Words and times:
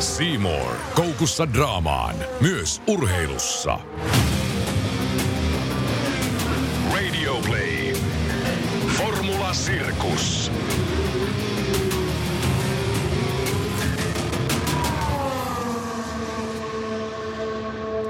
Seymour. 0.00 0.76
Koukussa 0.94 1.52
draamaan. 1.52 2.16
Myös 2.40 2.82
urheilussa. 2.86 3.78
Radio 6.94 7.34
Play. 7.46 7.92
Formula 8.88 9.54
Sirkus. 9.54 10.52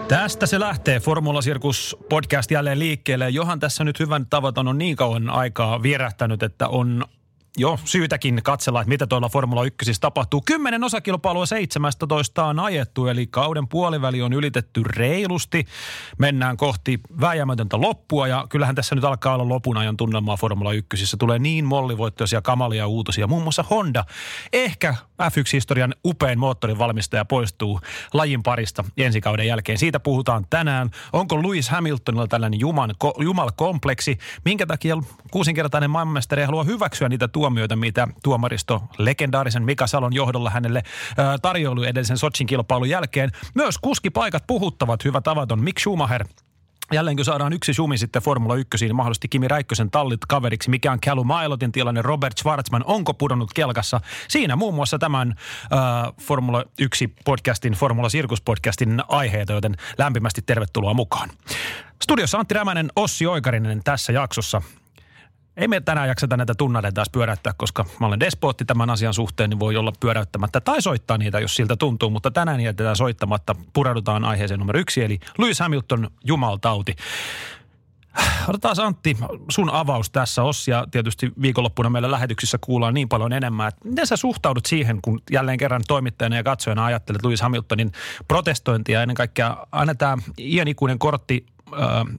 Tästä 0.09 0.47
se 0.47 0.61
lähtee. 0.61 1.01
Formula 1.01 1.43
Sirkus 1.43 1.97
podcast 2.09 2.51
jälleen 2.51 2.79
liikkeelle. 2.79 3.31
Johan 3.31 3.61
tässä 3.61 3.85
nyt 3.85 4.01
hyvän 4.01 4.27
tavaton 4.27 4.69
on 4.69 4.79
niin 4.79 4.97
kauan 4.97 5.31
aikaa 5.31 5.83
vierähtänyt, 5.83 6.43
että 6.43 6.69
on 6.69 7.05
jo 7.59 7.79
syytäkin 7.85 8.41
katsella, 8.45 8.81
että 8.81 8.89
mitä 8.89 9.07
tuolla 9.07 9.29
Formula 9.29 9.65
1 9.65 9.93
tapahtuu. 10.01 10.43
Kymmenen 10.47 10.85
osakilpailua 10.85 11.47
17 11.47 12.45
on 12.45 12.61
ajettu, 12.61 13.07
eli 13.07 13.27
kauden 13.27 13.69
puoliväli 13.69 14.23
on 14.23 14.33
ylitetty 14.33 14.83
reilusti. 14.87 15.67
Mennään 16.19 16.57
kohti 16.57 17.01
vääjäämätöntä 17.21 17.81
loppua, 17.81 18.29
ja 18.29 18.47
kyllähän 18.49 18.75
tässä 18.75 18.95
nyt 18.95 19.05
alkaa 19.05 19.35
olla 19.35 19.49
lopun 19.49 19.77
ajan 19.77 19.97
tunnelmaa 19.97 20.37
Formula 20.37 20.73
1. 20.73 21.17
Tulee 21.17 21.39
niin 21.39 21.65
mollivoittoisia 21.65 22.43
kamalia 22.43 22.87
uutosia, 22.87 23.27
muun 23.27 23.43
muassa 23.43 23.65
Honda. 23.71 24.05
Ehkä 24.53 24.95
F1-historian 25.23 25.95
upein 26.05 26.39
moottorin 26.39 26.79
valmistaja 26.79 27.25
poistuu 27.25 27.81
lajin 28.13 28.43
parista 28.43 28.85
ensi 28.97 29.21
kauden 29.21 29.47
jälkeen. 29.47 29.79
Siitä 29.79 30.01
puhutaan 30.01 30.47
tänään. 30.51 30.91
Onko 31.13 31.43
Lewis 31.43 31.69
Hamiltonilla 31.69 32.27
tällainen 32.27 32.61
jumalkompleksi? 33.21 34.19
Minkä 34.45 34.67
takia 34.67 34.97
kuusinkertainen 35.31 35.91
maailmanmestari 35.91 36.43
haluaa 36.43 36.65
hyväksyä 36.65 37.09
niitä 37.09 37.29
tuomioita, 37.49 37.77
mitä 37.77 38.09
tuomaristo 38.23 38.83
legendaarisen 38.99 39.63
Mika 39.63 39.87
Salon 39.87 40.15
johdolla 40.15 40.51
hänelle 40.51 40.83
tarjoilu 41.43 41.83
edellisen 41.83 42.19
Sotsin 42.19 42.47
kilpailun 42.47 42.89
jälkeen. 42.89 43.31
Myös 43.55 43.79
kuskipaikat 43.79 44.45
puhuttavat 44.47 45.05
hyvä 45.05 45.21
tavaton 45.21 45.63
Mick 45.63 45.79
Schumacher 45.79 46.25
Jälleen 46.93 47.17
kun 47.17 47.25
saadaan 47.25 47.53
yksi 47.53 47.75
sumi 47.75 47.99
sitten 47.99 48.23
Formula 48.23 48.55
1, 48.55 48.85
niin 48.85 48.97
mahdollisesti 48.97 49.29
Kimi 49.29 49.49
Räikkösen 49.49 49.91
tallit 49.91 50.21
kaveriksi. 50.29 50.71
Mikä 50.71 50.93
on 50.93 51.01
Callum 51.01 51.27
Mailotin 51.27 51.73
tilanne? 51.73 52.03
Robert 52.03 52.39
Schwarzman, 52.39 52.85
onko 52.87 53.15
pudonnut 53.15 53.53
kelkassa? 53.55 54.01
Siinä 54.29 54.57
muun 54.57 54.75
muassa 54.75 54.99
tämän 54.99 55.35
äh, 55.39 56.15
Formula 56.21 56.65
1 56.79 57.15
podcastin, 57.25 57.73
Formula 57.73 58.09
Sirkus 58.09 58.41
podcastin 58.41 59.03
aiheita, 59.09 59.53
joten 59.53 59.77
lämpimästi 59.99 60.43
tervetuloa 60.43 60.95
mukaan. 60.95 61.31
Studiossa 62.03 62.39
Antti 62.39 62.55
Rämänen, 62.55 62.93
Ossi 62.97 63.27
Oikarinen 63.27 63.81
tässä 63.85 64.13
jaksossa. 64.13 64.63
Ei 65.59 65.69
me 65.69 65.81
tänään 65.81 66.09
jakseta 66.09 66.37
näitä 66.37 66.55
tunnareita 66.55 66.95
taas 66.95 67.11
pyöräyttää, 67.11 67.53
koska 67.57 67.85
mä 68.01 68.07
olen 68.07 68.21
despootti 68.21 68.65
tämän 68.65 68.91
asian 68.91 69.15
suhteen, 69.15 69.51
niin 69.51 69.61
voi 69.61 69.77
olla 69.77 69.93
pyöräyttämättä 70.01 70.61
tai 70.61 70.83
soittaa 70.83 71.19
niitä, 71.19 71.41
jos 71.41 71.57
siltä 71.57 71.77
tuntuu. 71.77 72.11
Mutta 72.11 72.31
tänään 72.31 72.61
jätetään 72.61 72.97
soittamatta. 72.97 73.55
Pureudutaan 73.73 74.25
aiheeseen 74.25 74.61
numero 74.61 74.81
yksi, 74.81 75.05
eli 75.05 75.19
Lewis 75.39 75.61
Hamilton, 75.61 76.11
jumaltauti. 76.25 76.97
Otetaan 78.49 78.77
Antti 78.81 79.17
sun 79.49 79.71
avaus 79.71 80.11
tässä 80.11 80.43
Ossia. 80.43 80.85
Tietysti 80.91 81.33
viikonloppuna 81.43 81.91
meillä 81.91 82.11
lähetyksissä 82.11 82.59
kuullaan 82.61 82.95
niin 82.95 83.09
paljon 83.09 83.33
enemmän. 83.33 83.69
Että 83.69 83.89
miten 83.89 84.07
sä 84.07 84.17
suhtaudut 84.17 84.67
siihen, 84.67 84.99
kun 85.03 85.21
jälleen 85.31 85.59
kerran 85.59 85.83
toimittajana 85.89 86.37
ja 86.37 86.43
katsojana 86.43 86.85
ajattelet 86.85 87.25
Lewis 87.25 87.41
Hamiltonin 87.41 87.93
protestointia. 88.29 89.03
Ennen 89.03 89.15
kaikkea 89.15 89.57
annetaan 89.73 90.23
iän 90.39 90.69
ikuinen 90.69 90.99
kortti 90.99 91.47
äh, 91.73 92.19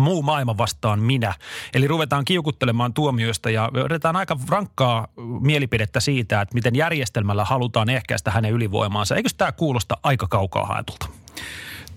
muu 0.00 0.22
maailma 0.22 0.58
vastaan 0.58 1.00
minä. 1.00 1.34
Eli 1.74 1.88
ruvetaan 1.88 2.24
kiukuttelemaan 2.24 2.94
tuomioista 2.94 3.50
ja 3.50 3.70
yritetään 3.74 4.16
aika 4.16 4.38
rankkaa 4.48 5.08
mielipidettä 5.40 6.00
siitä, 6.00 6.40
että 6.40 6.54
miten 6.54 6.76
järjestelmällä 6.76 7.44
halutaan 7.44 7.88
ehkäistä 7.90 8.30
hänen 8.30 8.52
ylivoimaansa. 8.52 9.16
Eikö 9.16 9.28
tämä 9.36 9.52
kuulosta 9.52 9.96
aika 10.02 10.26
kaukaa 10.28 10.66
haetulta? 10.66 11.06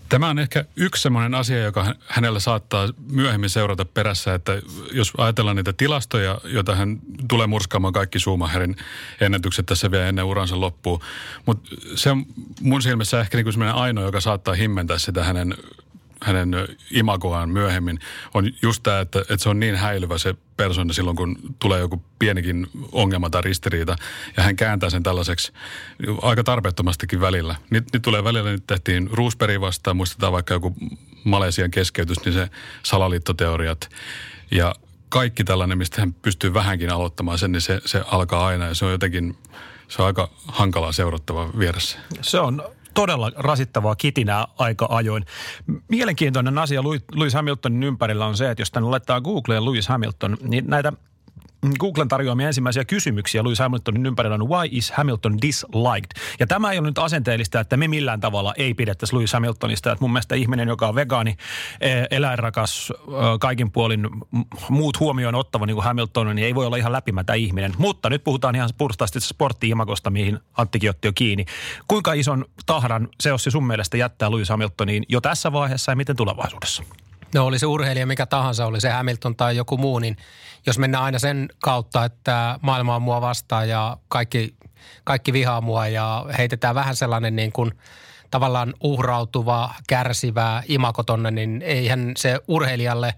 Tämä 0.09 0.29
on 0.29 0.39
ehkä 0.39 0.65
yksi 0.75 1.01
sellainen 1.01 1.35
asia, 1.35 1.59
joka 1.59 1.95
hänellä 2.07 2.39
saattaa 2.39 2.89
myöhemmin 3.11 3.49
seurata 3.49 3.85
perässä, 3.85 4.33
että 4.33 4.61
jos 4.91 5.13
ajatellaan 5.17 5.55
niitä 5.55 5.73
tilastoja, 5.73 6.37
joita 6.43 6.75
hän 6.75 6.99
tulee 7.29 7.47
murskaamaan 7.47 7.93
kaikki 7.93 8.19
Schumacherin 8.19 8.75
ennätykset 9.21 9.65
tässä 9.65 9.91
vielä 9.91 10.07
ennen 10.07 10.25
uransa 10.25 10.59
loppuun. 10.59 10.99
Mutta 11.45 11.69
se 11.95 12.11
on 12.11 12.25
mun 12.61 12.81
silmissä 12.81 13.19
ehkä 13.19 13.37
niin 13.37 13.45
kuin 13.53 13.63
ainoa, 13.63 14.03
joka 14.03 14.21
saattaa 14.21 14.53
himmentää 14.53 14.97
sitä 14.97 15.23
hänen 15.23 15.55
hänen 16.23 16.51
imagoaan 16.91 17.49
myöhemmin, 17.49 17.99
on 18.33 18.51
just 18.61 18.83
tämä, 18.83 18.99
että, 18.99 19.19
että 19.19 19.37
se 19.37 19.49
on 19.49 19.59
niin 19.59 19.75
häilyvä 19.75 20.17
se 20.17 20.35
persona 20.57 20.93
silloin, 20.93 21.17
kun 21.17 21.37
tulee 21.59 21.79
joku 21.79 22.03
pienikin 22.19 22.67
ongelma 22.91 23.29
tai 23.29 23.41
ristiriita, 23.41 23.95
ja 24.37 24.43
hän 24.43 24.55
kääntää 24.55 24.89
sen 24.89 25.03
tällaiseksi 25.03 25.53
aika 26.21 26.43
tarpeettomastikin 26.43 27.21
välillä. 27.21 27.55
Nyt, 27.69 27.85
nyt 27.93 28.01
tulee 28.01 28.23
välillä, 28.23 28.51
nyt 28.51 28.67
tehtiin 28.67 29.09
Roosberg 29.13 29.61
vastaan, 29.61 29.97
muistetaan 29.97 30.33
vaikka 30.33 30.53
joku 30.53 30.75
Malesian 31.23 31.71
keskeytys, 31.71 32.25
niin 32.25 32.33
se 32.33 32.49
salaliittoteoriat, 32.83 33.89
ja 34.51 34.75
kaikki 35.09 35.43
tällainen, 35.43 35.77
mistä 35.77 36.01
hän 36.01 36.13
pystyy 36.13 36.53
vähänkin 36.53 36.89
aloittamaan 36.89 37.37
sen, 37.37 37.51
niin 37.51 37.61
se, 37.61 37.81
se 37.85 38.03
alkaa 38.05 38.45
aina, 38.45 38.65
ja 38.65 38.73
se 38.73 38.85
on 38.85 38.91
jotenkin, 38.91 39.37
se 39.87 40.01
on 40.01 40.05
aika 40.05 40.29
hankalaa 40.47 40.91
seurattava 40.91 41.49
vieressä. 41.59 41.99
Se 42.21 42.39
on 42.39 42.63
todella 42.99 43.31
rasittavaa 43.35 43.95
kitinää 43.95 44.47
aika 44.57 44.87
ajoin. 44.89 45.25
Mielenkiintoinen 45.87 46.57
asia 46.57 46.83
Louis 47.15 47.33
Hamiltonin 47.33 47.83
ympärillä 47.83 48.25
on 48.25 48.37
se, 48.37 48.51
että 48.51 48.61
jos 48.61 48.71
tänne 48.71 48.89
laittaa 48.89 49.21
Googleen 49.21 49.65
Louis 49.65 49.87
Hamilton, 49.87 50.37
niin 50.41 50.65
näitä 50.67 50.93
Googlen 51.79 52.07
tarjoamia 52.07 52.47
ensimmäisiä 52.47 52.85
kysymyksiä 52.85 53.43
Lewis 53.43 53.59
Hamiltonin 53.59 54.05
ympärillä 54.05 54.35
on 54.35 54.49
Why 54.49 54.67
is 54.71 54.91
Hamilton 54.91 55.37
disliked? 55.41 56.21
Ja 56.39 56.47
tämä 56.47 56.71
ei 56.71 56.79
ole 56.79 56.87
nyt 56.87 56.97
asenteellista, 56.97 57.59
että 57.59 57.77
me 57.77 57.87
millään 57.87 58.19
tavalla 58.19 58.53
ei 58.57 58.73
pidettäisi 58.73 59.15
Lewis 59.15 59.33
Hamiltonista. 59.33 59.91
Että 59.91 60.03
mun 60.03 60.11
mielestä 60.11 60.35
ihminen, 60.35 60.67
joka 60.67 60.87
on 60.87 60.95
vegaani, 60.95 61.37
e, 61.81 62.03
eläinrakas, 62.11 62.93
kaikin 63.39 63.71
puolin 63.71 64.09
muut 64.69 64.99
huomioon 64.99 65.35
ottava 65.35 65.65
niin 65.65 65.75
kuin 65.75 65.85
Hamilton, 65.85 66.35
niin 66.35 66.45
ei 66.45 66.55
voi 66.55 66.65
olla 66.65 66.77
ihan 66.77 66.91
läpimätä 66.91 67.33
ihminen. 67.33 67.73
Mutta 67.77 68.09
nyt 68.09 68.23
puhutaan 68.23 68.55
ihan 68.55 68.69
puhtaasti 68.77 69.19
sportti-imagosta, 69.19 70.09
mihin 70.09 70.39
Anttikin 70.57 70.89
otti 70.89 71.07
jo 71.07 71.11
kiinni. 71.15 71.45
Kuinka 71.87 72.13
ison 72.13 72.45
tahran 72.65 73.09
se 73.19 73.31
olisi 73.31 73.51
sun 73.51 73.67
mielestä 73.67 73.97
jättää 73.97 74.31
Lewis 74.31 74.49
Hamiltoniin 74.49 75.03
jo 75.09 75.21
tässä 75.21 75.51
vaiheessa 75.51 75.91
ja 75.91 75.95
miten 75.95 76.15
tulevaisuudessa? 76.15 76.83
No 77.35 77.45
oli 77.45 77.59
se 77.59 77.65
urheilija 77.65 78.05
mikä 78.05 78.25
tahansa, 78.25 78.65
oli 78.65 78.81
se 78.81 78.89
Hamilton 78.89 79.35
tai 79.35 79.57
joku 79.57 79.77
muu, 79.77 79.99
niin 79.99 80.17
jos 80.65 80.77
mennään 80.79 81.03
aina 81.03 81.19
sen 81.19 81.49
kautta, 81.61 82.05
että 82.05 82.59
maailma 82.61 82.95
on 82.95 83.01
mua 83.01 83.21
vastaan 83.21 83.69
ja 83.69 83.97
kaikki, 84.07 84.55
kaikki 85.03 85.33
vihaa 85.33 85.61
mua 85.61 85.87
ja 85.87 86.25
heitetään 86.37 86.75
vähän 86.75 86.95
sellainen 86.95 87.35
niin 87.35 87.51
kuin 87.51 87.71
tavallaan 88.31 88.73
uhrautuva, 88.83 89.73
kärsivä 89.87 90.63
imakotonne, 90.67 91.31
niin 91.31 91.61
eihän 91.61 92.11
se 92.17 92.39
urheilijalle 92.47 93.13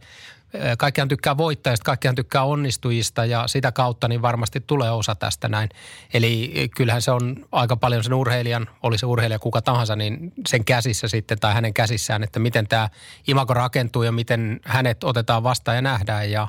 kaikkihan 0.78 1.08
tykkää 1.08 1.38
voittajista, 1.38 1.84
kaikkihan 1.84 2.16
tykkää 2.16 2.44
onnistujista 2.44 3.26
ja 3.26 3.48
sitä 3.48 3.72
kautta 3.72 4.08
niin 4.08 4.22
varmasti 4.22 4.60
tulee 4.68 4.92
osa 4.92 5.16
tästä 5.16 5.48
näin. 5.48 5.70
Eli 6.14 6.54
kyllähän 6.76 7.02
se 7.02 7.12
on 7.12 7.36
aika 7.52 7.76
paljon 7.76 8.04
sen 8.04 8.14
urheilijan, 8.14 8.70
oli 8.84 8.98
se 8.98 9.06
urheilija 9.06 9.40
kuka 9.40 9.62
tahansa, 9.62 9.96
niin 9.96 10.34
sen 10.48 10.66
käsissä 10.66 11.08
sitten 11.08 11.40
tai 11.40 11.54
hänen 11.54 11.74
käsissään, 11.74 12.24
että 12.24 12.40
miten 12.40 12.68
tämä 12.68 12.90
imako 13.28 13.54
rakentuu 13.54 14.04
ja 14.04 14.12
miten 14.12 14.60
hänet 14.66 15.04
otetaan 15.04 15.44
vastaan 15.44 15.78
ja 15.78 15.82
nähdään 15.82 16.32
ja 16.32 16.48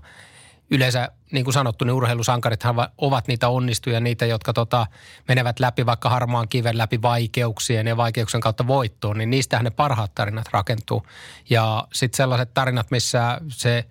yleensä, 0.73 1.09
niin 1.33 1.45
kuin 1.45 1.55
sanottu, 1.55 1.85
niin 1.85 1.93
urheilusankarithan 1.93 2.75
ovat 2.99 3.29
niitä 3.29 3.49
onnistuja, 3.49 4.01
niitä, 4.01 4.27
jotka 4.27 4.53
tota, 4.53 4.87
menevät 5.29 5.61
läpi 5.61 5.87
vaikka 5.87 6.09
harmaan 6.09 6.49
kiven 6.49 6.79
läpi 6.79 7.03
vaikeuksien 7.03 7.87
ja 7.87 7.97
vaikeuksien 7.97 8.41
kautta 8.41 8.67
voittoon, 8.67 9.19
niin 9.19 9.31
niistähän 9.31 9.65
ne 9.65 9.71
parhaat 9.71 10.15
tarinat 10.15 10.49
rakentuu. 10.53 11.07
Ja 11.51 11.89
sitten 11.93 12.17
sellaiset 12.17 12.55
tarinat, 12.55 12.91
missä 12.91 13.41
se 13.49 13.85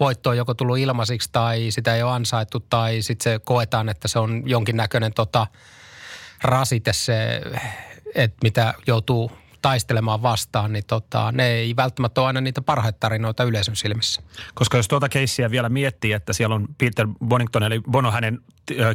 voitto 0.00 0.30
on 0.30 0.36
joko 0.36 0.54
tullut 0.54 0.78
ilmaisiksi 0.78 1.28
tai 1.32 1.66
sitä 1.70 1.94
ei 1.94 2.02
ole 2.02 2.12
ansaittu 2.12 2.60
tai 2.60 3.02
sitten 3.02 3.32
se 3.32 3.38
koetaan, 3.44 3.88
että 3.88 4.08
se 4.08 4.18
on 4.18 4.42
jonkinnäköinen 4.46 5.14
tota, 5.14 5.46
rasite 6.42 6.92
se, 6.92 7.42
että 8.14 8.38
mitä 8.42 8.74
joutuu 8.86 9.30
taistelemaan 9.66 10.22
vastaan, 10.22 10.72
niin 10.72 10.84
tota, 10.86 11.32
ne 11.32 11.46
ei 11.46 11.76
välttämättä 11.76 12.20
ole 12.20 12.26
aina 12.26 12.40
niitä 12.40 12.62
parhaita 12.62 12.98
tarinoita 12.98 13.44
yleisön 13.44 13.76
silmissä. 13.76 14.22
Koska 14.54 14.76
jos 14.76 14.88
tuota 14.88 15.08
keissiä 15.08 15.50
vielä 15.50 15.68
miettii, 15.68 16.12
että 16.12 16.32
siellä 16.32 16.54
on 16.54 16.68
Peter 16.78 17.06
Bonington, 17.28 17.62
eli 17.62 17.80
Bono 17.90 18.10
hänen 18.10 18.40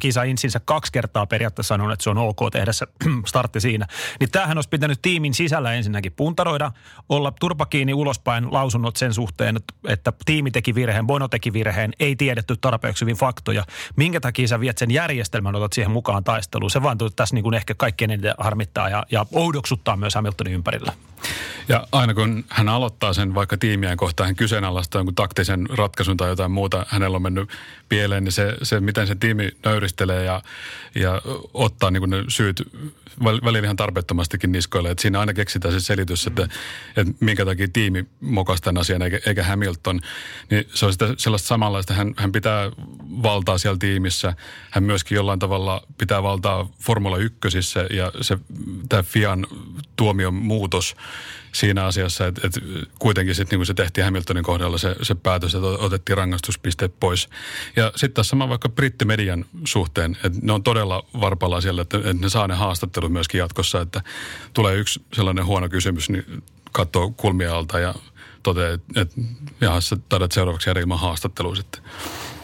kisa 0.01 0.23
insinsä 0.23 0.61
kaksi 0.65 0.91
kertaa 0.91 1.25
periaatteessa 1.25 1.73
sanonut, 1.73 1.93
että 1.93 2.03
se 2.03 2.09
on 2.09 2.17
ok 2.17 2.39
tehdä 2.51 2.71
se 2.71 2.87
startti 3.27 3.61
siinä. 3.61 3.87
Niin 4.19 4.31
tämähän 4.31 4.57
olisi 4.57 4.69
pitänyt 4.69 5.01
tiimin 5.01 5.33
sisällä 5.33 5.73
ensinnäkin 5.73 6.11
puntaroida, 6.11 6.71
olla 7.09 7.33
turpa 7.39 7.65
kiinni 7.65 7.93
ulospäin 7.93 8.53
lausunnot 8.53 8.95
sen 8.95 9.13
suhteen, 9.13 9.57
että 9.87 10.13
tiimi 10.25 10.51
teki 10.51 10.75
virheen, 10.75 11.07
Bono 11.07 11.27
teki 11.27 11.53
virheen, 11.53 11.93
ei 11.99 12.15
tiedetty 12.15 12.57
tarpeeksi 12.57 13.01
hyvin 13.01 13.15
faktoja. 13.15 13.63
Minkä 13.95 14.19
takia 14.19 14.47
sä 14.47 14.59
viet 14.59 14.77
sen 14.77 14.91
järjestelmän, 14.91 15.55
otat 15.55 15.73
siihen 15.73 15.91
mukaan 15.91 16.23
taisteluun? 16.23 16.71
Se 16.71 16.83
vaan 16.83 16.97
tässä 17.15 17.35
niin 17.35 17.43
kuin 17.43 17.53
ehkä 17.53 17.75
kaikkein 17.75 18.11
eniten 18.11 18.33
harmittaa 18.37 18.89
ja, 18.89 19.05
ja 19.11 19.25
oudoksuttaa 19.31 19.97
myös 19.97 20.15
Hamiltonin 20.15 20.60
ympärillä. 20.61 20.93
Ja 21.67 21.87
aina 21.91 22.13
kun 22.13 22.45
hän 22.49 22.69
aloittaa 22.69 23.13
sen 23.13 23.35
vaikka 23.35 23.57
tiimiään 23.57 23.97
kohtaan, 23.97 24.27
hän 24.27 24.35
kyseenalaistaa 24.35 24.99
jonkun 24.99 25.15
taktisen 25.15 25.69
ratkaisun 25.69 26.17
tai 26.17 26.29
jotain 26.29 26.51
muuta, 26.51 26.85
hänellä 26.89 27.15
on 27.15 27.21
mennyt 27.21 27.49
pieleen, 27.89 28.23
niin 28.23 28.31
se, 28.31 28.57
se 28.63 28.79
miten 28.79 29.07
se 29.07 29.15
tiimi 29.15 29.51
nöyristelee 29.65 30.25
ja, 30.25 30.41
ja 30.95 31.21
ottaa 31.53 31.91
niin 31.91 32.09
ne 32.09 32.23
syyt 32.27 32.63
välillä 33.25 33.65
ihan 33.65 33.75
tarpeettomastikin 33.75 34.51
niskoille. 34.51 34.91
Että 34.91 35.01
siinä 35.01 35.19
aina 35.19 35.33
keksitään 35.33 35.73
se 35.73 35.79
selitys, 35.79 36.27
että, 36.27 36.47
että 36.97 37.13
minkä 37.19 37.45
takia 37.45 37.67
tiimi 37.73 38.05
mokasi 38.21 38.63
tämän 38.63 38.81
asian 38.81 39.01
eikä, 39.01 39.19
eikä 39.25 39.43
Hamilton. 39.43 39.99
Niin 40.49 40.67
se 40.73 40.85
on 40.85 40.93
sitä 40.93 41.13
sellaista 41.17 41.47
samanlaista. 41.47 41.93
Hän, 41.93 42.13
hän 42.17 42.31
pitää 42.31 42.71
valtaa 43.23 43.57
siellä 43.57 43.77
tiimissä. 43.77 44.33
Hän 44.71 44.83
myöskin 44.83 45.15
jollain 45.15 45.39
tavalla 45.39 45.83
pitää 45.97 46.23
valtaa 46.23 46.69
Formula 46.79 47.17
1 47.17 47.37
ja 47.89 48.11
se, 48.21 48.37
tämä 48.89 49.03
Fian 49.03 49.47
tuomion 49.95 50.33
muutos 50.41 50.95
siinä 51.51 51.85
asiassa, 51.85 52.27
että, 52.27 52.41
että 52.47 52.59
kuitenkin 52.99 53.35
sitten 53.35 53.59
niin 53.59 53.65
se 53.65 53.73
tehtiin 53.73 54.05
Hamiltonin 54.05 54.43
kohdalla 54.43 54.77
se, 54.77 54.95
se 55.01 55.15
päätös, 55.15 55.55
että 55.55 55.67
otettiin 55.67 56.17
rangaistuspisteet 56.17 56.99
pois. 56.99 57.29
Ja 57.75 57.91
sitten 57.95 58.13
taas 58.13 58.27
sama 58.27 58.49
vaikka 58.49 58.69
brittimedian 58.69 59.45
suhteen, 59.65 60.17
että 60.23 60.39
ne 60.41 60.53
on 60.53 60.63
todella 60.63 61.05
varpalla 61.21 61.61
siellä, 61.61 61.81
että, 61.81 61.97
että 61.97 62.13
ne 62.13 62.29
saa 62.29 62.47
ne 62.47 62.55
haastattelut 62.55 63.11
myöskin 63.11 63.39
jatkossa, 63.39 63.81
että 63.81 64.01
tulee 64.53 64.75
yksi 64.75 65.01
sellainen 65.13 65.45
huono 65.45 65.69
kysymys, 65.69 66.09
niin 66.09 66.43
katsoo 66.71 67.13
kulmia 67.17 67.55
alta 67.55 67.79
ja 67.79 67.95
toteaa, 68.43 68.73
että, 68.73 69.01
että 69.01 69.21
jaha, 69.61 69.81
sä 69.81 69.97
taidat 70.09 70.31
seuraavaksi 70.31 70.69
jäädä 70.69 70.79
ilman 70.79 70.99
haastattelua 70.99 71.55
sitten. 71.55 71.83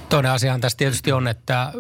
Toinen 0.09 0.31
asiahan 0.31 0.61
tässä 0.61 0.77
tietysti 0.77 1.11
on, 1.11 1.27
että 1.27 1.71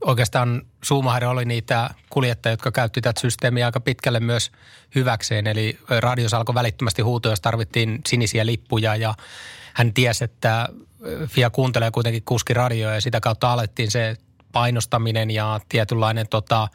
oikeastaan 0.00 0.62
Schumacher 0.84 1.24
oli 1.24 1.44
niitä 1.44 1.90
kuljettajia, 2.10 2.52
jotka 2.52 2.72
käytti 2.72 3.00
tätä 3.00 3.20
systeemiä 3.20 3.66
aika 3.66 3.80
pitkälle 3.80 4.20
myös 4.20 4.52
hyväkseen. 4.94 5.46
Eli 5.46 5.78
radios 6.00 6.34
alkoi 6.34 6.54
välittömästi 6.54 7.02
huutoa, 7.02 7.32
jos 7.32 7.40
tarvittiin 7.40 8.00
sinisiä 8.08 8.46
lippuja 8.46 8.96
ja 8.96 9.14
hän 9.74 9.94
tiesi, 9.94 10.24
että 10.24 10.68
FIA 11.26 11.50
kuuntelee 11.50 11.90
kuitenkin 11.90 12.22
kuski 12.24 12.54
radioa 12.54 12.94
ja 12.94 13.00
sitä 13.00 13.20
kautta 13.20 13.52
alettiin 13.52 13.90
se 13.90 14.16
painostaminen 14.52 15.30
ja 15.30 15.60
tietynlainen 15.68 16.28
tota, 16.28 16.68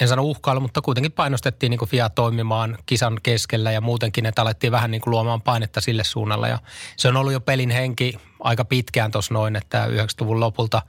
en 0.00 0.08
sano 0.08 0.22
uhkailu, 0.22 0.60
mutta 0.60 0.80
kuitenkin 0.80 1.12
painostettiin 1.12 1.70
niin 1.70 1.78
kuin 1.78 1.88
FIA 1.88 2.08
toimimaan 2.08 2.78
kisan 2.86 3.18
keskellä 3.22 3.72
ja 3.72 3.80
muutenkin, 3.80 4.26
että 4.26 4.42
alettiin 4.42 4.72
vähän 4.72 4.90
niin 4.90 5.00
kuin 5.00 5.10
luomaan 5.10 5.42
painetta 5.42 5.80
sille 5.80 6.04
suunnalla. 6.04 6.48
Ja 6.48 6.58
se 6.96 7.08
on 7.08 7.16
ollut 7.16 7.32
jo 7.32 7.40
pelin 7.40 7.70
henki 7.70 8.18
aika 8.40 8.64
pitkään 8.64 9.10
tuossa 9.10 9.34
noin, 9.34 9.56
että 9.56 9.86
90-luvun 9.86 10.40
lopulta 10.40 10.82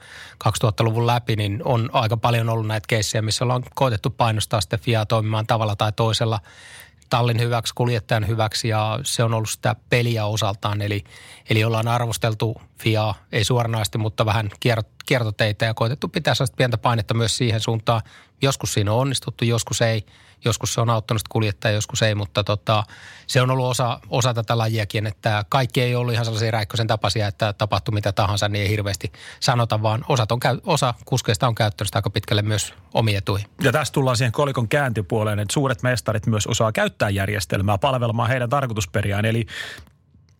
2000-luvun 0.43 1.07
läpi, 1.07 1.35
niin 1.35 1.61
on 1.65 1.89
aika 1.93 2.17
paljon 2.17 2.49
ollut 2.49 2.67
näitä 2.67 2.87
keissejä, 2.87 3.21
missä 3.21 3.45
ollaan 3.45 3.63
koetettu 3.75 4.09
painostaa 4.09 4.61
sitten 4.61 4.79
FIA 4.79 5.05
toimimaan 5.05 5.47
tavalla 5.47 5.75
tai 5.75 5.91
toisella 5.91 6.39
tallin 7.11 7.39
hyväksi, 7.39 7.73
kuljettajan 7.75 8.27
hyväksi 8.27 8.67
ja 8.67 8.99
se 9.03 9.23
on 9.23 9.33
ollut 9.33 9.49
sitä 9.49 9.75
peliä 9.89 10.25
osaltaan. 10.25 10.81
Eli, 10.81 11.03
eli 11.49 11.63
ollaan 11.63 11.87
arvosteltu 11.87 12.61
FIA, 12.79 13.13
ei 13.31 13.43
suoranaisesti, 13.43 13.97
mutta 13.97 14.25
vähän 14.25 14.49
kiertoteitä 15.05 15.65
ja 15.65 15.73
koetettu 15.73 16.07
pitää 16.07 16.35
sellaista 16.35 16.55
pientä 16.55 16.77
painetta 16.77 17.13
myös 17.13 17.37
siihen 17.37 17.59
suuntaan. 17.59 18.01
Joskus 18.41 18.73
siinä 18.73 18.93
on 18.93 18.99
onnistuttu, 18.99 19.45
joskus 19.45 19.81
ei. 19.81 20.05
Joskus 20.45 20.73
se 20.73 20.81
on 20.81 20.89
auttanut 20.89 21.21
kuljettajia, 21.29 21.75
joskus 21.75 22.01
ei, 22.01 22.15
mutta 22.15 22.43
tota, 22.43 22.83
se 23.27 23.41
on 23.41 23.51
ollut 23.51 23.65
osa, 23.65 23.99
osa 24.09 24.33
tätä 24.33 24.57
lajiakin, 24.57 25.07
että 25.07 25.45
kaikki 25.49 25.81
ei 25.81 25.95
ollut 25.95 26.13
ihan 26.13 26.25
sellaisia 26.25 26.51
räikkösen 26.51 26.87
tapaisia, 26.87 27.27
että 27.27 27.53
tapahtui 27.53 27.93
mitä 27.93 28.11
tahansa, 28.11 28.49
niin 28.49 28.63
ei 28.63 28.69
hirveästi 28.69 29.11
sanota, 29.39 29.81
vaan 29.81 30.05
osat 30.09 30.31
on, 30.31 30.39
osa 30.63 30.93
kuskeista 31.05 31.47
on 31.47 31.55
käyttänyt 31.55 31.87
sitä 31.87 31.97
aika 31.97 32.09
pitkälle 32.09 32.41
myös 32.41 32.73
omiin 32.93 33.17
etuihin. 33.17 33.47
Ja 33.61 33.71
tässä 33.71 33.93
tullaan 33.93 34.17
siihen 34.17 34.31
kolikon 34.31 34.67
kääntöpuoleen, 34.67 35.39
että 35.39 35.53
suuret 35.53 35.83
mestarit 35.83 36.25
myös 36.25 36.47
osaa 36.47 36.71
käyttää 36.71 37.09
järjestelmää 37.09 37.77
palvelemaan 37.77 38.29
heidän 38.29 38.49
tarkoitusperiaan. 38.49 39.25
Eli 39.25 39.45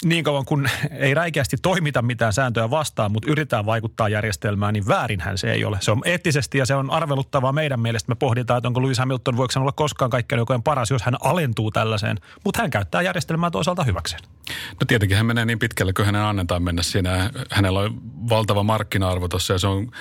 niin 0.06 0.24
kauan 0.24 0.46
kun 0.46 0.70
ei 0.92 1.14
räikeästi 1.14 1.58
toimita 1.62 2.02
mitään 2.02 2.34
sääntöjä 2.34 2.70
vastaan, 2.70 3.12
mutta 3.12 3.32
yritetään 3.32 3.66
vaikuttaa 3.66 4.10
järjestelmään, 4.10 4.74
niin 4.74 4.88
väärinhän 4.88 5.38
se 5.38 5.52
ei 5.52 5.66
ole. 5.66 5.78
Se 5.82 5.92
on 5.92 6.02
eettisesti 6.06 6.58
ja 6.58 6.66
se 6.66 6.76
on 6.76 6.90
arveluttavaa 6.90 7.52
meidän 7.52 7.80
mielestä. 7.80 8.12
Me 8.12 8.16
pohditaan, 8.16 8.58
että 8.58 8.68
onko 8.68 8.82
Lewis 8.82 9.00
Hamilton, 9.00 9.38
voiko 9.38 9.52
hän 9.56 9.62
olla 9.62 9.72
koskaan 9.72 10.12
kaikkein 10.12 10.40
jokojen 10.40 10.64
paras, 10.64 10.92
jos 10.92 11.04
hän 11.04 11.18
alentuu 11.24 11.72
tällaiseen. 11.72 12.18
Mutta 12.46 12.62
hän 12.62 12.70
käyttää 12.70 13.02
järjestelmää 13.02 13.52
toisaalta 13.52 13.84
hyväkseen. 13.84 14.22
No 14.50 14.86
tietenkin 14.88 15.18
hän 15.18 15.26
menee 15.26 15.46
niin 15.46 15.60
pitkälle, 15.60 15.94
kun 15.94 16.06
hänen 16.06 16.22
annetaan 16.22 16.64
mennä 16.64 16.84
siinä. 16.84 17.30
Hänellä 17.52 17.80
on 17.80 18.02
valtava 18.30 18.64
markkina-arvo 18.64 19.28
tuossa 19.28 19.54
ja 19.54 19.60
se 19.60 19.68
on 19.68 19.92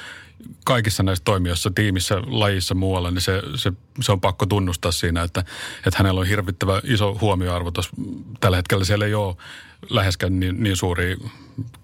kaikissa 0.64 1.02
näissä 1.02 1.24
toimijoissa, 1.24 1.70
tiimissä, 1.74 2.22
lajissa 2.26 2.74
muualla, 2.74 3.10
niin 3.10 3.20
se, 3.20 3.42
se, 3.54 3.72
se 4.00 4.12
on 4.12 4.20
pakko 4.20 4.46
tunnustaa 4.46 4.92
siinä, 4.92 5.22
että, 5.22 5.40
että 5.86 5.98
hänellä 5.98 6.20
on 6.20 6.26
hirvittävä 6.26 6.80
iso 6.84 7.18
huomioarvo 7.20 7.70
tuossa. 7.70 7.92
Tällä 8.40 8.56
hetkellä 8.56 8.84
siellä 8.84 9.06
ei 9.06 9.14
ole 9.14 9.36
läheskään 9.90 10.40
niin, 10.40 10.62
niin 10.62 10.76
suuri 10.76 11.16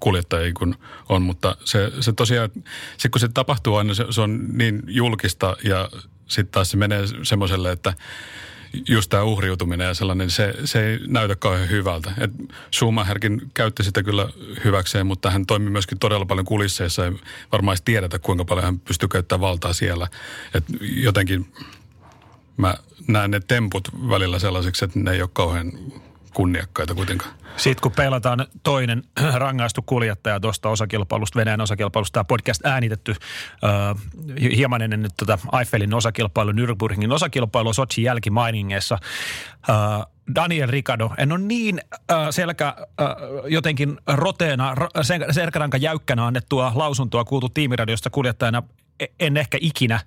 kuljettajia 0.01 0.53
kuin 0.53 0.75
on, 1.09 1.23
mutta 1.23 1.57
se, 1.65 1.93
se 2.01 2.13
tosiaan, 2.13 2.51
se 2.97 3.09
kun 3.09 3.21
se 3.21 3.29
tapahtuu 3.29 3.77
aina, 3.77 3.95
se, 3.95 4.05
se 4.11 4.21
on 4.21 4.49
niin 4.53 4.83
julkista 4.87 5.57
ja 5.65 5.89
sitten 6.29 6.53
taas 6.53 6.71
se 6.71 6.77
menee 6.77 7.03
semmoiselle, 7.23 7.73
että 7.73 7.95
just 8.89 9.11
tämä 9.11 9.23
uhriutuminen 9.23 9.87
ja 9.87 9.95
sellainen, 9.95 10.31
se, 10.31 10.55
se 10.65 10.87
ei 10.87 10.99
näytä 11.07 11.37
kauhean 11.37 11.71
hyvältä. 11.71 12.13
Et 12.19 12.31
Schumacherkin 12.75 13.43
käytti 13.55 13.85
sitä 13.85 14.03
kyllä 14.03 14.29
hyväkseen, 14.65 15.07
mutta 15.07 15.31
hän 15.31 15.47
toimi 15.47 15.71
myöskin 15.71 15.99
todella 15.99 16.27
paljon 16.27 16.47
kulisseissa 16.47 17.05
ja 17.05 17.13
varmaan 17.53 17.77
tiedetä, 17.85 18.19
kuinka 18.19 18.45
paljon 18.45 18.65
hän 18.65 18.79
pystyy 18.79 19.09
käyttämään 19.09 19.41
valtaa 19.41 19.73
siellä. 19.73 20.09
Et 20.55 20.65
jotenkin 20.81 21.53
mä 22.57 22.75
näen 23.09 23.31
ne 23.31 23.41
temput 23.41 23.89
välillä 24.09 24.39
sellaisiksi, 24.39 24.85
että 24.85 24.99
ne 24.99 25.11
ei 25.11 25.23
ole 25.23 25.31
kauhean 25.33 25.73
kunniakkaita 26.37 26.95
kuitenkaan. 26.95 27.35
Sitten 27.57 27.83
kun 27.83 27.93
peilataan 27.93 28.47
toinen 28.63 29.03
rangaistu 29.35 29.83
kuljettaja 29.83 30.41
tuosta 30.41 30.69
osakilpailusta, 30.69 31.39
Venäjän 31.39 31.61
osakilpailusta, 31.61 32.13
tämä 32.13 32.25
podcast 32.25 32.67
äänitetty 32.67 33.15
äh, 33.65 33.97
hieman 34.57 34.83
ennen 34.83 35.03
nyt 35.03 35.13
tätä 35.17 35.39
Eiffelin 35.59 35.95
osakilpailu, 35.95 36.53
Nürburgringin 36.53 37.13
osakilpailu 37.13 37.73
Sochi 37.73 38.03
jälkimainingeissa. 38.03 38.99
Äh, 39.71 39.77
Daniel 40.35 40.71
Ricciardo, 40.71 41.11
en 41.19 41.33
ole 41.33 41.41
niin 41.41 41.81
äh, 42.11 42.27
selkä 42.31 42.67
äh, 42.67 43.07
jotenkin 43.49 43.99
roteena, 44.07 44.75
selkäranka 45.31 45.77
jäykkänä 45.77 46.27
annettua 46.27 46.73
lausuntoa 46.75 47.25
kuultu 47.25 47.49
tiimiradiosta 47.49 48.11
kuljettajana 48.11 48.63
en 49.21 49.37
ehkä 49.37 49.59
ikinä. 49.61 50.01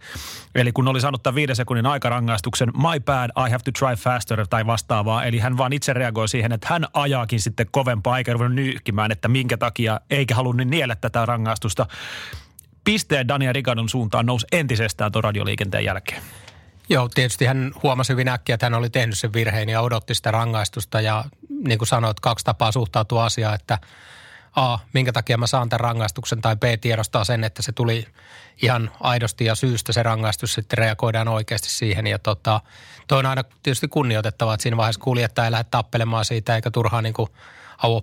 Eli 0.56 0.72
kun 0.72 0.88
oli 0.88 1.02
saanut 1.02 1.24
tämän 1.24 1.36
viiden 1.36 1.56
sekunnin 1.56 1.86
aikarangaistuksen, 1.86 2.72
my 2.78 3.00
bad, 3.06 3.30
I 3.48 3.52
have 3.52 3.64
to 3.64 3.72
try 3.80 3.96
faster 3.96 4.48
tai 4.48 4.66
vastaavaa. 4.66 5.24
Eli 5.24 5.40
hän 5.40 5.58
vaan 5.58 5.74
itse 5.74 5.94
reagoi 5.94 6.28
siihen, 6.28 6.52
että 6.52 6.68
hän 6.70 6.86
ajaakin 6.94 7.42
sitten 7.42 7.68
kovempaa, 7.72 8.18
eikä 8.18 8.34
ruvennut 8.34 8.56
nyykkimään, 8.56 9.12
että 9.12 9.28
minkä 9.28 9.58
takia, 9.58 10.00
eikä 10.10 10.36
halunnut 10.36 10.68
niellä 10.68 10.96
tätä 10.96 11.26
rangaistusta. 11.26 11.86
Pisteet 12.84 13.28
Daniel 13.28 13.54
Ricardon 13.54 13.90
suuntaan 13.90 14.26
nousi 14.26 14.48
entisestään 14.52 15.12
tuon 15.12 15.24
radioliikenteen 15.24 15.86
jälkeen. 15.86 16.22
Joo, 16.90 17.10
tietysti 17.10 17.46
hän 17.46 17.72
huomasi 17.84 18.14
hyvin 18.14 18.28
äkkiä, 18.28 18.54
että 18.54 18.66
hän 18.66 18.74
oli 18.74 18.90
tehnyt 18.90 19.18
sen 19.18 19.34
virheen 19.34 19.70
ja 19.70 19.82
odotti 19.82 20.16
sitä 20.16 20.32
rangaistusta. 20.32 21.02
Ja 21.02 21.26
niin 21.66 21.78
kuin 21.78 21.88
sanoit, 21.88 22.20
kaksi 22.20 22.46
tapaa 22.46 22.72
suhtautua 22.72 23.26
asiaan, 23.26 23.56
että– 23.56 23.78
A, 24.56 24.80
minkä 24.94 25.12
takia 25.12 25.38
mä 25.38 25.48
saan 25.48 25.70
tämän 25.70 25.80
rangaistuksen, 25.80 26.42
tai 26.42 26.56
B, 26.56 26.64
tiedostaa 26.82 27.24
sen, 27.24 27.44
että 27.44 27.62
se 27.62 27.72
tuli 27.72 28.08
ihan 28.62 28.92
aidosti 29.00 29.46
ja 29.46 29.56
syystä 29.56 29.94
se 29.94 30.04
rangaistus, 30.04 30.54
sitten 30.54 30.78
reagoidaan 30.78 31.28
oikeasti 31.28 31.70
siihen. 31.70 32.08
Ja 32.08 32.20
tota, 32.20 32.62
toi 33.08 33.20
on 33.20 33.26
aina 33.26 33.44
tietysti 33.64 33.88
kunnioitettava, 33.88 34.54
että 34.54 34.62
siinä 34.62 34.78
vaiheessa 34.78 35.02
kuljettaja 35.02 35.46
ei 35.46 35.52
lähde 35.52 35.68
tappelemaan 35.72 36.26
siitä, 36.26 36.56
eikä 36.56 36.72
turhaan 36.72 37.04
niin 37.04 37.14
kuin 37.14 37.30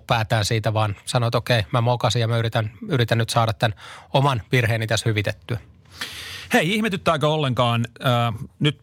päätään 0.07 0.45
siitä, 0.45 0.73
vaan 0.73 0.95
sanoo, 1.05 1.27
että 1.27 1.37
okei, 1.37 1.63
mä 1.71 1.81
mokasin 1.81 2.19
ja 2.19 2.27
mä 2.27 2.37
yritän, 2.37 2.71
yritän 2.89 3.17
nyt 3.17 3.29
saada 3.29 3.53
tämän 3.53 3.77
oman 4.13 4.41
virheeni 4.51 4.87
tässä 4.87 5.09
hyvitettyä. 5.09 5.57
Hei, 6.53 6.73
ihmetyttääkö 6.73 7.29
ollenkaan, 7.29 7.85
äh, 8.05 8.33
nyt 8.59 8.79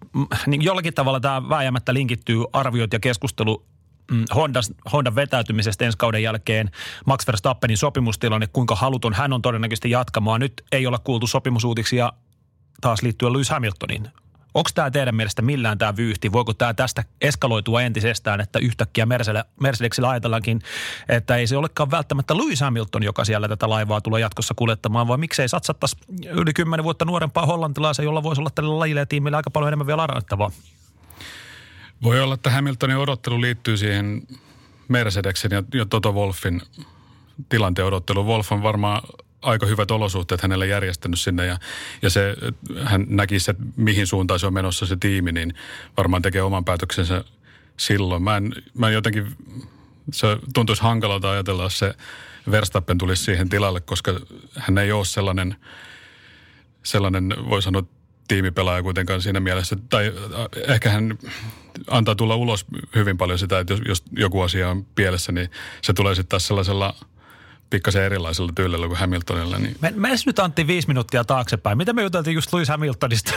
niin 0.47 0.63
jollakin 0.63 0.95
tavalla 0.95 1.21
tämä 1.21 1.49
vääjäämättä 1.49 1.95
linkittyy 1.95 2.45
arviot 2.53 2.93
ja 2.93 3.01
keskustelu 3.01 3.65
Mm, 3.74 3.74
Honda, 4.35 4.61
Honda 4.93 5.15
vetäytymisestä 5.15 5.85
ensi 5.85 5.99
kauden 5.99 6.23
jälkeen, 6.23 6.71
Max 7.07 7.27
Verstappenin 7.27 7.77
sopimustilanne, 7.77 8.47
kuinka 8.47 8.75
haluton 8.75 9.15
hän 9.15 9.33
on 9.33 9.43
todennäköisesti 9.43 9.91
jatkamaan. 9.91 10.41
Nyt 10.41 10.65
ei 10.73 10.87
olla 10.87 10.99
kuultu 10.99 11.27
sopimusuutiksia 11.27 12.13
taas 12.81 13.03
liittyen 13.03 13.33
Lewis 13.33 13.51
Hamiltonin. 13.51 14.09
Onko 14.55 14.71
tämä 14.75 14.91
teidän 14.91 15.15
mielestä 15.15 15.43
millään 15.43 15.79
tämä 15.79 15.97
vyyhti? 15.97 16.33
Voiko 16.33 16.55
tämä 16.55 16.75
tästä 16.75 17.05
eskaloitua 17.21 17.83
entisestään, 17.83 18.41
että 18.41 18.59
yhtäkkiä 18.59 19.07
Mercedesillä 19.61 20.09
ajatellaankin, 20.09 20.61
että 21.09 21.37
ei 21.37 21.47
se 21.47 21.57
olekaan 21.57 21.91
välttämättä 21.91 22.37
Lewis 22.37 22.61
Hamilton, 22.61 23.03
joka 23.03 23.25
siellä 23.25 23.49
tätä 23.49 23.69
laivaa 23.69 24.01
tulee 24.01 24.21
jatkossa 24.21 24.55
kuljettamaan, 24.55 25.09
vai 25.09 25.19
miksei 25.19 25.49
satsattaisi 25.49 25.97
yli 26.31 26.53
kymmenen 26.53 26.85
vuotta 26.85 27.05
nuorempaa 27.05 27.47
hollantilaisen, 27.47 28.05
jolla 28.05 28.23
voisi 28.23 28.41
olla 28.41 28.51
tälle 28.55 28.75
lajille 28.75 29.01
ja 29.01 29.07
tiimille 29.07 29.37
aika 29.37 29.51
paljon 29.51 29.69
enemmän 29.69 29.87
vielä 29.87 30.03
annettavaa? 30.03 30.51
Voi 32.03 32.21
olla, 32.21 32.35
että 32.35 32.51
Hamiltonin 32.51 32.97
odottelu 32.97 33.41
liittyy 33.41 33.77
siihen 33.77 34.23
Mercedeksen 34.89 35.51
ja, 35.51 35.63
ja 35.75 35.87
Toto 35.87 36.13
Wolfin 36.13 36.61
tilanteen 37.49 37.87
odottelu. 37.87 38.27
Wolf 38.27 38.53
on 38.53 38.63
varmaan 38.63 39.03
aika 39.43 39.67
hyvät 39.67 39.91
olosuhteet 39.91 40.43
hänelle 40.43 40.67
järjestänyt 40.67 41.21
sinne 41.21 41.47
ja, 41.47 41.59
ja 42.03 42.11
se, 42.11 42.37
hän 42.83 43.07
näki, 43.09 43.37
että 43.37 43.65
mihin 43.77 44.07
suuntaan 44.07 44.41
se 44.41 44.47
on 44.47 44.55
menossa 44.55 44.87
se 44.87 44.97
tiimi, 44.97 45.33
niin 45.33 45.55
varmaan 45.97 46.23
tekee 46.23 46.43
oman 46.43 46.65
päätöksensä 46.65 47.25
silloin. 47.77 48.23
Mä 48.23 48.37
en, 48.37 48.53
mä 48.75 48.89
en 48.89 48.95
jotenkin, 48.95 49.37
se 50.13 50.27
tuntuisi 50.55 50.83
hankalalta 50.83 51.31
ajatella, 51.31 51.63
jos 51.63 51.79
se 51.79 51.95
Verstappen 52.51 52.99
tulisi 52.99 53.25
siihen 53.25 53.49
tilalle, 53.49 53.81
koska 53.81 54.21
hän 54.57 54.79
ei 54.79 54.93
ole 54.93 55.05
sellainen, 55.05 55.57
sellainen 56.83 57.35
voi 57.51 57.63
sanoa, 57.63 57.83
tiimipelaaja 58.29 58.83
kuitenkaan 58.83 59.23
siinä 59.23 59.41
mielessä. 59.41 59.77
Tai 59.91 60.07
äh, 60.07 60.75
ehkä 60.75 60.91
hän 60.91 61.19
antaa 61.91 62.15
tulla 62.15 62.37
ulos 62.37 62.67
hyvin 62.95 63.19
paljon 63.19 63.39
sitä, 63.39 63.59
että 63.59 63.73
jos, 63.73 63.81
jos 63.89 64.03
joku 64.17 64.41
asia 64.41 64.71
on 64.71 64.85
pielessä, 64.85 65.33
niin 65.33 65.51
se 65.83 65.93
tulee 65.93 66.15
sitten 66.15 66.29
taas 66.29 66.47
sellaisella– 66.47 66.95
pikkasen 67.71 68.03
erilaisella 68.03 68.53
tyylillä 68.55 68.87
kuin 68.87 68.99
Hamiltonilla. 68.99 69.59
Niin. 69.59 69.77
Mä, 69.81 69.91
mä 69.97 70.09
nyt 70.27 70.39
Antti 70.39 70.67
viisi 70.67 70.89
minuuttia 70.89 71.25
taaksepäin. 71.25 71.79
Mitä 71.79 71.93
me 71.93 72.03
juteltiin 72.03 72.35
just 72.35 72.53
Lewis 72.53 72.69
Hamiltonista? 72.69 73.33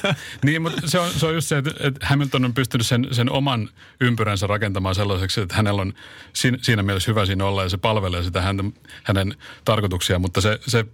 niin, 0.44 0.62
mutta 0.62 0.80
se 0.84 0.98
on, 0.98 1.10
se 1.10 1.26
on 1.26 1.34
just 1.34 1.48
se, 1.48 1.58
että, 1.58 1.70
että 1.80 2.06
Hamilton 2.06 2.44
on 2.44 2.54
pystynyt 2.54 2.86
sen, 2.86 3.08
sen 3.12 3.30
oman 3.30 3.68
ympyränsä 4.00 4.46
rakentamaan 4.46 4.94
sellaiseksi, 4.94 5.40
että 5.40 5.54
hänellä 5.54 5.82
on 5.82 5.92
siinä, 6.32 6.58
siinä 6.62 6.82
mielessä 6.82 7.10
hyvä 7.10 7.26
siinä 7.26 7.44
olla 7.44 7.62
ja 7.62 7.68
se 7.68 7.76
palvelee 7.76 8.22
sitä 8.22 8.42
hänen, 8.42 8.74
hänen 9.02 9.34
tarkoituksia. 9.64 10.18
Mutta 10.18 10.40
se, 10.40 10.58
se 10.66 10.84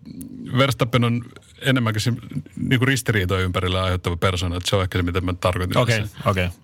Verstappen 0.58 1.04
on 1.04 1.24
enemmänkin 1.60 2.00
se, 2.00 2.12
niin 2.56 2.78
kuin 2.78 2.88
ristiriitoja 2.88 3.44
ympärillä 3.44 3.82
aiheuttava 3.82 4.16
persona, 4.16 4.56
että 4.56 4.70
se 4.70 4.76
on 4.76 4.82
ehkä 4.82 4.98
se, 4.98 5.02
mitä 5.02 5.20
mä 5.20 5.32
tarkoitin. 5.32 5.78
Okei, 5.78 5.98
okay, 5.98 6.10
okei. 6.26 6.46
Okay. 6.46 6.58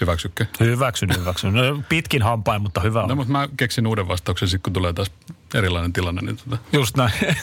Hyväksykö? 0.00 0.46
Hyväksyn, 0.60 1.08
hyväksyn. 1.18 1.54
No, 1.54 1.82
pitkin 1.88 2.22
hampain, 2.22 2.62
mutta 2.62 2.80
hyvä 2.80 3.02
on. 3.02 3.08
No, 3.08 3.14
mutta 3.14 3.32
mä 3.32 3.48
keksin 3.56 3.86
uuden 3.86 4.08
vastauksen 4.08 4.48
sitten, 4.48 4.62
kun 4.62 4.72
tulee 4.72 4.92
taas 4.92 5.10
erilainen 5.54 5.92
tilanne. 5.92 6.22
Niin 6.22 6.36
tota. 6.36 6.58
Just 6.72 6.96
näin. 6.96 7.12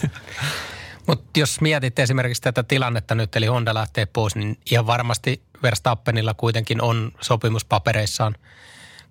Mutta 1.07 1.39
jos 1.39 1.61
mietit 1.61 1.99
esimerkiksi 1.99 2.41
tätä 2.41 2.63
tilannetta 2.63 3.15
nyt, 3.15 3.35
eli 3.35 3.45
Honda 3.45 3.73
lähtee 3.73 4.05
pois, 4.05 4.35
niin 4.35 4.57
ihan 4.71 4.87
varmasti 4.87 5.41
Verstappenilla 5.63 6.33
kuitenkin 6.33 6.81
on 6.81 7.11
sopimuspapereissaan 7.21 8.35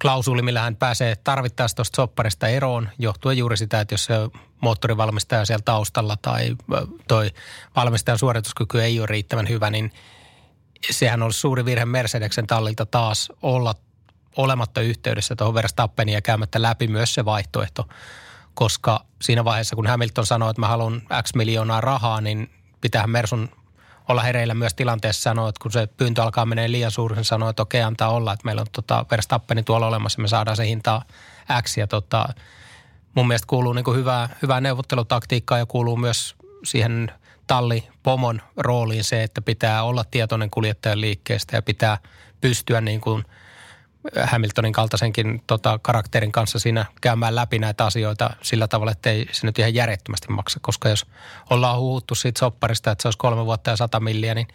klausuli, 0.03 0.43
millä 0.43 0.61
hän 0.61 0.77
pääsee 0.77 1.17
tarvittaessa 1.17 1.77
tuosta 1.77 1.97
sopparista 1.97 2.49
eroon, 2.49 2.89
johtuen 2.99 3.39
juuri 3.39 3.57
sitä, 3.57 3.81
että 3.81 3.95
jos 3.95 4.05
se 4.05 4.15
moottorivalmistaja 4.61 5.45
siellä 5.45 5.63
taustalla 5.65 6.17
tai 6.23 6.57
toi 7.09 7.31
valmistajan 7.77 8.19
suorituskyky 8.19 8.83
ei 8.83 9.01
ole 9.01 9.07
riittävän 9.07 9.49
hyvä, 9.49 9.71
niin– 9.71 9.93
sehän 10.91 11.23
olisi 11.23 11.41
suuri 11.41 11.65
virhe 11.65 11.85
Mercedeksen 11.85 12.47
tallilta 12.47 12.87
taas 12.87 13.33
olla 13.43 13.75
olematta 14.37 14.81
yhteydessä 14.81 15.37
tuohon 15.37 15.55
Verstappeniin 15.55 16.15
ja 16.15 16.23
käymättä 16.23 16.63
läpi 16.63 16.89
myös 16.89 17.15
se 17.15 17.25
vaihtoehto, 17.25 17.89
koska 18.55 19.05
siinä 19.23 19.45
vaiheessa, 19.45 19.77
kun 19.77 19.87
Hamilton 19.87 20.27
sanoi, 20.27 20.51
että 20.51 20.61
mä 20.61 20.69
haluan 20.69 21.03
X 21.23 21.35
miljoonaa 21.35 21.81
rahaa, 21.81 22.21
niin 22.21 22.51
pitää 22.81 23.07
Mersun 23.07 23.49
olla 24.09 24.23
hereillä 24.23 24.55
myös 24.55 24.75
tilanteessa 24.75 25.23
sanoa, 25.23 25.49
että 25.49 25.63
kun 25.63 25.73
se 25.73 25.87
pyyntö 25.87 26.23
alkaa 26.23 26.47
menee 26.47 26.71
liian 26.71 26.91
suuri, 26.91 27.17
niin 27.17 27.25
sanoo, 27.25 27.49
että 27.49 27.63
okei, 27.63 27.83
antaa 27.83 28.09
olla, 28.09 28.33
että 28.33 28.45
meillä 28.45 28.61
on 28.61 28.67
tota 28.73 29.07
Verstappeni 29.11 29.63
tuolla 29.63 29.87
olemassa, 29.87 30.23
me 30.23 30.29
saadaan 30.29 30.57
se 30.57 30.67
hintaa 30.67 31.05
X. 31.63 31.77
Ja 31.77 31.87
tota, 31.87 32.29
mun 33.15 33.27
mielestä 33.27 33.47
kuuluu 33.47 33.73
niin 33.73 33.85
kuin 33.85 33.97
hyvää, 33.97 34.29
hyvää 34.43 34.61
neuvottelutaktiikkaa 34.61 35.59
ja 35.59 35.67
kuuluu 35.67 35.97
myös 35.97 36.35
siihen 36.65 37.13
talli 37.47 37.89
pomon 38.03 38.43
rooliin 38.57 39.05
se, 39.05 39.23
että 39.23 39.43
pitää 39.43 39.83
olla 39.83 40.05
tietoinen 40.05 40.51
kuljettajan 40.51 41.01
liikkeestä 41.01 41.57
ja 41.57 41.63
pitää 41.63 41.99
pystyä 42.41 42.81
niin 42.81 43.01
kuin 43.01 43.25
Hamiltonin 44.25 44.73
kaltaisenkin 44.73 45.43
tota, 45.47 45.79
karakterin 45.83 46.33
kanssa 46.33 46.59
siinä 46.59 46.87
käymään 47.01 47.35
läpi 47.35 47.59
näitä 47.59 47.85
asioita 47.85 48.31
sillä 48.43 48.69
tavalla, 48.69 48.93
että 48.93 49.11
ei 49.11 49.29
se 49.33 49.47
nyt 49.47 49.59
ihan 49.59 49.75
järjettömästi 49.75 50.29
maksa. 50.33 50.59
Koska 50.63 50.89
jos 50.89 51.07
ollaan 51.51 51.79
huuttu 51.79 52.15
siitä 52.15 52.39
sopparista, 52.39 52.91
että 52.91 53.03
se 53.03 53.09
olisi 53.09 53.19
kolme 53.19 53.45
vuotta 53.45 53.71
ja 53.71 53.77
sata 53.77 54.01
milliä, 54.01 54.35
niin 54.35 54.49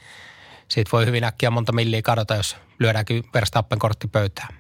siitä 0.68 0.92
voi 0.92 1.06
hyvin 1.06 1.24
äkkiä 1.24 1.50
monta 1.50 1.72
milliä 1.72 2.02
kadota, 2.02 2.36
jos 2.36 2.58
lyödäänkin 2.80 3.24
Verstappen 3.34 3.80
kortti 3.80 4.08
pöytään. 4.08 4.56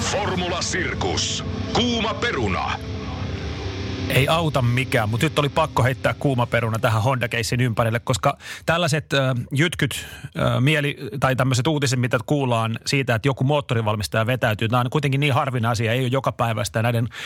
Formula 0.00 0.62
Sirkus. 0.62 1.44
Kuuma 1.72 2.14
peruna 2.14 2.78
ei 4.10 4.28
auta 4.28 4.62
mikään, 4.62 5.08
mutta 5.08 5.26
nyt 5.26 5.38
oli 5.38 5.48
pakko 5.48 5.82
heittää 5.82 6.14
kuuma 6.14 6.46
peruna 6.46 6.78
tähän 6.78 7.02
honda 7.02 7.28
keissin 7.28 7.60
ympärille, 7.60 8.00
koska 8.00 8.38
tällaiset 8.66 9.12
äh, 9.12 9.34
jytkyt, 9.52 10.06
äh, 10.38 10.60
mieli, 10.60 10.96
tai 11.20 11.36
tämmöiset 11.36 11.66
uutiset, 11.66 12.00
mitä 12.00 12.18
kuullaan 12.26 12.78
siitä, 12.86 13.14
että 13.14 13.28
joku 13.28 13.44
moottorivalmistaja 13.44 14.26
vetäytyy, 14.26 14.68
nämä 14.68 14.80
on 14.80 14.90
kuitenkin 14.90 15.20
niin 15.20 15.34
harvinainen 15.34 15.70
asia, 15.70 15.92
ei 15.92 16.00
ole 16.00 16.08
joka 16.08 16.32
päivästä 16.32 16.78
ja 16.78 16.82
näiden 16.82 17.08
äh, 17.12 17.18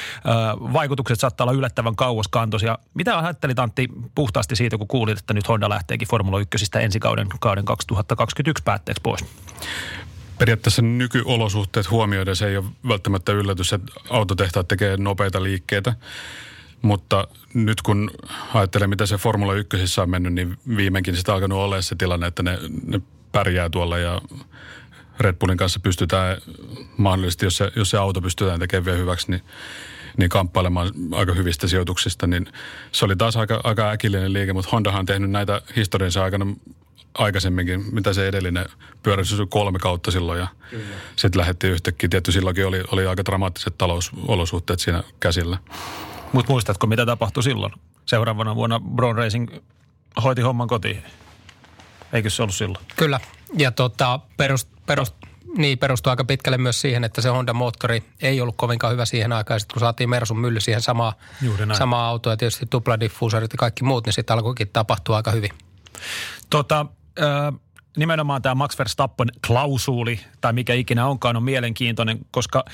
vaikutukset 0.72 1.20
saattaa 1.20 1.44
olla 1.44 1.58
yllättävän 1.58 1.96
kauaskantoisia. 1.96 2.78
Mitä 2.94 3.18
ajattelit 3.18 3.58
Antti 3.58 3.88
puhtaasti 4.14 4.56
siitä, 4.56 4.78
kun 4.78 4.88
kuulit, 4.88 5.18
että 5.18 5.34
nyt 5.34 5.48
Honda 5.48 5.68
lähteekin 5.68 6.08
Formula 6.08 6.40
1 6.40 6.66
ensi 6.80 7.00
kauden, 7.00 7.28
kauden 7.40 7.64
2021 7.64 8.64
päätteeksi 8.64 9.00
pois? 9.02 9.24
periaatteessa 10.38 10.82
nykyolosuhteet 10.82 11.90
huomioiden 11.90 12.36
se 12.36 12.46
ei 12.46 12.56
ole 12.56 12.64
välttämättä 12.88 13.32
yllätys, 13.32 13.72
että 13.72 13.92
autotehtaat 14.10 14.68
tekee 14.68 14.96
nopeita 14.96 15.42
liikkeitä. 15.42 15.94
Mutta 16.84 17.28
nyt 17.54 17.82
kun 17.82 18.10
ajattelee, 18.54 18.86
mitä 18.86 19.06
se 19.06 19.16
Formula 19.16 19.54
1 19.54 20.00
on 20.00 20.10
mennyt, 20.10 20.32
niin 20.32 20.58
viimeinkin 20.76 21.16
sitä 21.16 21.34
alkanut 21.34 21.58
olla 21.58 21.82
se 21.82 21.94
tilanne, 21.94 22.26
että 22.26 22.42
ne, 22.42 22.58
ne 22.86 23.00
pärjää 23.32 23.70
tuolla 23.70 23.98
ja 23.98 24.20
Red 25.20 25.36
Bullin 25.36 25.56
kanssa 25.56 25.80
pystytään 25.80 26.36
mahdollisesti, 26.96 27.46
jos 27.46 27.56
se, 27.56 27.72
jos 27.76 27.90
se 27.90 27.98
auto 27.98 28.20
pystytään 28.20 28.60
tekemään 28.60 28.84
vielä 28.84 28.98
hyväksi, 28.98 29.30
niin, 29.30 29.42
niin 30.16 30.28
kamppailemaan 30.28 30.92
aika 31.12 31.32
hyvistä 31.32 31.68
sijoituksista, 31.68 32.26
niin 32.26 32.46
se 32.92 33.04
oli 33.04 33.16
taas 33.16 33.36
aika, 33.36 33.60
aika 33.64 33.90
äkillinen 33.90 34.32
liike, 34.32 34.52
mutta 34.52 34.70
Hondahan 34.72 35.00
on 35.00 35.06
tehnyt 35.06 35.30
näitä 35.30 35.62
historiansa 35.76 36.24
aikana 36.24 36.46
aikaisemminkin, 37.14 37.84
mitä 37.92 38.12
se 38.12 38.28
edellinen 38.28 38.66
pyöräys 39.02 39.36
kolme 39.48 39.78
kautta 39.78 40.10
silloin 40.10 40.38
ja 40.38 40.48
sitten 41.16 41.40
lähdettiin 41.40 41.72
yhtäkkiä. 41.72 42.08
Tietty 42.08 42.32
silloinkin 42.32 42.66
oli, 42.66 42.82
oli 42.92 43.06
aika 43.06 43.24
dramaattiset 43.24 43.78
talousolosuhteet 43.78 44.80
siinä 44.80 45.02
käsillä. 45.20 45.58
Mutta 46.34 46.52
muistatko, 46.52 46.86
mitä 46.86 47.06
tapahtui 47.06 47.42
silloin? 47.42 47.72
Seuraavana 48.06 48.54
vuonna 48.54 48.80
Brown 48.80 49.16
Racing 49.16 49.48
hoiti 50.24 50.40
homman 50.40 50.68
kotiin. 50.68 51.02
Eikö 52.12 52.30
se 52.30 52.42
ollut 52.42 52.54
silloin? 52.54 52.84
Kyllä. 52.96 53.20
Ja 53.58 53.70
tota, 53.70 54.20
perust, 54.36 54.68
perust, 54.86 55.14
niin, 55.56 55.78
perustuu 55.78 56.10
aika 56.10 56.24
pitkälle 56.24 56.58
myös 56.58 56.80
siihen, 56.80 57.04
että 57.04 57.20
se 57.20 57.28
Honda-moottori 57.28 58.02
ei 58.22 58.40
ollut 58.40 58.56
kovinkaan 58.56 58.92
hyvä 58.92 59.04
siihen 59.04 59.32
aikaan. 59.32 59.60
Sitten 59.60 59.74
kun 59.74 59.80
saatiin 59.80 60.10
Mersun 60.10 60.38
mylly 60.38 60.60
siihen 60.60 60.82
samaa, 60.82 61.12
samaa 61.72 62.08
autoa 62.08 62.32
ja 62.32 62.36
tietysti 62.36 62.66
tupladiffuusorit 62.70 63.52
ja 63.52 63.58
kaikki 63.58 63.84
muut, 63.84 64.06
niin 64.06 64.12
sitten 64.12 64.34
alkoikin 64.34 64.68
tapahtua 64.68 65.16
aika 65.16 65.30
hyvin. 65.30 65.50
Tota, 66.50 66.86
äh, 67.20 67.60
nimenomaan 67.96 68.42
tämä 68.42 68.54
Max 68.54 68.78
Verstappen 68.78 69.28
klausuuli 69.46 70.20
tai 70.40 70.52
mikä 70.52 70.74
ikinä 70.74 71.06
onkaan 71.06 71.36
on 71.36 71.42
mielenkiintoinen, 71.42 72.18
koska 72.30 72.64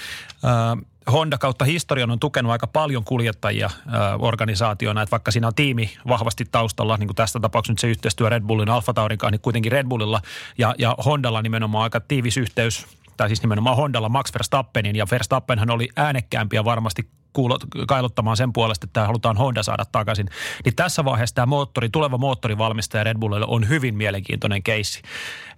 äh, 0.44 0.84
Honda 1.12 1.38
kautta 1.38 1.64
historian 1.64 2.10
on 2.10 2.20
tukenut 2.20 2.52
aika 2.52 2.66
paljon 2.66 3.04
kuljettajia 3.04 3.66
äh, 3.66 3.72
organisaationa, 4.18 5.02
että 5.02 5.10
vaikka 5.10 5.30
siinä 5.30 5.46
on 5.46 5.54
tiimi 5.54 5.90
vahvasti 6.08 6.44
taustalla, 6.50 6.96
niin 6.96 7.08
kuin 7.08 7.16
tästä 7.16 7.40
tapauksessa 7.40 7.72
nyt 7.72 7.78
se 7.78 7.88
yhteistyö 7.88 8.28
Red 8.28 8.42
Bullin 8.42 8.68
Alfa 8.68 8.92
Taurin 8.92 9.18
kanssa, 9.18 9.30
niin 9.30 9.40
kuitenkin 9.40 9.72
Red 9.72 9.86
Bullilla 9.86 10.20
ja, 10.58 10.74
ja 10.78 10.94
Hondalla 11.04 11.42
nimenomaan 11.42 11.82
aika 11.82 12.00
tiivis 12.00 12.36
yhteys 12.36 12.86
tai 13.16 13.28
siis 13.28 13.42
nimenomaan 13.42 13.76
Hondalla 13.76 14.08
Max 14.08 14.34
Verstappenin, 14.34 14.96
ja 14.96 15.06
Verstappenhan 15.10 15.70
oli 15.70 15.88
äänekkäämpiä 15.96 16.64
varmasti 16.64 17.08
kuulo, 17.32 17.58
kailottamaan 17.88 18.37
sen 18.37 18.52
puolesta, 18.52 18.87
että 18.87 19.06
halutaan 19.06 19.37
Honda 19.37 19.62
saada 19.62 19.84
takaisin. 19.92 20.28
Niin 20.64 20.76
tässä 20.76 21.04
vaiheessa 21.04 21.34
tämä 21.34 21.46
moottori, 21.46 21.88
tuleva 21.88 22.18
moottorivalmistaja 22.18 23.04
Red 23.04 23.18
Bullille 23.18 23.46
on 23.49 23.68
hyvin 23.68 23.94
mielenkiintoinen 23.94 24.62
keissi 24.62 25.02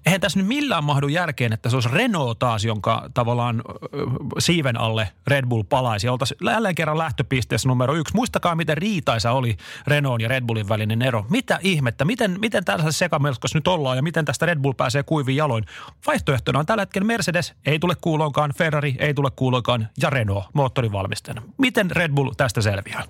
eihän 0.07 0.21
tässä 0.21 0.38
nyt 0.38 0.49
millään 0.49 0.85
mahdu 0.85 1.09
järkeen, 1.09 1.52
että 1.52 1.71
se 1.71 1.76
olisi 1.76 1.88
Renault 1.93 2.38
taas, 2.38 2.64
jonka 2.64 3.11
tavallaan 3.14 3.62
siiven 4.38 4.81
alle 4.81 5.09
Red 5.26 5.47
Bull 5.47 5.62
palaisi. 5.62 6.09
Oltaisiin 6.09 6.38
jälleen 6.50 6.75
kerran 6.75 6.99
lähtöpisteessä 6.99 7.69
numero 7.69 7.95
yksi. 7.95 8.14
Muistakaa, 8.14 8.55
miten 8.55 8.76
riitaisa 8.76 9.33
oli 9.33 9.57
Renault 9.87 10.23
ja 10.23 10.29
Red 10.29 10.45
Bullin 10.47 10.69
välinen 10.69 11.02
ero. 11.02 11.26
Mitä 11.31 11.59
ihmettä, 11.62 12.05
miten, 12.05 12.37
miten 12.41 12.64
tällaisessa 12.64 12.99
sekamelskossa 12.99 13.59
nyt 13.59 13.69
ollaan 13.69 13.97
ja 13.97 14.02
miten 14.02 14.25
tästä 14.25 14.47
Red 14.47 14.59
Bull 14.59 14.73
pääsee 14.73 15.02
kuiviin 15.02 15.37
jaloin? 15.37 15.64
Vaihtoehtona 16.07 16.59
on 16.59 16.67
tällä 16.67 16.83
hetkellä 16.83 17.07
Mercedes, 17.07 17.55
ei 17.67 17.79
tule 17.79 17.95
kuuloonkaan, 18.00 18.52
Ferrari 18.57 18.97
ei 18.99 19.14
tule 19.14 19.31
kuuloonkaan 19.37 19.88
ja 20.02 20.11
Renault 20.11 20.45
moottorivalmistajana. 20.52 21.43
Miten 21.62 21.90
Red 21.90 22.12
Bull 22.12 22.31
tästä 22.37 22.61
selviää? 22.61 23.04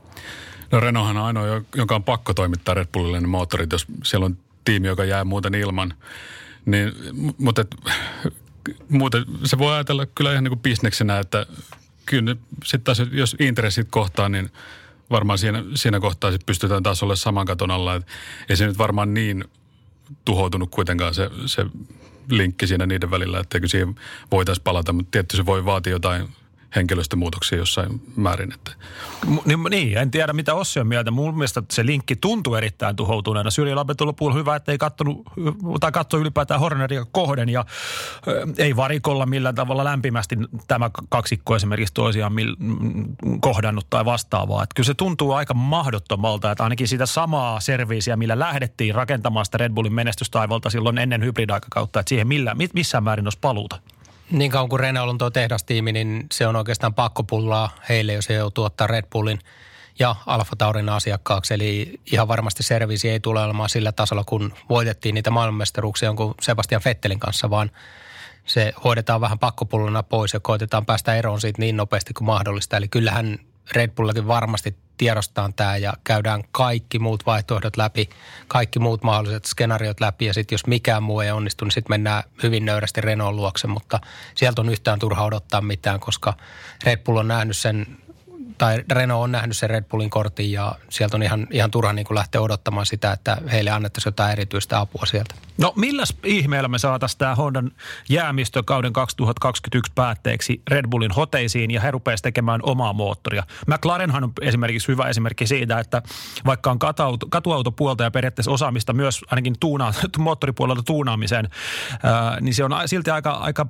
No 0.72 0.80
Renaulthan 0.80 1.16
on 1.16 1.24
ainoa, 1.24 1.62
jonka 1.74 1.94
on 1.94 2.04
pakko 2.04 2.34
toimittaa 2.34 2.74
Red 2.74 2.86
Bullille 2.92 3.20
ne 3.20 3.26
moottorit, 3.26 3.72
jos 3.72 3.86
siellä 4.04 4.26
on 4.26 4.36
tiimi, 4.64 4.86
joka 4.86 5.04
jää 5.04 5.24
muuten 5.24 5.54
ilman. 5.54 5.94
Niin, 6.66 6.92
mutta 7.38 7.60
et, 7.60 7.76
muuten 8.88 9.24
se 9.44 9.58
voi 9.58 9.74
ajatella 9.74 10.06
kyllä 10.06 10.32
ihan 10.32 10.44
niin 10.44 10.50
kuin 10.50 10.60
bisneksenä, 10.60 11.18
että 11.18 11.46
kyllä 12.06 12.36
sitten 12.64 12.84
taas, 12.84 13.08
jos 13.12 13.36
intressit 13.40 13.86
kohtaa, 13.90 14.28
niin 14.28 14.50
varmaan 15.10 15.38
siinä, 15.38 15.64
siinä 15.74 16.00
kohtaa 16.00 16.32
sit 16.32 16.46
pystytään 16.46 16.82
taas 16.82 17.02
olla 17.02 17.16
saman 17.16 17.46
katon 17.46 17.70
alla. 17.70 17.94
Et 17.94 18.06
ei 18.48 18.56
se 18.56 18.66
nyt 18.66 18.78
varmaan 18.78 19.14
niin 19.14 19.44
tuhoutunut 20.24 20.70
kuitenkaan 20.70 21.14
se, 21.14 21.30
se 21.46 21.66
linkki 22.30 22.66
siinä 22.66 22.86
niiden 22.86 23.10
välillä, 23.10 23.40
etteikö 23.40 23.68
siihen 23.68 23.94
voitaisiin 24.30 24.64
palata, 24.64 24.92
mutta 24.92 25.10
tietysti 25.10 25.36
se 25.36 25.46
voi 25.46 25.64
vaatia 25.64 25.92
jotain, 25.92 26.28
henkilöstömuutoksia 26.76 27.58
jossain 27.58 28.00
määrin. 28.16 28.52
Että. 28.52 28.72
Niin, 29.44 29.58
niin, 29.70 29.98
en 29.98 30.10
tiedä 30.10 30.32
mitä 30.32 30.54
Ossi 30.54 30.80
on 30.80 30.86
mieltä. 30.86 31.10
Mun 31.10 31.34
mielestä 31.34 31.62
se 31.70 31.86
linkki 31.86 32.16
tuntuu 32.16 32.54
erittäin 32.54 32.96
tuhoutuneena. 32.96 33.50
Syrjä 33.50 33.76
Labetulla 33.76 34.34
hyvä, 34.34 34.56
että 34.56 34.72
ei 34.72 34.78
kattonut, 34.78 35.22
tai 35.80 35.92
katsoi 35.92 36.20
ylipäätään 36.20 36.60
Horneria 36.60 37.06
kohden 37.12 37.48
ja 37.48 37.64
ei 38.58 38.76
varikolla 38.76 39.26
millään 39.26 39.54
tavalla 39.54 39.84
lämpimästi 39.84 40.36
tämä 40.68 40.90
kaksikko 41.08 41.56
esimerkiksi 41.56 41.94
toisiaan 41.94 42.32
mil, 42.32 42.56
kohdannut 43.40 43.86
tai 43.90 44.04
vastaavaa. 44.04 44.62
Että 44.62 44.74
kyllä 44.74 44.86
se 44.86 44.94
tuntuu 44.94 45.32
aika 45.32 45.54
mahdottomalta, 45.54 46.50
että 46.50 46.64
ainakin 46.64 46.88
sitä 46.88 47.06
samaa 47.06 47.60
serviisiä, 47.60 48.16
millä 48.16 48.38
lähdettiin 48.38 48.94
rakentamaan 48.94 49.44
sitä 49.44 49.58
Red 49.58 49.72
Bullin 49.72 49.94
menestystaivalta 49.94 50.70
silloin 50.70 50.98
ennen 50.98 51.24
hybridaikakautta, 51.24 52.00
että 52.00 52.08
siihen 52.08 52.28
millä, 52.28 52.56
missään 52.74 53.04
määrin 53.04 53.26
olisi 53.26 53.38
paluuta. 53.40 53.80
Niin 54.30 54.50
kauan 54.50 54.68
kuin 54.68 54.80
Renault 54.80 55.10
on 55.10 55.18
tuo 55.18 55.30
tehdastiimi, 55.30 55.92
niin 55.92 56.26
se 56.32 56.46
on 56.46 56.56
oikeastaan 56.56 56.94
pakkopullaa 56.94 57.70
heille, 57.88 58.12
jos 58.12 58.28
he 58.28 58.34
joutuu 58.34 58.64
ottaa 58.64 58.86
Red 58.86 59.04
Bullin 59.12 59.38
ja 59.98 60.16
Alfa 60.26 60.56
Taurin 60.56 60.88
asiakkaaksi. 60.88 61.54
Eli 61.54 62.00
ihan 62.12 62.28
varmasti 62.28 62.62
serviisi 62.62 63.10
ei 63.10 63.20
tule 63.20 63.42
olemaan 63.42 63.68
sillä 63.68 63.92
tasolla, 63.92 64.24
kun 64.24 64.54
voitettiin 64.68 65.14
niitä 65.14 65.30
maailmanmestaruuksia 65.30 66.06
jonkun 66.06 66.34
Sebastian 66.40 66.82
Fettelin 66.82 67.18
kanssa, 67.18 67.50
vaan 67.50 67.70
se 68.46 68.72
hoidetaan 68.84 69.20
vähän 69.20 69.38
pakkopullona 69.38 70.02
pois 70.02 70.32
ja 70.32 70.40
koitetaan 70.40 70.86
päästä 70.86 71.14
eroon 71.14 71.40
siitä 71.40 71.62
niin 71.62 71.76
nopeasti 71.76 72.14
kuin 72.14 72.26
mahdollista. 72.26 72.76
Eli 72.76 72.88
kyllähän 72.88 73.38
Red 73.72 73.90
Bullakin 73.90 74.26
varmasti 74.26 74.76
tiedostaan 74.98 75.54
tämä 75.54 75.76
ja 75.76 75.92
käydään 76.04 76.42
kaikki 76.52 76.98
muut 76.98 77.26
vaihtoehdot 77.26 77.76
läpi, 77.76 78.08
kaikki 78.48 78.78
muut 78.78 79.02
mahdolliset 79.02 79.44
skenaariot 79.44 80.00
läpi. 80.00 80.24
Ja 80.26 80.34
sitten 80.34 80.54
jos 80.54 80.66
mikään 80.66 81.02
muu 81.02 81.20
ei 81.20 81.30
onnistu, 81.30 81.64
niin 81.64 81.72
sitten 81.72 81.92
mennään 81.92 82.22
hyvin 82.42 82.64
nöyrästi 82.64 83.00
Renault 83.00 83.36
luokse, 83.36 83.66
mutta 83.66 84.00
sieltä 84.34 84.60
on 84.60 84.68
yhtään 84.68 84.98
turha 84.98 85.24
odottaa 85.24 85.60
mitään, 85.60 86.00
koska 86.00 86.34
Red 86.84 86.98
Bull 87.04 87.16
on 87.16 87.28
nähnyt 87.28 87.56
sen 87.56 87.86
tai 88.62 88.84
Renault 88.92 89.24
on 89.24 89.32
nähnyt 89.32 89.56
sen 89.56 89.70
Red 89.70 89.84
Bullin 89.84 90.10
kortin 90.10 90.52
ja 90.52 90.74
sieltä 90.88 91.16
on 91.16 91.22
ihan, 91.22 91.46
ihan 91.50 91.70
turha 91.70 91.92
niin 91.92 92.06
lähteä 92.10 92.40
odottamaan 92.40 92.86
sitä, 92.86 93.12
että 93.12 93.36
heille 93.52 93.70
annettaisiin 93.70 94.10
jotain 94.10 94.32
erityistä 94.32 94.80
apua 94.80 95.06
sieltä. 95.06 95.34
No 95.58 95.72
milläs 95.76 96.16
ihmeellä 96.24 96.68
me 96.68 96.78
saataisiin 96.78 97.18
tämä 97.18 97.34
Hondan 97.34 97.70
jäämistö 98.08 98.62
kauden 98.62 98.92
2021 98.92 99.92
päätteeksi 99.94 100.62
Red 100.70 100.84
Bullin 100.90 101.10
hoteisiin 101.10 101.70
ja 101.70 101.80
he 101.80 101.90
rupeaisi 101.90 102.22
tekemään 102.22 102.60
omaa 102.62 102.92
moottoria. 102.92 103.42
McLarenhan 103.66 104.24
on 104.24 104.32
esimerkiksi 104.40 104.88
hyvä 104.88 105.08
esimerkki 105.08 105.46
siitä, 105.46 105.78
että 105.78 106.02
vaikka 106.46 106.70
on 106.70 106.78
katuauto, 106.78 107.26
katuautopuolta 107.30 108.04
ja 108.04 108.10
periaatteessa 108.10 108.50
osaamista 108.50 108.92
myös 108.92 109.20
ainakin 109.30 109.54
tuuna, 109.60 109.94
moottoripuolelta 110.18 110.82
tuunaamiseen, 110.82 111.48
ää, 112.02 112.40
niin 112.40 112.54
se 112.54 112.64
on 112.64 112.72
silti 112.86 113.10
aika, 113.10 113.30
aika 113.30 113.66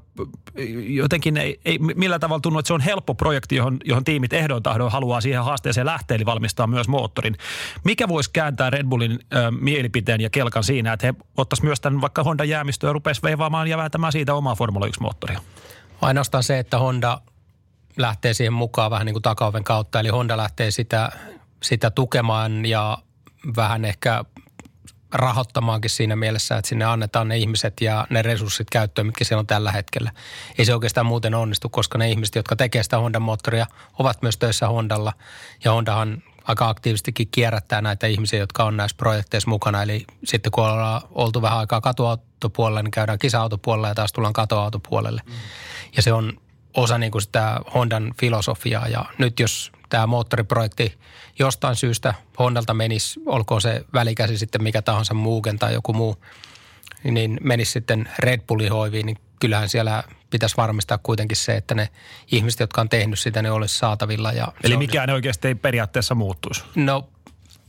jotenkin 0.87 1.37
ei, 1.37 1.61
ei 1.65 1.79
millä 1.79 2.19
tavalla 2.19 2.41
tunnu, 2.41 2.59
että 2.59 2.67
se 2.67 2.75
on 2.75 2.81
helppo 2.81 3.15
projekti, 3.15 3.57
johon, 3.57 3.79
johon 3.85 4.05
tiimit 4.05 4.33
ehdoin 4.33 4.63
tahdon 4.63 4.82
haluaa 4.91 5.21
siihen 5.21 5.45
haasteeseen 5.45 5.87
lähteä, 5.87 6.15
eli 6.15 6.27
valmistaa 6.27 6.67
myös 6.67 6.89
moottorin. 6.89 7.37
Mikä 7.85 8.09
voisi 8.09 8.31
kääntää 8.33 8.71
Red 8.71 8.87
Bullin 8.87 9.19
ää, 9.31 9.51
mielipiteen 9.51 10.21
ja 10.21 10.31
kelkan 10.31 10.65
siinä, 10.65 10.93
että 10.93 11.07
he 11.07 11.15
ottaisivat 11.37 11.67
myös 11.67 11.81
tämän 11.81 12.01
vaikka 12.01 12.25
Honda 12.25 12.45
jäämistöä 12.45 12.89
ja 12.89 12.93
rupesi 12.93 13.23
veivaamaan 13.23 13.69
ja 13.69 13.77
vääntämään 13.77 14.13
siitä 14.13 14.35
omaa 14.35 14.55
Formula 14.55 14.87
1-moottoria? 14.87 15.41
Ainoastaan 16.03 16.43
se, 16.43 16.59
että 16.59 16.79
Honda 16.79 17.21
lähtee 17.97 18.35
siihen 18.35 18.53
mukaan 18.53 18.91
vähän 18.91 19.07
niin 19.07 19.15
kuin 19.15 19.23
takaoven 19.23 19.65
kautta, 19.65 20.01
eli 20.01 20.09
Honda 20.09 20.37
lähtee 20.37 20.71
sitä, 20.71 21.13
sitä 21.63 21.91
tukemaan 21.91 22.67
ja 22.67 22.99
vähän 23.57 23.85
ehkä 23.85 24.25
rahoittamaankin 25.13 25.91
siinä 25.91 26.17
mielessä, 26.17 26.57
että 26.57 26.69
sinne 26.69 26.85
annetaan 26.85 27.29
ne 27.29 27.39
ihmiset 27.39 27.81
ja 27.81 28.07
ne 28.11 28.23
resurssit 28.23 28.71
käyttöön, 28.71 29.07
mitkä 29.07 29.25
siellä 29.25 29.41
on 29.41 29.47
tällä 29.47 29.73
hetkellä. 29.73 30.13
Ei 30.59 30.65
se 30.65 30.75
oikeastaan 30.75 31.07
muuten 31.07 31.35
onnistu, 31.35 31.69
koska 31.69 31.99
ne 31.99 32.11
ihmiset, 32.11 32.35
jotka 32.35 32.57
tekee 32.57 32.83
sitä 32.83 32.97
Honda-moottoria, 32.97 33.67
ovat 33.99 34.23
myös 34.23 34.39
töissä 34.39 34.69
Hondalla. 34.69 35.13
Ja 35.65 35.73
Hondahan 35.73 36.23
aika 36.45 36.69
aktiivisestikin 36.69 37.29
kierrättää 37.31 37.81
näitä 37.81 38.07
ihmisiä, 38.07 38.39
jotka 38.39 38.65
on 38.65 38.77
näissä 38.77 38.97
projekteissa 38.97 39.51
mukana. 39.51 39.83
Eli 39.83 40.05
sitten 40.25 40.53
kun 40.53 40.65
ollaan 40.65 41.03
oltu 41.11 41.43
vähän 41.43 41.59
aikaa 41.59 41.81
katuautopuolella, 41.81 42.83
niin 42.83 42.91
käydään 42.91 43.19
kisa-autopuolella 43.19 43.89
ja 43.89 43.95
taas 43.95 44.13
tullaan 44.13 44.33
katoautopuolelle. 44.33 45.23
Mm. 45.27 45.33
Ja 45.97 46.03
se 46.03 46.13
on 46.13 46.41
osa 46.75 46.99
niin 46.99 47.13
kuin 47.13 47.23
sitä 47.23 47.61
Hondan 47.75 48.15
filosofiaa. 48.21 48.89
Ja 48.89 49.05
nyt 49.19 49.41
jos 49.41 49.73
tämä 49.89 50.07
moottoriprojekti 50.07 50.99
jostain 51.39 51.77
syystä 51.77 52.15
Hondalta 52.39 52.75
menisi, 52.75 53.21
olkoon 53.27 53.61
se 53.61 53.85
välikäsi 53.95 54.39
sitten 54.39 54.63
mikä 54.63 54.83
tahansa 54.83 55.15
muuken 55.15 55.59
tai 55.59 55.75
joku 55.75 55.93
muu, 55.93 56.17
niin 57.05 57.41
menisi 57.43 57.73
sitten 57.73 58.09
Red 58.19 58.41
Bullin 58.41 58.73
hoiviin, 58.73 59.07
niin 59.07 59.19
kyllähän 59.41 59.69
siellä 59.69 60.05
pitäisi 60.31 60.57
varmistaa 60.57 60.99
kuitenkin 60.99 61.37
se, 61.37 61.57
että 61.57 61.75
ne 61.75 61.89
ihmiset, 62.33 62.61
jotka 62.61 62.81
on 62.81 62.89
tehnyt 62.89 63.19
sitä, 63.19 63.43
ne 63.43 63.51
olisi 63.51 63.79
saatavilla. 63.79 64.33
Ja 64.33 64.49
Eli 64.65 64.77
mikään 64.77 65.11
on, 65.11 65.15
oikeasti 65.15 65.49
ei 65.49 65.55
periaatteessa 65.55 66.15
muuttuisi? 66.15 66.65
No 66.75 67.09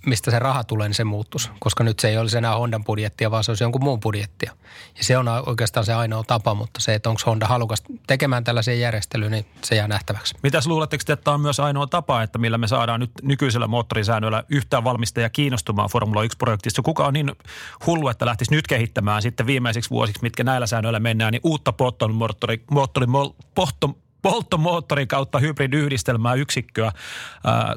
mistä 0.06 0.32
se 0.32 0.40
raha 0.40 0.64
tulee, 0.64 0.88
niin 0.88 0.96
se 0.96 1.04
muuttuisi. 1.04 1.50
Koska 1.60 1.84
nyt 1.84 2.00
se 2.00 2.10
ei 2.10 2.18
olisi 2.18 2.38
enää 2.38 2.56
Hondan 2.56 2.84
budjettia, 2.84 3.32
vaan 3.32 3.44
se 3.44 3.52
olisi 3.52 3.64
jonkun 3.64 3.84
muun 3.84 4.00
budjettia. 4.00 4.52
Ja 4.98 5.04
se 5.04 5.18
on 5.18 5.28
oikeastaan 5.46 5.86
se 5.86 5.94
ainoa 5.94 6.24
tapa, 6.24 6.54
mutta 6.54 6.80
se, 6.80 6.94
että 6.94 7.10
onko 7.10 7.22
Honda 7.26 7.48
halukas 7.48 7.84
tekemään 8.08 8.44
tällaisen 8.44 8.80
järjestelyyn, 8.80 9.32
niin 9.32 9.46
se 9.64 9.76
jää 9.76 9.88
nähtäväksi. 9.88 10.36
Mitäs 10.44 10.68
luuletteko, 10.68 11.02
että 11.02 11.16
tämä 11.16 11.36
on 11.36 11.42
myös 11.42 11.60
ainoa 11.60 11.88
tapa, 11.88 12.24
että 12.24 12.40
millä 12.40 12.58
me 12.58 12.68
saadaan 12.68 13.00
nyt 13.00 13.12
nykyisellä 13.22 13.68
moottorisäännöllä 13.68 14.44
yhtään 14.50 14.84
valmistajaa 14.84 15.30
kiinnostumaan 15.30 15.90
Formula 15.90 16.24
1-projektista? 16.24 16.82
Kuka 16.82 17.06
on 17.06 17.14
niin 17.14 17.32
hullu, 17.86 18.10
että 18.10 18.26
lähtisi 18.26 18.52
nyt 18.52 18.68
kehittämään 18.68 19.22
sitten 19.22 19.46
viimeisiksi 19.46 19.90
vuosiksi, 19.90 20.22
mitkä 20.22 20.44
näillä 20.44 20.68
säännöillä 20.68 21.00
mennään, 21.00 21.32
niin 21.32 21.42
uutta 21.44 21.74
polttomoottori, 21.74 22.64
moottori, 22.72 23.08
poltto, 23.56 23.98
polttomoottorin 24.24 25.08
kautta 25.08 25.40
hybridiyhdistelmää 25.40 26.34
yksikköä. 26.34 26.92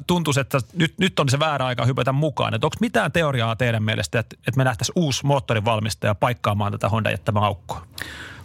tuntuisi, 0.06 0.40
että 0.40 0.58
nyt, 0.72 0.94
nyt 0.98 1.20
on 1.20 1.28
se 1.28 1.38
väärä 1.38 1.66
aika 1.66 1.84
hypätä 1.84 2.12
mukaan. 2.12 2.54
Että 2.54 2.66
onko 2.66 2.76
mitään 2.80 3.12
teoriaa 3.12 3.56
teidän 3.56 3.82
mielestä, 3.82 4.18
että, 4.18 4.36
että 4.38 4.58
me 4.58 4.64
nähtäisiin 4.64 4.92
uusi 4.96 5.26
moottorivalmistaja 5.26 6.14
paikkaamaan 6.14 6.72
tätä 6.72 6.88
Honda 6.88 7.10
jättämää 7.10 7.42
aukkoa? 7.42 7.86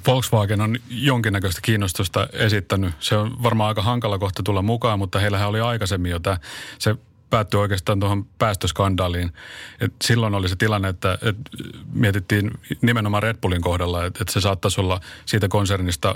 Volkswagen 0.08 0.62
on 0.62 0.78
jonkinnäköistä 0.90 1.62
kiinnostusta 1.62 2.28
esittänyt. 2.34 2.94
Se 3.00 3.18
on 3.18 3.44
varmaan 3.44 3.68
aika 3.68 3.82
hankala 3.82 4.20
kohta 4.20 4.44
tulla 4.44 4.62
mukaan, 4.62 5.00
mutta 5.00 5.20
heillähän 5.20 5.50
oli 5.50 5.62
aikaisemmin 5.62 6.12
jo 6.12 6.20
tämä, 6.20 6.38
se 6.80 6.96
päättyi 7.32 7.60
oikeastaan 7.60 8.00
tuohon 8.00 8.26
päästöskandaaliin. 8.26 9.34
Et 9.82 9.94
silloin 10.04 10.36
oli 10.36 10.50
se 10.50 10.56
tilanne, 10.56 10.90
että, 10.90 11.14
että 11.14 11.52
mietittiin 11.94 12.52
nimenomaan 12.82 13.24
Red 13.24 13.38
Bullin 13.42 13.62
kohdalla, 13.62 14.06
että, 14.06 14.24
että 14.24 14.34
se 14.34 14.42
saattaisi 14.42 14.82
olla 14.82 15.00
siitä 15.26 15.48
konsernista 15.48 16.16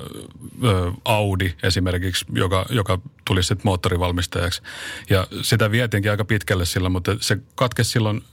ö, 0.63 0.91
Audi 1.05 1.53
esimerkiksi, 1.63 2.25
joka, 2.33 2.65
joka 2.69 2.99
tuli 3.27 3.43
sitten 3.43 3.67
moottorivalmistajaksi. 3.67 4.61
Ja 5.09 5.27
sitä 5.41 5.71
vietiinkin 5.71 6.11
aika 6.11 6.25
pitkälle 6.25 6.65
silloin, 6.65 6.91
mutta 6.91 7.15
se 7.21 7.37
katkesi 7.55 7.91
silloin 7.91 8.23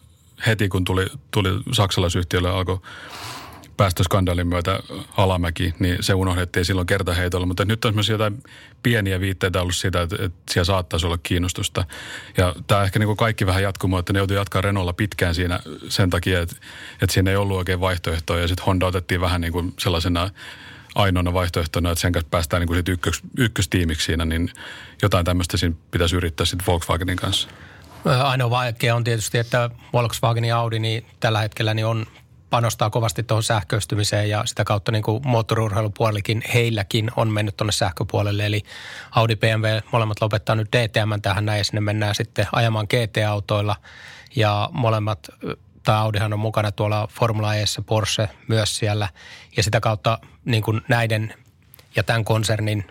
heti, 0.46 0.68
kun 0.68 0.84
tuli, 0.84 1.06
tuli 1.30 1.48
saksalaisyhtiölle 1.72 2.50
alkoi 2.50 2.78
päästöskandaalin 3.76 4.46
myötä 4.46 4.80
alamäki, 5.16 5.74
niin 5.78 5.96
se 6.00 6.14
unohdettiin 6.14 6.64
silloin 6.64 6.86
kertaheitolla. 6.86 7.46
Mutta 7.46 7.64
nyt 7.64 7.84
on 7.84 7.94
myös 7.94 8.08
jotain 8.08 8.42
pieniä 8.82 9.20
viitteitä 9.20 9.62
ollut 9.62 9.74
siitä, 9.74 10.02
että, 10.02 10.16
että 10.20 10.52
siellä 10.52 10.64
saattaisi 10.64 11.06
olla 11.06 11.18
kiinnostusta. 11.22 11.84
Ja 12.36 12.54
tämä 12.66 12.82
ehkä 12.82 12.98
niin 12.98 13.06
kuin 13.06 13.16
kaikki 13.16 13.46
vähän 13.46 13.62
jatkumo, 13.62 13.98
että 13.98 14.12
ne 14.12 14.18
joutui 14.18 14.36
jatkaa 14.36 14.62
Renaultilla 14.62 14.92
pitkään 14.92 15.34
siinä 15.34 15.60
sen 15.88 16.10
takia, 16.10 16.40
että, 16.40 16.56
että 17.02 17.14
siinä 17.14 17.30
ei 17.30 17.36
ollut 17.36 17.56
oikein 17.56 17.80
vaihtoehtoja. 17.80 18.40
Ja 18.42 18.48
sitten 18.48 18.66
Honda 18.66 18.86
otettiin 18.86 19.20
vähän 19.20 19.40
niin 19.40 19.52
kuin 19.52 19.74
sellaisena 19.78 20.30
ainoana 20.94 21.32
vaihtoehtona, 21.32 21.90
että 21.90 22.00
sen 22.00 22.12
kanssa 22.12 22.28
päästään 22.30 22.60
niin 22.60 22.68
kuin 22.68 22.76
sit 22.76 22.88
ykkös, 22.88 23.20
ykköstiimiksi 23.38 24.06
siinä, 24.06 24.24
niin 24.24 24.50
jotain 25.02 25.24
tämmöistä 25.24 25.56
siinä 25.56 25.76
pitäisi 25.90 26.16
yrittää 26.16 26.46
sitten 26.46 26.66
Volkswagenin 26.66 27.16
kanssa. 27.16 27.48
Ainoa 28.04 28.50
vaikea 28.50 28.96
on 28.96 29.04
tietysti, 29.04 29.38
että 29.38 29.70
Volkswagen 29.92 30.44
ja 30.44 30.58
Audi 30.58 30.78
niin 30.78 31.06
tällä 31.20 31.40
hetkellä 31.40 31.74
niin 31.74 31.86
on 31.86 32.06
panostaa 32.52 32.90
kovasti 32.90 33.22
tuohon 33.22 33.42
sähköistymiseen 33.42 34.30
ja 34.30 34.42
sitä 34.46 34.64
kautta 34.64 34.92
niin 34.92 35.02
kuin 35.02 35.28
moottoriurheilupuolikin 35.28 36.42
heilläkin 36.54 37.10
on 37.16 37.28
mennyt 37.28 37.56
tuonne 37.56 37.72
sähköpuolelle. 37.72 38.46
Eli 38.46 38.62
Audi 39.10 39.36
BMW 39.36 39.66
molemmat 39.92 40.20
lopettaa 40.20 40.54
nyt 40.56 40.68
DTM 40.72 41.20
tähän 41.22 41.44
näin 41.44 41.58
ja 41.58 41.64
sinne 41.64 41.80
mennään 41.80 42.14
sitten 42.14 42.46
ajamaan 42.52 42.86
GT-autoilla 42.90 43.76
ja 44.36 44.68
molemmat 44.72 45.28
tai 45.82 45.96
Audihan 45.96 46.32
on 46.32 46.38
mukana 46.38 46.72
tuolla 46.72 47.08
Formula 47.10 47.54
E, 47.54 47.64
Porsche 47.86 48.28
myös 48.48 48.76
siellä 48.76 49.08
ja 49.56 49.62
sitä 49.62 49.80
kautta 49.80 50.18
niin 50.44 50.62
kuin 50.62 50.80
näiden 50.88 51.34
ja 51.96 52.02
tämän 52.02 52.24
konsernin 52.24 52.84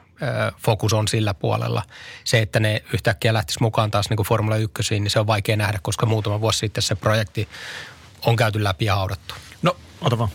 fokus 0.58 0.94
on 0.94 1.08
sillä 1.08 1.34
puolella. 1.34 1.84
Se, 2.24 2.40
että 2.40 2.60
ne 2.60 2.84
yhtäkkiä 2.94 3.34
lähtisi 3.34 3.62
mukaan 3.62 3.92
taas 3.92 4.10
niin 4.10 4.18
kuin 4.18 4.28
Formula 4.28 4.58
1, 4.58 5.00
niin 5.00 5.10
se 5.10 5.20
on 5.20 5.28
vaikea 5.28 5.58
nähdä, 5.58 5.80
koska 5.82 6.06
muutama 6.06 6.42
vuosi 6.42 6.60
sitten 6.60 6.82
se 6.82 6.96
projekti 6.96 7.50
on 8.26 8.36
käyty 8.36 8.64
läpi 8.64 8.86
ja 8.86 8.96
haudattu. 8.96 9.36
No, 9.62 9.78
ota 10.02 10.18
vaan. 10.18 10.30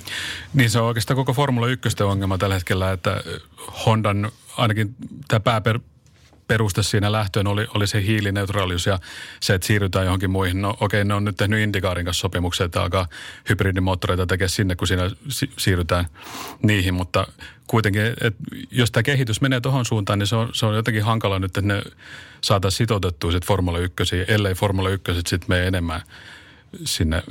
Niin 0.54 0.70
se 0.70 0.78
on 0.78 0.86
oikeastaan 0.86 1.16
koko 1.16 1.32
Formula 1.32 1.68
1 1.68 2.02
ongelma 2.02 2.38
tällä 2.38 2.54
hetkellä, 2.54 2.92
että 2.92 3.22
Hondan 3.86 4.32
ainakin 4.56 4.94
tämä 5.28 5.40
pääper, 5.40 5.80
peruste 6.48 6.82
siinä 6.82 7.12
lähtöön 7.12 7.46
oli, 7.46 7.66
oli 7.74 7.86
se 7.86 8.02
hiilineutraalius 8.02 8.86
ja 8.86 8.98
se, 9.40 9.54
että 9.54 9.66
siirrytään 9.66 10.04
johonkin 10.04 10.30
muihin. 10.30 10.62
No 10.62 10.70
okei, 10.70 11.00
okay, 11.00 11.04
ne 11.04 11.14
on 11.14 11.24
nyt 11.24 11.36
tehnyt 11.36 11.60
Indikaarin 11.60 12.04
kanssa 12.04 12.20
sopimuksia, 12.20 12.66
että 12.66 12.82
alkaa 12.82 13.08
hybridimoottoreita 13.48 14.26
tekee 14.26 14.48
sinne, 14.48 14.76
kun 14.76 14.88
siinä 14.88 15.10
si- 15.28 15.50
siirrytään 15.58 16.06
niihin, 16.62 16.94
mutta 16.94 17.26
kuitenkin, 17.66 18.02
että 18.02 18.44
jos 18.70 18.90
tämä 18.90 19.02
kehitys 19.02 19.40
menee 19.40 19.60
tuohon 19.60 19.84
suuntaan, 19.84 20.18
niin 20.18 20.26
se 20.26 20.36
on, 20.36 20.50
se 20.52 20.66
on 20.66 20.76
jotenkin 20.76 21.04
hankala 21.04 21.38
nyt, 21.38 21.58
että 21.58 21.60
ne 21.60 21.82
saataisiin 22.40 22.78
sitoutettua 22.78 23.32
sitten 23.32 23.48
Formula 23.48 23.78
1, 23.78 24.02
ellei 24.28 24.54
Formula 24.54 24.88
1 24.90 25.12
sitten 25.14 25.48
mene 25.48 25.66
enemmän 25.66 26.02
sinne 26.84 27.22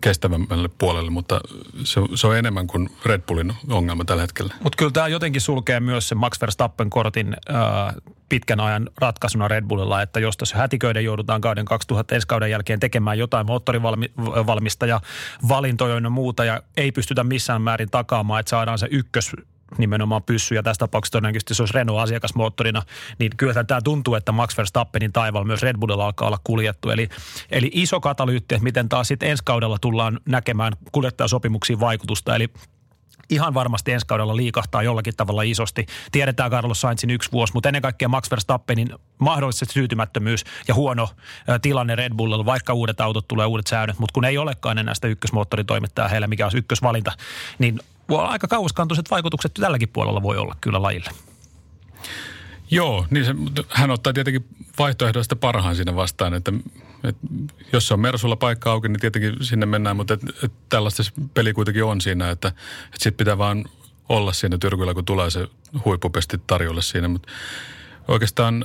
kestävämmälle 0.00 0.68
puolelle, 0.78 1.10
mutta 1.10 1.40
se, 1.84 2.00
se 2.14 2.26
on 2.26 2.36
enemmän 2.36 2.66
kuin 2.66 2.90
Red 3.04 3.22
Bullin 3.22 3.52
ongelma 3.68 4.04
tällä 4.04 4.22
hetkellä. 4.22 4.54
Mutta 4.62 4.76
kyllä 4.76 4.92
tämä 4.92 5.08
jotenkin 5.08 5.40
sulkee 5.40 5.80
myös 5.80 6.08
sen 6.08 6.18
Max 6.18 6.40
Verstappen 6.40 6.90
kortin 6.90 7.36
äh, 7.50 7.94
pitkän 8.28 8.60
ajan 8.60 8.90
ratkaisuna 9.00 9.48
Red 9.48 9.64
Bullilla, 9.64 10.02
että 10.02 10.20
jos 10.20 10.36
tässä 10.36 10.56
hätiköiden 10.56 11.04
joudutaan 11.04 11.40
kauden 11.40 11.64
2000 11.64 12.14
ensi 12.14 12.26
kauden 12.26 12.50
jälkeen 12.50 12.80
tekemään 12.80 13.18
jotain 13.18 13.46
moottorivalmistaja 13.46 15.00
valintoja 15.48 15.94
ja 15.94 16.10
muuta 16.10 16.44
ja 16.44 16.62
ei 16.76 16.92
pystytä 16.92 17.24
missään 17.24 17.62
määrin 17.62 17.90
takaamaan, 17.90 18.40
että 18.40 18.50
saadaan 18.50 18.78
se 18.78 18.88
ykkös 18.90 19.32
nimenomaan 19.78 20.22
pyssy, 20.22 20.54
ja 20.54 20.62
tässä 20.62 20.78
tapauksessa 20.78 21.12
todennäköisesti 21.12 21.54
se 21.54 21.62
olisi 21.62 21.74
Renault 21.74 22.00
asiakasmoottorina, 22.00 22.82
niin 23.18 23.32
kyllä 23.36 23.64
tämä 23.64 23.80
tuntuu, 23.80 24.14
että 24.14 24.32
Max 24.32 24.56
Verstappenin 24.56 25.12
taivaalla 25.12 25.46
myös 25.46 25.62
Red 25.62 25.76
Bullilla 25.78 26.06
alkaa 26.06 26.28
olla 26.28 26.40
kuljettu. 26.44 26.90
Eli, 26.90 27.08
eli 27.50 27.70
iso 27.72 28.00
katalyytti, 28.00 28.54
että 28.54 28.64
miten 28.64 28.88
taas 28.88 29.08
sitten 29.08 29.30
ensi 29.30 29.42
kaudella 29.46 29.78
tullaan 29.78 30.20
näkemään 30.26 30.72
kuljettajasopimuksiin 30.92 31.80
vaikutusta, 31.80 32.36
eli 32.36 32.48
ihan 33.30 33.54
varmasti 33.54 33.92
ensi 33.92 34.06
kaudella 34.06 34.36
liikahtaa 34.36 34.82
jollakin 34.82 35.16
tavalla 35.16 35.42
isosti. 35.42 35.86
Tiedetään 36.12 36.50
Carlos 36.50 36.80
Sainzin 36.80 37.10
yksi 37.10 37.32
vuosi, 37.32 37.52
mutta 37.52 37.68
ennen 37.68 37.82
kaikkea 37.82 38.08
Max 38.08 38.30
Verstappenin 38.30 38.88
mahdollisesti 39.18 39.74
syytymättömyys 39.74 40.44
ja 40.68 40.74
huono 40.74 41.08
tilanne 41.62 41.94
Red 41.94 42.12
Bullilla, 42.14 42.44
vaikka 42.44 42.72
uudet 42.72 43.00
autot 43.00 43.28
tulee 43.28 43.46
uudet 43.46 43.66
säännöt, 43.66 43.98
mutta 43.98 44.12
kun 44.12 44.24
ei 44.24 44.38
olekaan 44.38 44.78
enää 44.78 44.94
sitä 44.94 45.08
ykkösmoottoritoimittajaa 45.08 46.08
heillä, 46.08 46.26
mikä 46.26 46.46
on 46.46 46.52
ykkösvalinta, 46.54 47.12
niin 47.58 47.80
aika 48.08 48.48
kauaskantoiset 48.48 49.10
vaikutukset 49.10 49.54
tälläkin 49.54 49.88
puolella 49.88 50.22
voi 50.22 50.36
olla 50.36 50.56
kyllä 50.60 50.82
lajille. 50.82 51.10
Joo, 52.70 53.06
niin 53.10 53.24
se, 53.24 53.34
hän 53.68 53.90
ottaa 53.90 54.12
tietenkin 54.12 54.44
vaihtoehdoista 54.78 55.36
parhaan 55.36 55.76
sinne 55.76 55.96
vastaan, 55.96 56.34
että, 56.34 56.52
että 57.04 57.26
jos 57.72 57.88
se 57.88 57.94
on 57.94 58.00
Mersulla 58.00 58.36
paikka 58.36 58.72
auki, 58.72 58.88
niin 58.88 59.00
tietenkin 59.00 59.36
sinne 59.40 59.66
mennään, 59.66 59.96
mutta 59.96 60.14
että, 60.14 60.26
että 60.42 60.58
tällaista 60.68 61.02
peli 61.34 61.52
kuitenkin 61.52 61.84
on 61.84 62.00
siinä, 62.00 62.30
että, 62.30 62.48
että 62.48 62.58
sitten 62.92 63.16
pitää 63.16 63.38
vaan 63.38 63.64
olla 64.08 64.32
siinä 64.32 64.58
tyrkyllä, 64.58 64.94
kun 64.94 65.04
tulee 65.04 65.30
se 65.30 65.48
huippupesti 65.84 66.40
tarjolle 66.46 66.82
siinä, 66.82 67.08
mutta 67.08 67.28
oikeastaan 68.08 68.64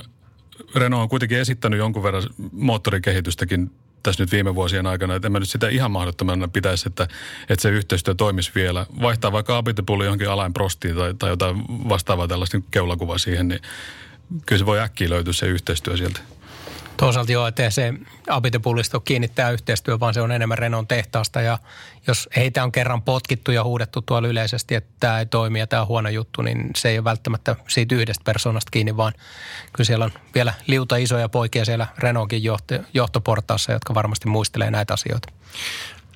Renault 0.74 1.02
on 1.02 1.08
kuitenkin 1.08 1.38
esittänyt 1.38 1.78
jonkun 1.78 2.02
verran 2.02 2.22
moottorikehitystäkin 2.52 3.70
tässä 4.02 4.22
nyt 4.22 4.32
viime 4.32 4.54
vuosien 4.54 4.86
aikana, 4.86 5.14
että 5.14 5.28
en 5.28 5.32
mä 5.32 5.38
nyt 5.38 5.48
sitä 5.48 5.68
ihan 5.68 5.90
mahdottomana 5.90 6.48
pitäisi, 6.48 6.88
että, 6.88 7.08
että 7.48 7.62
se 7.62 7.70
yhteistyö 7.70 8.14
toimisi 8.14 8.50
vielä. 8.54 8.86
Vaihtaa 9.02 9.32
vaikka 9.32 9.56
Abitepulli 9.56 10.04
johonkin 10.04 10.30
alain 10.30 10.52
prostiin 10.52 10.96
tai, 10.96 11.14
tai 11.14 11.30
jotain 11.30 11.56
vastaavaa 11.68 12.28
tällaista 12.28 12.60
keulakuvaa 12.70 13.18
siihen, 13.18 13.48
niin 13.48 13.60
kyllä 14.46 14.58
se 14.58 14.66
voi 14.66 14.80
äkkiä 14.80 15.10
löytyä 15.10 15.32
se 15.32 15.46
yhteistyö 15.46 15.96
sieltä. 15.96 16.20
Toisaalta 17.00 17.32
joo, 17.32 17.46
että 17.46 17.70
se 17.70 17.94
Abitepullisto 18.28 19.00
kiinnittää 19.00 19.50
yhteistyö, 19.50 20.00
vaan 20.00 20.14
se 20.14 20.20
on 20.20 20.32
enemmän 20.32 20.58
Renon 20.58 20.86
tehtaasta 20.86 21.40
ja 21.40 21.58
jos 22.06 22.28
heitä 22.36 22.64
on 22.64 22.72
kerran 22.72 23.02
potkittu 23.02 23.52
ja 23.52 23.64
huudettu 23.64 24.02
tuolla 24.02 24.28
yleisesti, 24.28 24.74
että 24.74 24.90
tämä 25.00 25.18
ei 25.18 25.26
toimi 25.26 25.58
ja 25.58 25.66
tämä 25.66 25.82
on 25.82 25.88
huono 25.88 26.08
juttu, 26.08 26.42
niin 26.42 26.70
se 26.76 26.88
ei 26.88 26.98
ole 26.98 27.04
välttämättä 27.04 27.56
siitä 27.68 27.94
yhdestä 27.94 28.24
persoonasta 28.24 28.70
kiinni, 28.70 28.96
vaan 28.96 29.12
kyllä 29.72 29.86
siellä 29.86 30.04
on 30.04 30.10
vielä 30.34 30.54
liuta 30.66 30.96
isoja 30.96 31.28
poikia 31.28 31.64
siellä 31.64 31.86
Renaultin 31.98 32.44
johto, 32.44 32.74
johtoportaassa, 32.94 33.72
jotka 33.72 33.94
varmasti 33.94 34.28
muistelee 34.28 34.70
näitä 34.70 34.94
asioita. 34.94 35.28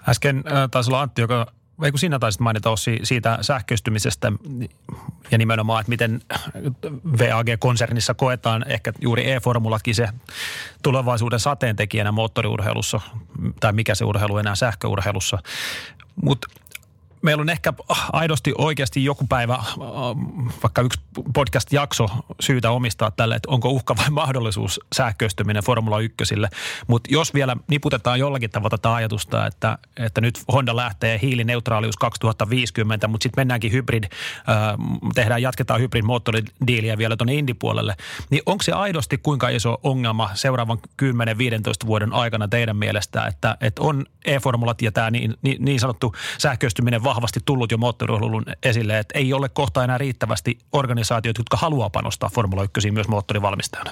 Äsken 0.08 0.36
äh, 0.36 0.70
taisi 0.70 0.90
olla 0.90 1.00
Antti, 1.00 1.20
joka 1.20 1.52
vai 1.80 1.90
kun 1.90 1.98
sinä 1.98 2.18
taisit 2.18 2.40
mainita 2.40 2.70
Ossi 2.70 2.98
siitä 3.02 3.38
sähköistymisestä 3.40 4.32
ja 5.30 5.38
nimenomaan, 5.38 5.80
että 5.80 5.90
miten 5.90 6.20
VAG-konsernissa 7.18 8.14
koetaan 8.14 8.64
ehkä 8.68 8.92
juuri 9.00 9.32
e-formulatkin 9.32 9.94
se 9.94 10.08
tulevaisuuden 10.82 11.40
sateentekijänä 11.40 12.12
moottoriurheilussa, 12.12 13.00
tai 13.60 13.72
mikä 13.72 13.94
se 13.94 14.04
urheilu 14.04 14.38
enää 14.38 14.54
sähköurheilussa. 14.54 15.38
Mutta 16.22 16.48
meillä 17.24 17.40
on 17.40 17.50
ehkä 17.50 17.72
aidosti 18.12 18.52
oikeasti 18.58 19.04
joku 19.04 19.26
päivä, 19.26 19.54
äh, 19.54 19.66
vaikka 20.62 20.82
yksi 20.82 21.00
podcast-jakso 21.34 22.08
syytä 22.40 22.70
omistaa 22.70 23.10
tälle, 23.10 23.36
että 23.36 23.50
onko 23.50 23.68
uhka 23.68 23.96
vai 23.96 24.10
mahdollisuus 24.24 24.80
sähköistyminen 24.94 25.62
Formula 25.62 26.00
1. 26.00 26.16
Mutta 26.86 27.08
jos 27.12 27.34
vielä 27.34 27.56
niputetaan 27.68 28.18
jollakin 28.18 28.50
tavalla 28.50 28.70
tätä 28.70 28.94
ajatusta, 28.94 29.46
että, 29.46 29.78
että 29.96 30.20
nyt 30.20 30.42
Honda 30.52 30.76
lähtee 30.76 31.18
hiilineutraalius 31.22 31.96
2050, 31.96 33.08
mutta 33.08 33.22
sitten 33.22 33.40
mennäänkin 33.40 33.72
hybrid, 33.72 34.04
äh, 34.04 34.10
tehdään, 35.14 35.42
jatketaan 35.42 35.80
hybrid-moottoridiiliä 35.80 36.98
vielä 36.98 37.16
tuonne 37.16 37.34
Indy-puolelle, 37.34 37.96
niin 38.30 38.42
onko 38.46 38.62
se 38.62 38.72
aidosti 38.72 39.18
kuinka 39.18 39.48
iso 39.48 39.78
ongelma 39.82 40.30
seuraavan 40.34 40.78
10-15 41.02 41.86
vuoden 41.86 42.12
aikana 42.12 42.48
teidän 42.48 42.76
mielestä, 42.76 43.26
että, 43.26 43.56
että 43.60 43.82
on 43.82 44.06
e-formulat 44.24 44.82
ja 44.82 44.92
tämä 44.92 45.10
niin, 45.10 45.34
niin, 45.42 45.64
niin 45.64 45.80
sanottu 45.80 46.14
sähköistyminen 46.38 47.04
vahvasti 47.14 47.40
tullut 47.44 47.72
jo 47.72 47.78
moottoriurheilun 47.78 48.44
esille, 48.62 48.98
että 48.98 49.18
ei 49.18 49.32
ole 49.32 49.48
kohta 49.48 49.84
enää 49.84 49.98
riittävästi 49.98 50.58
organisaatioita, 50.72 51.40
jotka 51.40 51.56
haluaa 51.56 51.90
panostaa 51.90 52.30
Formula 52.34 52.64
1 52.76 52.90
myös 52.90 53.08
moottorivalmistajana? 53.08 53.90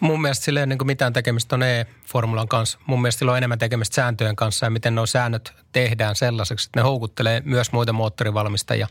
Mun 0.00 0.22
mielestä 0.22 0.44
sillä 0.44 0.60
ei 0.60 0.66
niin 0.66 0.86
mitään 0.86 1.12
tekemistä 1.12 1.56
on 1.56 1.62
e-formulan 1.62 2.48
kanssa. 2.48 2.78
Mun 2.86 3.02
mielestä 3.02 3.18
sillä 3.18 3.32
on 3.32 3.38
enemmän 3.38 3.58
tekemistä 3.58 3.94
sääntöjen 3.94 4.36
kanssa 4.36 4.66
ja 4.66 4.70
miten 4.70 4.94
nuo 4.94 5.06
säännöt 5.06 5.52
tehdään 5.72 6.16
sellaiseksi, 6.16 6.68
että 6.68 6.80
ne 6.80 6.84
houkuttelee 6.84 7.42
myös 7.44 7.72
muita 7.72 7.92
moottorivalmistajia. 7.92 8.88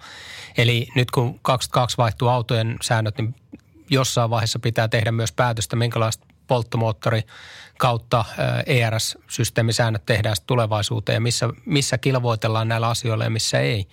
Eli 0.58 0.88
nyt 0.96 1.12
kun 1.12 1.40
22 1.42 1.98
vaihtuu 1.98 2.28
autojen 2.28 2.78
säännöt, 2.82 3.18
niin 3.18 3.36
jossain 3.90 4.30
vaiheessa 4.30 4.60
pitää 4.60 4.88
tehdä 4.88 5.12
myös 5.12 5.32
päätöstä, 5.32 5.76
minkälaista 5.76 6.28
polttomoottori 6.48 7.22
kautta 7.82 8.26
ERS-systeemisäännöt 8.66 10.06
tehdään 10.06 10.36
tulevaisuuteen 10.48 11.16
ja 11.16 11.22
missä, 11.22 11.50
missä 11.66 11.98
kilvoitellaan 11.98 12.68
näillä 12.68 12.90
asioilla 12.90 13.24
ja 13.24 13.30
missä 13.30 13.60
ei. 13.60 13.88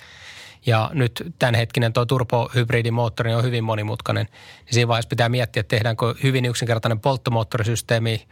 Ja 0.66 0.90
nyt 0.94 1.34
tämänhetkinen 1.38 1.92
tuo 1.92 2.06
turbohybridimoottori 2.06 3.34
on 3.34 3.42
hyvin 3.42 3.64
monimutkainen. 3.64 4.26
Niin 4.64 4.74
siinä 4.74 4.88
vaiheessa 4.88 5.08
pitää 5.08 5.28
miettiä, 5.28 5.60
että 5.60 5.76
tehdäänkö 5.76 6.14
hyvin 6.22 6.44
yksinkertainen 6.44 7.00
polttomoottorisysteemi 7.00 8.28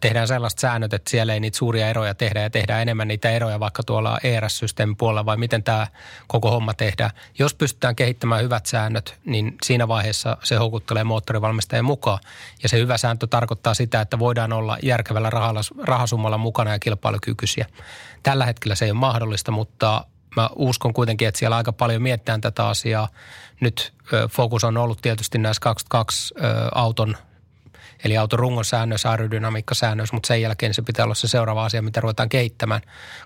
tehdään 0.00 0.28
sellaiset 0.28 0.58
säännöt, 0.58 0.94
että 0.94 1.10
siellä 1.10 1.34
ei 1.34 1.40
niitä 1.40 1.58
suuria 1.58 1.88
eroja 1.88 2.14
tehdä 2.14 2.40
ja 2.40 2.50
tehdään 2.50 2.82
enemmän 2.82 3.08
niitä 3.08 3.30
eroja 3.30 3.60
vaikka 3.60 3.82
tuolla 3.82 4.18
ERS-systeemin 4.22 4.96
puolella 4.96 5.26
vai 5.26 5.36
miten 5.36 5.62
tämä 5.62 5.86
koko 6.26 6.50
homma 6.50 6.74
tehdään. 6.74 7.10
Jos 7.38 7.54
pystytään 7.54 7.96
kehittämään 7.96 8.42
hyvät 8.42 8.66
säännöt, 8.66 9.18
niin 9.24 9.56
siinä 9.62 9.88
vaiheessa 9.88 10.36
se 10.42 10.56
houkuttelee 10.56 11.04
moottorivalmistajien 11.04 11.84
mukaan. 11.84 12.18
Ja 12.62 12.68
se 12.68 12.78
hyvä 12.78 12.96
sääntö 12.96 13.26
tarkoittaa 13.26 13.74
sitä, 13.74 14.00
että 14.00 14.18
voidaan 14.18 14.52
olla 14.52 14.78
järkevällä 14.82 15.30
rahasummalla 15.82 16.38
mukana 16.38 16.72
ja 16.72 16.78
kilpailukykyisiä. 16.78 17.66
Tällä 18.22 18.46
hetkellä 18.46 18.74
se 18.74 18.84
ei 18.84 18.90
ole 18.90 18.98
mahdollista, 18.98 19.52
mutta 19.52 20.04
mä 20.36 20.50
uskon 20.56 20.92
kuitenkin, 20.92 21.28
että 21.28 21.38
siellä 21.38 21.56
aika 21.56 21.72
paljon 21.72 22.02
mietitään 22.02 22.40
tätä 22.40 22.68
asiaa. 22.68 23.08
Nyt 23.60 23.92
fokus 24.30 24.64
on 24.64 24.76
ollut 24.76 25.02
tietysti 25.02 25.38
näissä 25.38 25.60
22 25.60 26.34
auton 26.74 27.16
eli 28.04 28.16
auton 28.16 28.38
rungon 28.38 28.64
säännös, 28.64 29.06
aerodynamiikkasäännös, 29.06 30.12
mutta 30.12 30.26
sen 30.26 30.42
jälkeen 30.42 30.74
se 30.74 30.82
pitää 30.82 31.04
olla 31.04 31.14
se 31.14 31.28
seuraava 31.28 31.64
asia, 31.64 31.82
mitä 31.82 32.00
ruvetaan 32.00 32.28
kehittämään, 32.28 32.80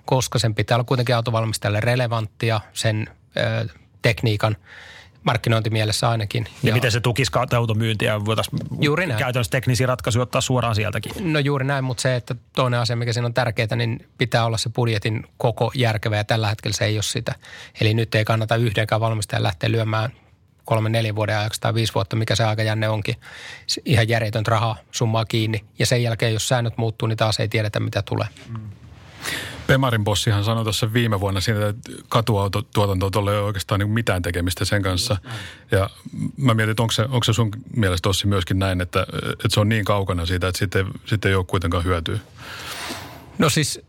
koska 0.04 0.38
sen 0.38 0.54
pitää 0.54 0.76
olla 0.76 0.84
kuitenkin 0.84 1.16
autovalmistajalle 1.16 1.80
relevanttia 1.80 2.60
sen 2.72 3.08
ö, 3.36 3.68
tekniikan 4.02 4.56
markkinointimielessä 5.24 6.08
ainakin. 6.08 6.46
Ja, 6.62 6.68
ja 6.68 6.74
miten 6.74 6.92
se 6.92 7.00
tukisi 7.00 7.32
automyyntiä? 7.56 8.24
Voitaisiin 8.24 8.58
juuri 8.80 9.06
näin. 9.06 9.18
käytännössä 9.18 9.50
teknisiä 9.50 9.86
ratkaisuja 9.86 10.22
ottaa 10.22 10.40
suoraan 10.40 10.74
sieltäkin. 10.74 11.32
No 11.32 11.38
juuri 11.38 11.64
näin, 11.64 11.84
mutta 11.84 12.00
se, 12.00 12.16
että 12.16 12.34
toinen 12.54 12.80
asia, 12.80 12.96
mikä 12.96 13.12
siinä 13.12 13.26
on 13.26 13.34
tärkeää, 13.34 13.76
niin 13.76 14.08
pitää 14.18 14.44
olla 14.44 14.58
se 14.58 14.70
budjetin 14.70 15.26
koko 15.36 15.72
järkevä 15.74 16.16
ja 16.16 16.24
tällä 16.24 16.48
hetkellä 16.48 16.76
se 16.76 16.84
ei 16.84 16.96
ole 16.96 17.02
sitä. 17.02 17.34
Eli 17.80 17.94
nyt 17.94 18.14
ei 18.14 18.24
kannata 18.24 18.56
yhdenkään 18.56 19.00
valmistajan 19.00 19.42
lähteä 19.42 19.72
lyömään 19.72 20.10
kolme, 20.64 20.88
neljä 20.88 21.14
vuoden 21.14 21.38
ajaksi 21.38 21.60
tai 21.60 21.74
viisi 21.74 21.94
vuotta, 21.94 22.16
mikä 22.16 22.36
se 22.36 22.44
aikajänne 22.44 22.88
onkin, 22.88 23.16
ihan 23.84 24.08
järjetöntä 24.08 24.50
rahaa 24.50 24.76
summaa 24.90 25.24
kiinni. 25.24 25.64
Ja 25.78 25.86
sen 25.86 26.02
jälkeen, 26.02 26.32
jos 26.32 26.48
säännöt 26.48 26.76
muuttuu, 26.76 27.08
niin 27.08 27.16
taas 27.16 27.40
ei 27.40 27.48
tiedetä, 27.48 27.80
mitä 27.80 28.02
tulee. 28.02 28.28
Mm. 28.48 28.70
Pemarin 29.66 30.04
bossihan 30.04 30.44
sanoi 30.44 30.64
tuossa 30.64 30.92
viime 30.92 31.20
vuonna 31.20 31.40
siinä, 31.40 31.68
että 31.68 31.90
katuautotuotanto 32.08 33.06
ei 33.06 33.20
ole 33.20 33.40
oikeastaan 33.40 33.80
niin 33.80 33.90
mitään 33.90 34.22
tekemistä 34.22 34.64
sen 34.64 34.82
kanssa. 34.82 35.16
Ja 35.70 35.90
mä 36.36 36.54
mietin, 36.54 36.70
että 36.70 36.82
onko 36.82 36.92
se, 36.92 37.02
onko 37.02 37.24
se 37.24 37.32
sun 37.32 37.50
mielestä 37.76 38.08
Ossi 38.08 38.26
myöskin 38.26 38.58
näin, 38.58 38.80
että, 38.80 39.06
että 39.32 39.48
se 39.50 39.60
on 39.60 39.68
niin 39.68 39.84
kaukana 39.84 40.26
siitä, 40.26 40.48
että 40.48 40.58
sitten, 40.58 40.86
sitten 41.04 41.28
ei 41.28 41.34
ole 41.34 41.44
kuitenkaan 41.44 41.84
hyötyä? 41.84 42.18
No 43.38 43.50
siis 43.50 43.80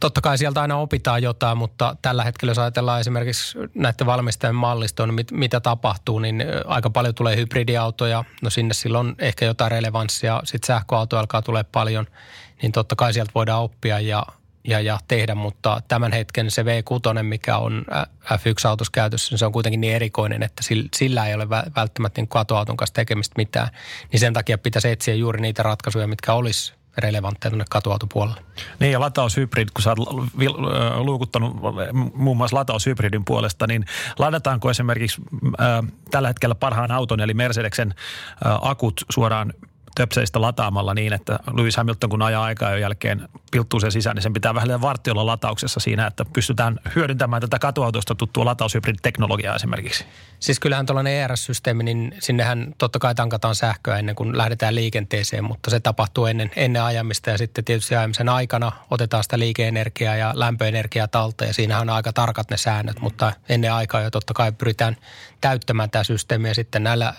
totta 0.00 0.20
kai 0.20 0.38
sieltä 0.38 0.60
aina 0.60 0.76
opitaan 0.76 1.22
jotain, 1.22 1.58
mutta 1.58 1.96
tällä 2.02 2.24
hetkellä 2.24 2.50
jos 2.50 2.58
ajatellaan 2.58 3.00
esimerkiksi 3.00 3.58
näiden 3.74 4.06
valmistajien 4.06 4.54
mallistoon, 4.54 5.08
niin 5.08 5.14
mit, 5.14 5.30
mitä 5.30 5.60
tapahtuu, 5.60 6.18
niin 6.18 6.44
aika 6.66 6.90
paljon 6.90 7.14
tulee 7.14 7.36
hybridiautoja. 7.36 8.24
No 8.42 8.50
sinne 8.50 8.74
silloin 8.74 9.14
ehkä 9.18 9.44
jotain 9.44 9.70
relevanssia. 9.70 10.40
Sitten 10.44 10.66
sähköauto 10.66 11.18
alkaa 11.18 11.42
tulee 11.42 11.64
paljon, 11.64 12.06
niin 12.62 12.72
totta 12.72 12.96
kai 12.96 13.12
sieltä 13.12 13.32
voidaan 13.34 13.62
oppia 13.62 14.00
ja 14.00 14.26
ja, 14.64 14.80
ja 14.80 14.98
tehdä, 15.08 15.34
mutta 15.34 15.82
tämän 15.88 16.12
hetken 16.12 16.50
se 16.50 16.62
V6, 16.62 17.22
mikä 17.22 17.56
on 17.56 17.84
F1-autossa 18.24 18.90
käytössä, 18.92 19.32
niin 19.32 19.38
se 19.38 19.46
on 19.46 19.52
kuitenkin 19.52 19.80
niin 19.80 19.94
erikoinen, 19.94 20.42
että 20.42 20.62
sillä 20.96 21.26
ei 21.26 21.34
ole 21.34 21.50
välttämättä 21.50 22.20
niin 22.20 22.28
katuauton 22.28 22.76
kanssa 22.76 22.94
tekemistä 22.94 23.34
mitään. 23.36 23.68
Niin 24.12 24.20
sen 24.20 24.32
takia 24.32 24.58
pitäisi 24.58 24.90
etsiä 24.90 25.14
juuri 25.14 25.40
niitä 25.40 25.62
ratkaisuja, 25.62 26.06
mitkä 26.06 26.32
olisi 26.32 26.72
relevantteja 27.00 27.50
tuonne 27.50 27.64
katuautopuolelle. 27.70 28.40
Niin 28.80 28.92
ja 28.92 29.00
lataushybrid, 29.00 29.68
kun 29.74 29.82
sä 29.82 29.90
oot 29.90 29.98
luukuttanut 30.98 31.56
muun 32.14 32.36
muassa 32.36 32.56
lataushybridin 32.56 33.24
puolesta, 33.24 33.66
niin 33.66 33.84
ladataanko 34.18 34.70
esimerkiksi 34.70 35.22
äh, 35.60 35.66
tällä 36.10 36.28
hetkellä 36.28 36.54
parhaan 36.54 36.90
auton 36.90 37.20
eli 37.20 37.34
Mercedeksen 37.34 37.94
äh, 38.46 38.58
akut 38.62 39.04
suoraan 39.10 39.52
töpseistä 39.94 40.40
lataamalla 40.40 40.94
niin, 40.94 41.12
että 41.12 41.38
Lewis 41.56 41.76
Hamilton 41.76 42.10
kun 42.10 42.22
ajaa 42.22 42.44
aikaa 42.44 42.76
jälkeen 42.76 43.28
pilttuu 43.50 43.80
sen 43.80 43.92
sisään, 43.92 44.16
niin 44.16 44.22
sen 44.22 44.32
pitää 44.32 44.54
vähän 44.54 44.80
vartti 44.80 45.10
olla 45.10 45.26
latauksessa 45.26 45.80
siinä, 45.80 46.06
että 46.06 46.24
pystytään 46.32 46.78
hyödyntämään 46.94 47.42
tätä 47.42 47.58
katuautosta 47.58 48.14
tuttua 48.14 48.44
lataushybrid-teknologiaa 48.44 49.56
esimerkiksi. 49.56 50.04
Siis 50.40 50.60
kyllähän 50.60 50.86
tuollainen 50.86 51.12
ERS-systeemi, 51.12 51.82
niin 51.82 52.14
sinnehän 52.18 52.74
totta 52.78 52.98
kai 52.98 53.14
tankataan 53.14 53.54
sähköä 53.54 53.98
ennen 53.98 54.14
kuin 54.14 54.38
lähdetään 54.38 54.74
liikenteeseen, 54.74 55.44
mutta 55.44 55.70
se 55.70 55.80
tapahtuu 55.80 56.26
ennen, 56.26 56.50
ennen 56.56 56.82
ajamista 56.82 57.30
ja 57.30 57.38
sitten 57.38 57.64
tietysti 57.64 57.96
ajamisen 57.96 58.28
aikana 58.28 58.72
otetaan 58.90 59.22
sitä 59.22 59.38
liikeenergiaa 59.38 60.16
ja 60.16 60.32
lämpöenergiaa 60.34 61.08
talteen 61.08 61.48
ja 61.48 61.54
siinähän 61.54 61.90
on 61.90 61.96
aika 61.96 62.12
tarkat 62.12 62.50
ne 62.50 62.56
säännöt, 62.56 63.00
mutta 63.00 63.32
ennen 63.48 63.72
aikaa 63.72 64.00
jo 64.00 64.10
totta 64.10 64.34
kai 64.34 64.52
pyritään 64.52 64.96
täyttämään 65.40 65.90
tämä 65.90 66.04
systeemi 66.04 66.48
ja 66.48 66.54
sitten 66.54 66.82
näillä 66.82 67.14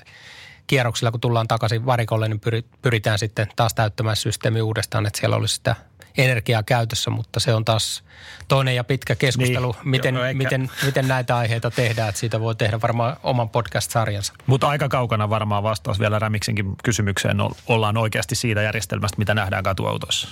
kierroksilla, 0.71 1.11
kun 1.11 1.21
tullaan 1.21 1.47
takaisin 1.47 1.85
varikolle, 1.85 2.27
niin 2.27 2.41
pyritään 2.81 3.19
sitten 3.19 3.47
taas 3.55 3.73
täyttämään 3.73 4.15
systeemi 4.15 4.61
uudestaan, 4.61 5.05
että 5.05 5.19
siellä 5.19 5.35
olisi 5.35 5.55
sitä 5.55 5.75
energiaa 6.17 6.63
käytössä, 6.63 7.09
mutta 7.09 7.39
se 7.39 7.53
on 7.53 7.65
taas 7.65 8.03
toinen 8.47 8.75
ja 8.75 8.83
pitkä 8.83 9.15
keskustelu, 9.15 9.71
niin, 9.71 9.89
miten, 9.89 10.15
joo, 10.15 10.25
miten, 10.33 10.71
miten 10.85 11.07
näitä 11.07 11.37
aiheita 11.37 11.71
tehdään, 11.71 12.09
että 12.09 12.19
siitä 12.19 12.39
voi 12.39 12.55
tehdä 12.55 12.81
varmaan 12.81 13.17
oman 13.23 13.49
podcast-sarjansa. 13.49 14.33
Mutta 14.45 14.67
aika 14.67 14.89
kaukana 14.89 15.29
varmaan 15.29 15.63
vastaus 15.63 15.99
vielä 15.99 16.19
Rämiksenkin 16.19 16.75
kysymykseen 16.83 17.37
ollaan 17.67 17.97
oikeasti 17.97 18.35
siitä 18.35 18.61
järjestelmästä, 18.61 19.17
mitä 19.17 19.33
nähdään 19.33 19.63
katuautoissa. 19.63 20.27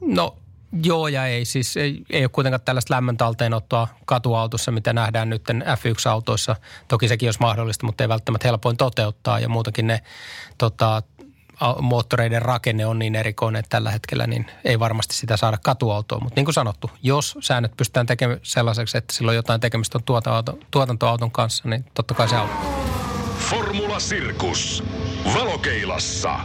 No 0.00 0.36
Joo 0.82 1.08
ja 1.08 1.26
ei. 1.26 1.44
Siis 1.44 1.76
ei, 1.76 2.02
ei 2.10 2.22
ole 2.24 2.28
kuitenkaan 2.28 2.60
tällaista 2.64 2.94
lämmön 2.94 3.16
talteenottoa 3.16 3.88
katuautossa, 4.04 4.70
mitä 4.70 4.92
nähdään 4.92 5.30
nyt 5.30 5.42
F1-autoissa. 5.48 6.56
Toki 6.88 7.08
sekin 7.08 7.26
olisi 7.26 7.40
mahdollista, 7.40 7.86
mutta 7.86 8.04
ei 8.04 8.08
välttämättä 8.08 8.48
helpoin 8.48 8.76
toteuttaa. 8.76 9.40
Ja 9.40 9.48
muutenkin 9.48 9.86
ne 9.86 10.00
tota, 10.58 11.02
moottoreiden 11.80 12.42
rakenne 12.42 12.86
on 12.86 12.98
niin 12.98 13.14
erikoinen 13.14 13.60
että 13.60 13.68
tällä 13.68 13.90
hetkellä, 13.90 14.26
niin 14.26 14.46
ei 14.64 14.78
varmasti 14.78 15.14
sitä 15.14 15.36
saada 15.36 15.58
katuautoa. 15.64 16.20
Mutta 16.20 16.38
niin 16.38 16.46
kuin 16.46 16.54
sanottu, 16.54 16.90
jos 17.02 17.38
säännöt 17.40 17.76
pystytään 17.76 18.06
tekemään 18.06 18.40
sellaiseksi, 18.42 18.98
että 18.98 19.14
sillä 19.14 19.30
on 19.30 19.36
jotain 19.36 19.60
tekemistä 19.60 19.98
on 19.98 20.22
tuotantoauton 20.70 21.30
kanssa, 21.30 21.68
niin 21.68 21.84
totta 21.94 22.14
kai 22.14 22.28
se 22.28 22.36
auttaa. 22.36 22.64
Formula 23.50 24.00
Sirkus. 24.00 24.84
Valokeilassa. 25.34 26.40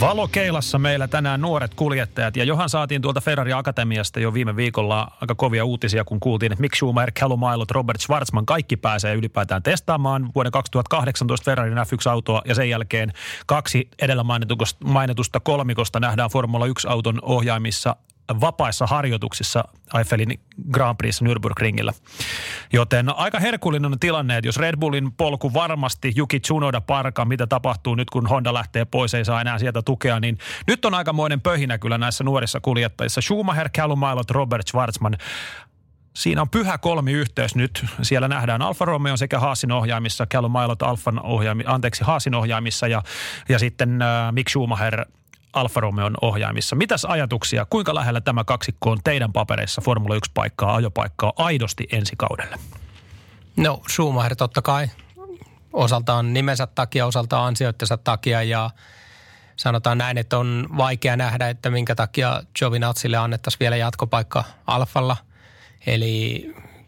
Valokeilassa 0.00 0.78
meillä 0.78 1.08
tänään 1.08 1.40
nuoret 1.40 1.74
kuljettajat. 1.74 2.36
Ja 2.36 2.44
johan 2.44 2.68
saatiin 2.68 3.02
tuolta 3.02 3.20
Ferrari 3.20 3.52
Akatemiasta 3.52 4.20
jo 4.20 4.34
viime 4.34 4.56
viikolla 4.56 5.08
aika 5.20 5.34
kovia 5.34 5.64
uutisia, 5.64 6.04
kun 6.04 6.20
kuultiin, 6.20 6.52
että 6.52 6.60
Mick 6.60 6.74
Schumacher, 6.74 7.12
Callum 7.12 7.40
Robert 7.70 8.00
Schwarzman 8.00 8.46
kaikki 8.46 8.76
pääsee 8.76 9.14
ylipäätään 9.14 9.62
testaamaan 9.62 10.30
vuoden 10.34 10.52
2018 10.52 11.44
Ferrarin 11.44 11.78
F1-autoa 11.78 12.42
ja 12.44 12.54
sen 12.54 12.70
jälkeen 12.70 13.12
kaksi 13.46 13.88
edellä 14.02 14.24
mainitusta 14.84 15.40
kolmikosta 15.40 16.00
nähdään 16.00 16.30
Formula 16.30 16.66
1-auton 16.66 17.18
ohjaimissa 17.22 17.96
vapaissa 18.40 18.86
harjoituksissa 18.86 19.64
Eiffelin 19.98 20.40
Grand 20.70 20.96
Prix 20.96 21.22
Nürburgringillä. 21.22 21.92
Joten 22.72 23.16
aika 23.16 23.38
herkullinen 23.38 23.98
tilanne, 24.00 24.36
että 24.36 24.48
jos 24.48 24.56
Red 24.56 24.76
Bullin 24.76 25.12
polku 25.12 25.54
varmasti 25.54 26.12
Juki 26.16 26.40
Tsunoda 26.40 26.80
parka, 26.80 27.24
mitä 27.24 27.46
tapahtuu 27.46 27.94
nyt 27.94 28.10
kun 28.10 28.28
Honda 28.28 28.54
lähtee 28.54 28.84
pois, 28.84 29.14
ei 29.14 29.24
saa 29.24 29.40
enää 29.40 29.58
sieltä 29.58 29.82
tukea, 29.82 30.20
niin 30.20 30.38
nyt 30.66 30.84
on 30.84 30.94
aikamoinen 30.94 31.40
pöhinä 31.40 31.78
kyllä 31.78 31.98
näissä 31.98 32.24
nuorissa 32.24 32.60
kuljettajissa. 32.60 33.20
Schumacher, 33.20 33.68
Callum 33.68 34.00
Robert 34.30 34.68
Schwarzman 34.68 35.16
Siinä 36.14 36.42
on 36.42 36.50
pyhä 36.50 36.78
kolmi 36.78 37.12
yhteys 37.12 37.54
nyt. 37.54 37.84
Siellä 38.02 38.28
nähdään 38.28 38.62
Alfa 38.62 38.84
Romeo 38.84 39.16
sekä 39.16 39.40
Haasin 39.40 39.72
ohjaimissa, 39.72 40.26
Callum 40.26 40.56
Ailot 40.56 40.82
Alfan 40.82 41.22
ohjaimi, 41.22 41.64
anteeksi, 41.66 42.04
Haasin 42.04 42.34
ohjaimissa 42.34 42.86
ja, 42.86 43.02
ja 43.48 43.58
sitten 43.58 44.02
äh, 44.02 44.32
Mick 44.32 44.48
Schumacher 44.48 45.04
Alfa 45.52 45.80
Romeon 45.80 46.14
ohjaimissa. 46.22 46.76
Mitäs 46.76 47.04
ajatuksia, 47.04 47.66
kuinka 47.70 47.94
lähellä 47.94 48.20
tämä 48.20 48.44
kaksikko 48.44 48.90
on 48.90 48.98
teidän 49.04 49.32
papereissa 49.32 49.80
Formula 49.80 50.14
1-paikkaa, 50.14 50.74
ajopaikkaa 50.74 51.32
aidosti 51.36 51.88
ensi 51.92 52.16
kaudelle? 52.16 52.56
No 53.56 53.82
Schumacher 53.90 54.36
totta 54.36 54.62
kai 54.62 54.88
osaltaan 55.72 56.32
nimensä 56.32 56.66
takia, 56.66 57.06
osaltaan 57.06 57.46
ansioittensa 57.46 57.96
takia 57.96 58.42
ja 58.42 58.70
sanotaan 59.56 59.98
näin, 59.98 60.18
että 60.18 60.38
on 60.38 60.68
vaikea 60.76 61.16
nähdä, 61.16 61.48
että 61.48 61.70
minkä 61.70 61.94
takia 61.94 62.42
Giovinazille 62.58 63.16
annettaisiin 63.16 63.60
vielä 63.60 63.76
jatkopaikka 63.76 64.44
Alfalla. 64.66 65.16
Eli 65.86 66.46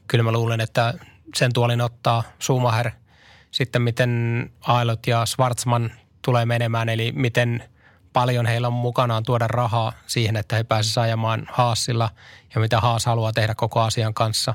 kyllä 0.09 0.25
mä 0.25 0.33
luulen, 0.33 0.61
että 0.61 0.95
sen 1.35 1.53
tuolin 1.53 1.81
ottaa 1.81 2.23
Schumacher. 2.43 2.91
Sitten 3.51 3.83
miten 3.83 4.53
Ailot 4.61 5.07
ja 5.07 5.27
Schwarzman 5.27 5.93
tulee 6.23 6.47
menemään, 6.47 6.89
eli 6.89 7.13
miten 7.13 7.65
paljon 8.13 8.47
heillä 8.47 8.67
on 8.67 8.73
mukanaan 8.73 9.23
tuoda 9.23 9.49
rahaa 9.49 9.93
siihen, 10.07 10.37
että 10.37 10.57
he 10.57 10.65
pääsisivät 10.65 11.05
ajamaan 11.05 11.47
Haasilla 11.53 12.11
ja 12.55 12.61
mitä 12.61 12.81
Haas 12.81 13.07
haluaa 13.07 13.33
tehdä 13.33 13.55
koko 13.55 13.81
asian 13.81 14.15
kanssa. 14.15 14.55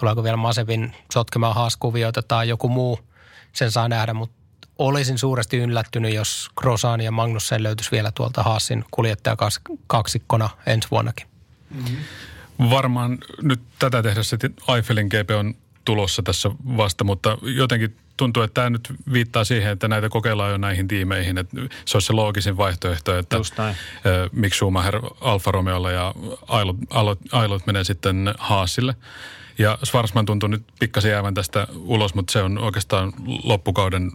Tuleeko 0.00 0.22
vielä 0.22 0.36
Masevin 0.36 0.94
sotkemaan 1.12 1.54
Haaskuvioita 1.54 2.22
tai 2.22 2.48
joku 2.48 2.68
muu, 2.68 2.98
sen 3.52 3.70
saa 3.70 3.88
nähdä, 3.88 4.14
mutta 4.14 4.36
olisin 4.78 5.18
suuresti 5.18 5.56
yllättynyt, 5.56 6.14
jos 6.14 6.50
Grosan 6.56 7.00
ja 7.00 7.12
Magnussen 7.12 7.62
löytyisi 7.62 7.90
vielä 7.90 8.10
tuolta 8.10 8.42
Haasin 8.42 8.84
kuljettajakaksikkona 8.90 10.50
ensi 10.66 10.88
vuonnakin. 10.90 11.26
Mm-hmm. 11.70 11.96
Varmaan 12.70 13.18
nyt 13.42 13.60
tätä 13.78 14.02
tehdessä 14.02 14.36
Eiffelin 14.74 15.06
GP 15.06 15.30
on 15.38 15.54
tulossa 15.84 16.22
tässä 16.22 16.50
vasta, 16.76 17.04
mutta 17.04 17.38
jotenkin 17.42 17.96
tuntuu, 18.16 18.42
että 18.42 18.54
tämä 18.54 18.70
nyt 18.70 18.92
viittaa 19.12 19.44
siihen, 19.44 19.72
että 19.72 19.88
näitä 19.88 20.08
kokeillaan 20.08 20.50
jo 20.50 20.58
näihin 20.58 20.88
tiimeihin. 20.88 21.38
Että 21.38 21.56
se 21.84 21.96
olisi 21.96 22.06
se 22.06 22.12
loogisin 22.12 22.56
vaihtoehto, 22.56 23.18
että 23.18 23.36
miksi 24.32 24.58
Schumacher 24.58 25.00
Alfa 25.20 25.50
Romeolla 25.50 25.90
ja 25.90 26.14
Ailot, 26.48 26.76
Ailot, 26.90 27.18
Ailot 27.32 27.66
menee 27.66 27.84
sitten 27.84 28.34
Haasille. 28.38 28.96
Ja 29.58 29.78
Schwarzman 29.84 30.26
tuntuu 30.26 30.48
nyt 30.48 30.62
pikkasen 30.80 31.10
jäävän 31.10 31.34
tästä 31.34 31.66
ulos, 31.74 32.14
mutta 32.14 32.32
se 32.32 32.42
on 32.42 32.58
oikeastaan 32.58 33.12
loppukauden 33.44 34.12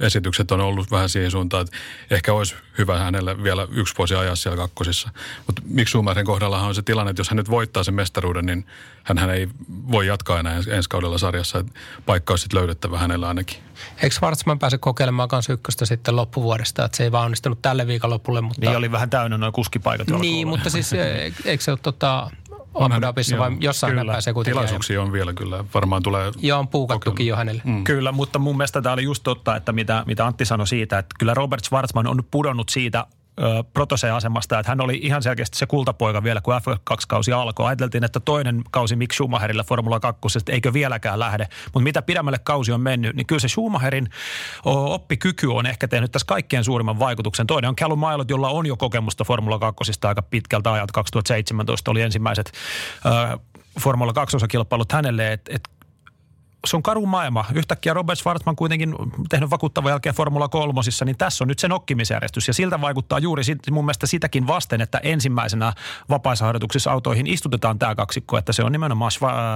esitykset 0.00 0.50
on 0.50 0.60
ollut 0.60 0.90
vähän 0.90 1.08
siihen 1.08 1.30
suuntaan, 1.30 1.62
että 1.62 1.76
ehkä 2.10 2.32
olisi 2.32 2.54
hyvä 2.78 2.98
hänelle 2.98 3.42
vielä 3.42 3.68
yksi 3.70 3.94
vuosi 3.98 4.14
ajaa 4.14 4.36
siellä 4.36 4.56
kakkosissa. 4.56 5.10
Mutta 5.46 5.62
miksi 5.64 5.90
Schumacherin 5.90 6.26
kohdallahan 6.26 6.68
on 6.68 6.74
se 6.74 6.82
tilanne, 6.82 7.10
että 7.10 7.20
jos 7.20 7.30
hän 7.30 7.36
nyt 7.36 7.50
voittaa 7.50 7.84
sen 7.84 7.94
mestaruuden, 7.94 8.46
niin 8.46 8.66
hän 9.04 9.30
ei 9.30 9.48
voi 9.90 10.06
jatkaa 10.06 10.40
enää 10.40 10.56
ensi 10.68 10.88
kaudella 10.88 11.18
sarjassa. 11.18 11.58
Että 11.58 11.72
paikka 12.06 12.32
olisi 12.32 12.42
sitten 12.42 12.60
löydettävä 12.60 12.98
hänellä 12.98 13.28
ainakin. 13.28 13.58
Eikö 14.02 14.14
Schwarzman 14.14 14.58
pääse 14.58 14.78
kokeilemaan 14.78 15.28
kanssa 15.28 15.52
ykköstä 15.52 15.86
sitten 15.86 16.16
loppuvuodesta, 16.16 16.84
että 16.84 16.96
se 16.96 17.04
ei 17.04 17.12
vaan 17.12 17.24
onnistunut 17.24 17.62
tälle 17.62 17.86
viikonlopulle. 17.86 18.40
Mutta... 18.40 18.60
Niin 18.60 18.76
oli 18.76 18.92
vähän 18.92 19.10
täynnä 19.10 19.38
noin 19.38 19.52
kuskipaikat. 19.52 20.08
Niin, 20.08 20.48
mutta 20.48 20.70
siis 20.70 20.92
e, 20.92 21.32
eikö 21.44 21.64
se 21.64 21.70
ole 21.70 21.78
tota, 21.82 22.30
Abu 22.74 23.00
Dhabissa 23.00 23.38
vai 23.38 23.56
jossain 23.60 23.94
kyllä, 23.94 24.12
pääsee 24.12 24.32
kuitenkin. 24.32 24.58
Tilaisuuksia 24.58 25.02
on 25.02 25.12
vielä 25.12 25.32
kyllä. 25.32 25.64
Varmaan 25.74 26.02
tulee... 26.02 26.32
Joo, 26.36 26.58
on 26.58 26.68
puukattukin 26.68 27.26
jo 27.26 27.36
hänelle. 27.36 27.62
Mm. 27.64 27.84
Kyllä, 27.84 28.12
mutta 28.12 28.38
mun 28.38 28.56
mielestä 28.56 28.82
tämä 28.82 28.92
oli 28.92 29.02
just 29.02 29.22
totta, 29.22 29.56
että 29.56 29.72
mitä, 29.72 30.02
mitä 30.06 30.26
Antti 30.26 30.44
sanoi 30.44 30.66
siitä, 30.66 30.98
että 30.98 31.16
kyllä 31.18 31.34
Robert 31.34 31.64
Schwarzman 31.64 32.06
on 32.06 32.24
pudonnut 32.30 32.68
siitä 32.68 33.06
protoseen 33.74 34.14
asemasta, 34.14 34.58
että 34.58 34.70
hän 34.70 34.80
oli 34.80 35.00
ihan 35.02 35.22
selkeästi 35.22 35.58
se 35.58 35.66
kultapoika 35.66 36.22
vielä, 36.22 36.40
kun 36.40 36.54
F2-kausi 36.54 37.32
alkoi. 37.32 37.66
Ajateltiin, 37.66 38.04
että 38.04 38.20
toinen 38.20 38.62
kausi 38.70 38.96
Mick 38.96 39.12
Schumacherille 39.12 39.64
Formula 39.64 40.00
2, 40.00 40.20
eikö 40.48 40.72
vieläkään 40.72 41.18
lähde. 41.18 41.48
Mutta 41.64 41.84
mitä 41.84 42.02
pidemmälle 42.02 42.38
kausi 42.38 42.72
on 42.72 42.80
mennyt, 42.80 43.16
niin 43.16 43.26
kyllä 43.26 43.40
se 43.40 43.48
Schumacherin 43.48 44.08
oppikyky 44.64 45.46
on 45.46 45.66
ehkä 45.66 45.88
tehnyt 45.88 46.12
tässä 46.12 46.26
kaikkein 46.26 46.64
suurimman 46.64 46.98
vaikutuksen. 46.98 47.46
Toinen 47.46 47.68
on 47.68 47.76
Callum 47.76 47.98
Mailot, 47.98 48.30
jolla 48.30 48.48
on 48.48 48.66
jo 48.66 48.76
kokemusta 48.76 49.24
Formula 49.24 49.58
2 49.58 49.92
aika 50.04 50.22
pitkältä 50.22 50.72
ajat. 50.72 50.92
2017 50.92 51.90
oli 51.90 52.02
ensimmäiset 52.02 52.52
Formula 53.80 54.12
2-osakilpailut 54.12 54.92
hänelle, 54.92 55.32
että 55.32 55.52
et 55.54 55.68
se 56.66 56.76
on 56.76 56.82
karu 56.82 57.06
maailma. 57.06 57.44
Yhtäkkiä 57.54 57.94
Robert 57.94 58.18
Schwarzman 58.18 58.56
kuitenkin 58.56 58.94
tehnyt 59.28 59.50
vakuuttava 59.50 59.90
jälkeen 59.90 60.14
Formula 60.14 60.48
3, 60.48 60.80
niin 61.04 61.18
tässä 61.18 61.44
on 61.44 61.48
nyt 61.48 61.58
se 61.58 61.68
nokkimisjärjestys. 61.68 62.48
Ja 62.48 62.54
siltä 62.54 62.80
vaikuttaa 62.80 63.18
juuri 63.18 63.44
sit, 63.44 63.58
mun 63.70 63.84
mielestä 63.84 64.06
sitäkin 64.06 64.46
vasten, 64.46 64.80
että 64.80 64.98
ensimmäisenä 64.98 65.72
vapaissa 66.10 66.52
autoihin 66.90 67.26
istutetaan 67.26 67.78
tämä 67.78 67.94
kaksikko, 67.94 68.38
että 68.38 68.52
se 68.52 68.62
on 68.62 68.72
nimenomaan 68.72 69.10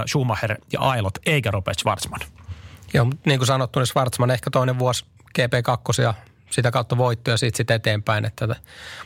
Schumacher 0.07 0.57
ja 0.73 0.81
Ailot, 0.81 1.19
eikä 1.27 1.51
Robert 1.51 1.79
Schwarzman. 1.79 2.21
Joo, 2.95 3.07
niin 3.27 3.38
kuin 3.38 3.47
sanottu, 3.47 3.79
niin 3.79 3.87
Schwarzman 3.87 4.31
ehkä 4.31 4.51
toinen 4.51 4.79
vuosi 4.79 5.05
GP2 5.38 6.03
ja 6.03 6.14
sitä 6.51 6.71
kautta 6.71 6.97
voittoja 6.97 7.37
siitä 7.37 7.57
sitten 7.57 7.77
eteenpäin. 7.77 8.31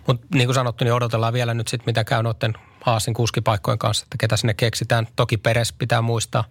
Mutta 0.07 0.27
niin 0.35 0.47
kuin 0.47 0.55
sanottu, 0.55 0.85
niin 0.85 0.95
odotellaan 0.95 1.33
vielä 1.33 1.55
nyt 1.55 1.69
sitten, 1.69 1.87
mitä 1.87 2.05
käy 2.05 2.23
noiden 2.23 2.55
Haasin 2.85 3.15
kuskipaikkojen 3.15 3.79
kanssa, 3.79 4.05
että 4.05 4.17
ketä 4.19 4.37
sinne 4.37 4.55
keksitään. 4.55 5.09
Toki 5.17 5.37
Peres 5.37 5.73
pitää 5.73 6.03
muistaa 6.03 6.45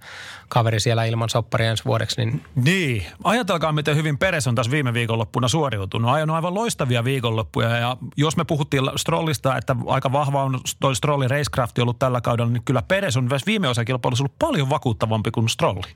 kaveri 0.50 0.80
siellä 0.80 1.06
ilman 1.06 1.30
sopparia 1.30 1.70
ensi 1.70 1.86
vuodeksi. 1.86 2.26
Niin... 2.26 2.44
niin, 2.56 3.06
ajatelkaa 3.24 3.72
miten 3.72 3.96
hyvin 3.96 4.18
Peres 4.18 4.48
on 4.48 4.56
tässä 4.56 4.72
viime 4.72 4.94
viikonloppuna 4.94 5.48
suoriutunut. 5.48 6.12
Ajanut 6.12 6.36
aivan 6.36 6.54
loistavia 6.54 7.04
viikonloppuja 7.04 7.78
ja 7.78 7.98
jos 8.18 8.38
me 8.38 8.46
puhuttiin 8.46 8.84
Strollista, 8.96 9.58
että 9.58 9.76
aika 9.88 10.12
vahva 10.12 10.44
on 10.44 10.60
toi 10.80 10.96
Strollin 10.96 11.30
racecraft 11.30 11.80
ollut 11.80 12.00
tällä 12.00 12.22
kaudella, 12.22 12.52
niin 12.52 12.63
kyllä 12.63 12.82
Peres 12.82 13.18
on 13.18 13.30
viime 13.46 13.68
osakilpailussa 13.68 14.22
ollut 14.22 14.39
paljon 14.39 14.70
vakuuttavampi 14.70 15.32
kuin 15.32 15.50
Strolli. 15.50 15.88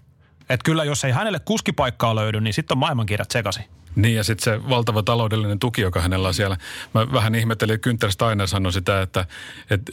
Et 0.50 0.64
kyllä 0.64 0.84
jos 0.84 1.04
ei 1.04 1.12
hänelle 1.12 1.40
kuskipaikkaa 1.40 2.16
löydy, 2.16 2.42
niin 2.42 2.54
sitten 2.54 2.76
on 2.76 2.80
maailmankirjat 2.80 3.32
sekaisin. 3.32 3.66
Niin 3.96 4.16
ja 4.16 4.24
sitten 4.24 4.44
se 4.44 4.70
valtava 4.70 5.04
taloudellinen 5.04 5.60
tuki, 5.60 5.82
joka 5.82 6.02
hänellä 6.02 6.28
on 6.28 6.34
siellä. 6.34 6.58
Mä 6.94 7.12
vähän 7.12 7.36
ihmettelin, 7.36 7.76
että 7.76 7.90
Günther 7.90 8.12
Steiner 8.12 8.48
sanoi 8.48 8.74
sitä, 8.74 9.02
että, 9.02 9.26
että 9.70 9.92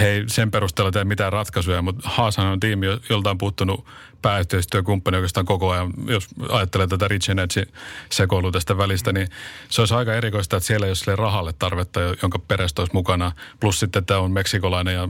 he 0.00 0.08
ei 0.08 0.24
sen 0.26 0.50
perusteella 0.50 0.92
tee 0.92 1.04
mitään 1.04 1.32
ratkaisuja, 1.32 1.82
mutta 1.82 2.08
Haashan 2.08 2.46
on 2.46 2.60
tiimi, 2.60 2.86
jolta 3.08 3.30
on 3.30 3.38
puuttunut 3.38 3.86
pääyhteistyökumppani 4.22 5.16
oikeastaan 5.16 5.46
koko 5.46 5.70
ajan. 5.70 5.92
Jos 6.06 6.28
ajattelee 6.48 6.86
tätä 6.86 7.08
Rich 7.08 7.30
Energy 7.30 7.62
sekoilua 8.10 8.52
tästä 8.52 8.78
välistä, 8.78 9.12
niin 9.12 9.28
se 9.68 9.82
olisi 9.82 9.94
aika 9.94 10.14
erikoista, 10.14 10.56
että 10.56 10.66
siellä 10.66 10.86
ei 10.86 10.90
ole 10.90 10.96
sille 10.96 11.16
rahalle 11.16 11.52
tarvetta, 11.52 12.00
jonka 12.22 12.38
perästä 12.38 12.82
olisi 12.82 12.94
mukana. 12.94 13.32
Plus 13.60 13.80
sitten 13.80 14.06
tämä 14.06 14.20
on 14.20 14.30
meksikolainen 14.30 14.94
ja 14.94 15.08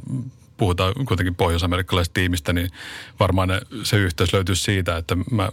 puhutaan 0.56 0.94
kuitenkin 1.06 1.34
pohjois-amerikkalaisesta 1.34 2.14
tiimistä, 2.14 2.52
niin 2.52 2.70
varmaan 3.20 3.48
ne, 3.48 3.60
se 3.82 3.96
yhteys 3.96 4.32
löytyisi 4.32 4.62
siitä, 4.62 4.96
että 4.96 5.16
mä 5.30 5.48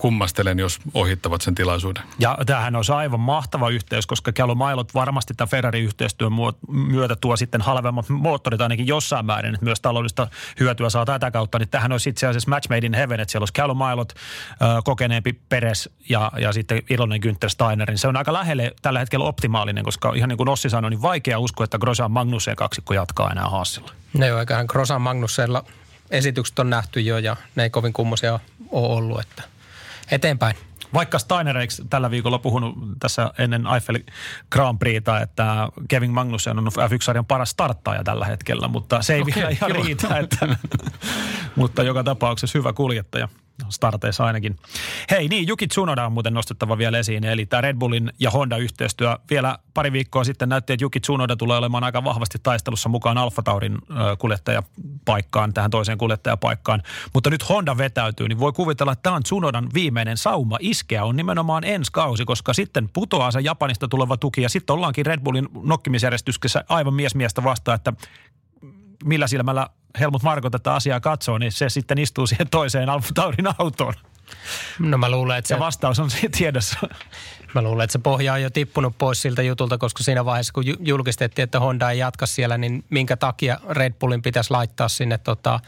kummastelen, 0.00 0.58
jos 0.58 0.78
ohittavat 0.94 1.40
sen 1.40 1.54
tilaisuuden. 1.54 2.02
Ja 2.18 2.38
tämähän 2.46 2.76
on 2.76 2.84
aivan 2.96 3.20
mahtava 3.20 3.68
yhteys, 3.68 4.06
koska 4.06 4.32
Kello 4.32 4.54
Mailot 4.54 4.94
varmasti 4.94 5.34
tämän 5.34 5.48
Ferrari-yhteistyön 5.48 6.32
myötä 6.68 7.16
tuo 7.16 7.36
sitten 7.36 7.60
halvemmat 7.60 8.08
moottorit 8.08 8.60
ainakin 8.60 8.86
jossain 8.86 9.26
määrin, 9.26 9.54
että 9.54 9.64
myös 9.64 9.80
taloudellista 9.80 10.28
hyötyä 10.60 10.90
saa 10.90 11.04
tätä 11.04 11.30
kautta. 11.30 11.58
Niin 11.58 11.68
tähän 11.68 11.92
olisi 11.92 12.10
itse 12.10 12.26
asiassa 12.26 12.50
match 12.50 12.68
made 12.68 12.86
in 12.86 12.94
heaven, 12.94 13.20
että 13.20 13.32
siellä 13.32 13.42
olisi 13.42 13.52
Kello 13.52 13.74
Mailot, 13.74 14.12
kokeneempi 14.84 15.32
Peres 15.48 15.90
ja, 16.08 16.32
ja 16.38 16.52
sitten 16.52 16.82
iloinen 16.90 17.20
Günther 17.24 17.48
Steinerin. 17.48 17.98
Se 17.98 18.08
on 18.08 18.16
aika 18.16 18.32
lähelle 18.32 18.72
tällä 18.82 18.98
hetkellä 18.98 19.24
optimaalinen, 19.24 19.84
koska 19.84 20.12
ihan 20.14 20.28
niin 20.28 20.36
kuin 20.36 20.48
Ossi 20.48 20.70
sanoi, 20.70 20.90
niin 20.90 21.02
vaikea 21.02 21.38
uskoa, 21.38 21.64
että 21.64 21.78
Grosjean 21.78 22.10
Magnussen 22.10 22.56
kaksikko 22.56 22.94
jatkaa 22.94 23.30
enää 23.30 23.48
Haasilla. 23.48 23.92
Ne 24.12 24.26
jo, 24.26 24.38
eiköhän 24.38 24.66
Grosjean 24.68 25.02
Magnussella 25.02 25.64
esitykset 26.10 26.58
on 26.58 26.70
nähty 26.70 27.00
jo 27.00 27.18
ja 27.18 27.36
ne 27.54 27.62
ei 27.62 27.70
kovin 27.70 27.92
kummosia 27.92 28.40
ole 28.70 28.96
ollut, 28.96 29.20
että– 29.20 29.42
eteenpäin. 30.10 30.56
Vaikka 30.94 31.18
Steiner 31.18 31.56
tällä 31.90 32.10
viikolla 32.10 32.38
puhunut 32.38 32.74
tässä 33.00 33.30
ennen 33.38 33.66
Eiffel 33.74 33.98
Grand 34.52 34.78
Prixta, 34.78 35.20
että 35.20 35.68
Kevin 35.88 36.10
Magnussen 36.10 36.58
on 36.58 36.66
F1-sarjan 36.66 37.26
paras 37.26 37.50
starttaaja 37.50 38.04
tällä 38.04 38.24
hetkellä, 38.24 38.68
mutta 38.68 39.02
se 39.02 39.14
ei 39.14 39.20
okay, 39.20 39.34
vielä 39.36 39.48
ihan 39.50 39.70
riitä. 39.70 40.18
Että, 40.18 40.56
mutta 41.56 41.82
joka 41.82 42.04
tapauksessa 42.04 42.58
hyvä 42.58 42.72
kuljettaja 42.72 43.28
starteissa 43.68 44.24
ainakin. 44.24 44.56
Hei 45.10 45.28
niin, 45.28 45.48
Juki 45.48 45.66
Tsunoda 45.66 46.06
on 46.06 46.12
muuten 46.12 46.34
nostettava 46.34 46.78
vielä 46.78 46.98
esiin, 46.98 47.24
eli 47.24 47.46
tämä 47.46 47.60
Red 47.60 47.76
Bullin 47.76 48.12
ja 48.18 48.30
Honda-yhteistyö. 48.30 49.18
Vielä 49.30 49.58
pari 49.74 49.92
viikkoa 49.92 50.24
sitten 50.24 50.48
näytti, 50.48 50.72
että 50.72 50.84
Juki 50.84 51.00
Tsunoda 51.00 51.36
tulee 51.36 51.58
olemaan 51.58 51.84
aika 51.84 52.04
vahvasti 52.04 52.38
taistelussa 52.42 52.88
mukaan 52.88 53.18
Alfa 53.18 53.42
Taurin 53.42 53.78
kuljettajapaikkaan, 54.18 55.54
tähän 55.54 55.70
toiseen 55.70 55.98
kuljettajapaikkaan. 55.98 56.82
Mutta 57.14 57.30
nyt 57.30 57.48
Honda 57.48 57.78
vetäytyy, 57.78 58.28
niin 58.28 58.38
voi 58.38 58.52
kuvitella, 58.52 58.92
että 58.92 59.02
tämä 59.02 59.16
on 59.16 59.22
Tsunodan 59.22 59.68
viimeinen 59.74 60.16
sauma 60.16 60.56
iskeä 60.60 61.04
on 61.04 61.16
nimenomaan 61.16 61.64
ensi 61.64 61.92
kausi, 61.92 62.24
koska 62.24 62.54
sitten 62.54 62.88
putoaa 62.92 63.30
se 63.30 63.40
Japanista 63.40 63.88
tuleva 63.88 64.16
tuki 64.16 64.42
ja 64.42 64.48
sitten 64.48 64.74
ollaankin 64.74 65.06
Red 65.06 65.20
Bullin 65.20 65.48
nokkimisjärjestyksessä 65.62 66.64
aivan 66.68 66.94
mies 66.94 67.14
miestä 67.14 67.44
vastaan, 67.44 67.76
että 67.76 67.92
millä 69.04 69.26
silmällä 69.26 69.66
Helmut 70.00 70.22
Marko 70.22 70.50
tätä 70.50 70.74
asiaa 70.74 71.00
katsoo, 71.00 71.38
niin 71.38 71.52
se 71.52 71.68
sitten 71.68 71.98
istuu 71.98 72.26
siihen 72.26 72.50
toiseen 72.50 72.88
Alfa 72.88 73.08
Taurin 73.14 73.48
autoon. 73.58 73.94
No 74.78 74.98
mä 74.98 75.10
luulen, 75.10 75.38
että 75.38 75.48
se... 75.48 75.54
Ja 75.54 75.60
vastaus 75.60 75.98
on 75.98 76.10
siinä 76.10 76.28
tiedossa. 76.38 76.78
Mä 77.54 77.62
luulen, 77.62 77.84
että 77.84 77.92
se 77.92 77.98
pohja 77.98 78.32
on 78.32 78.42
jo 78.42 78.50
tippunut 78.50 78.98
pois 78.98 79.22
siltä 79.22 79.42
jutulta, 79.42 79.78
koska 79.78 80.02
siinä 80.02 80.24
vaiheessa, 80.24 80.52
kun 80.52 80.64
julkistettiin, 80.80 81.44
että 81.44 81.60
Honda 81.60 81.90
ei 81.90 81.98
jatka 81.98 82.26
siellä, 82.26 82.58
niin 82.58 82.84
minkä 82.90 83.16
takia 83.16 83.58
Red 83.68 83.92
Bullin 83.92 84.22
pitäisi 84.22 84.50
laittaa 84.50 84.88
sinne 84.88 85.18
tota, 85.18 85.60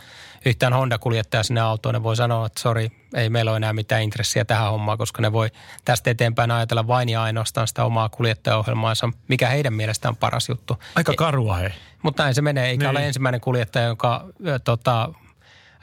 yhtään 0.45 0.73
Honda-kuljettaja 0.73 1.43
sinne 1.43 1.61
autoon. 1.61 1.95
Ne 1.95 2.03
voi 2.03 2.17
sanoa, 2.17 2.47
että 2.47 2.61
sori, 2.61 2.91
ei 3.15 3.31
meillä 3.31 3.51
ole 3.51 3.57
enää 3.57 3.73
mitään 3.73 4.03
intressiä 4.03 4.45
tähän 4.45 4.71
hommaan, 4.71 4.99
koska 4.99 5.23
ne 5.23 5.33
voi 5.33 5.49
tästä 5.85 6.11
eteenpäin 6.11 6.51
ajatella 6.51 6.87
vain 6.87 7.09
ja 7.09 7.23
ainoastaan 7.23 7.69
sitä 7.69 7.85
omaa 7.85 8.09
kuljettajaohjelmaansa, 8.09 9.09
mikä 9.29 9.49
heidän 9.49 9.75
mielestään 9.75 10.13
on 10.13 10.17
paras 10.17 10.49
juttu. 10.49 10.79
Aika 10.95 11.13
karua 11.17 11.57
hei. 11.57 11.71
Mutta 12.03 12.23
näin 12.23 12.35
se 12.35 12.43
menee, 12.43 12.71
eikä 12.71 12.85
niin. 12.85 12.91
ole 12.91 13.07
ensimmäinen 13.07 13.41
kuljettaja, 13.41 13.87
jonka 13.87 14.29
tota, 14.65 15.09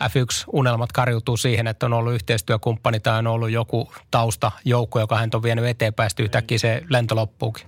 F1-unelmat 0.04 0.92
karjutuu 0.92 1.38
siihen, 1.38 1.68
että 1.68 1.86
on 1.86 1.94
ollut 1.94 2.14
yhteistyökumppani 2.14 3.00
tai 3.00 3.20
on 3.20 3.28
ollut 3.28 3.50
joku 3.50 3.94
taustajoukko, 4.12 5.00
joka 5.00 5.18
hän 5.18 5.30
on 5.34 5.44
vienyt 5.44 5.66
eteenpäin, 5.66 6.10
sitten 6.10 6.24
yhtäkkiä 6.24 6.58
se 6.58 6.84
lento 6.90 7.16
loppuukin. 7.16 7.68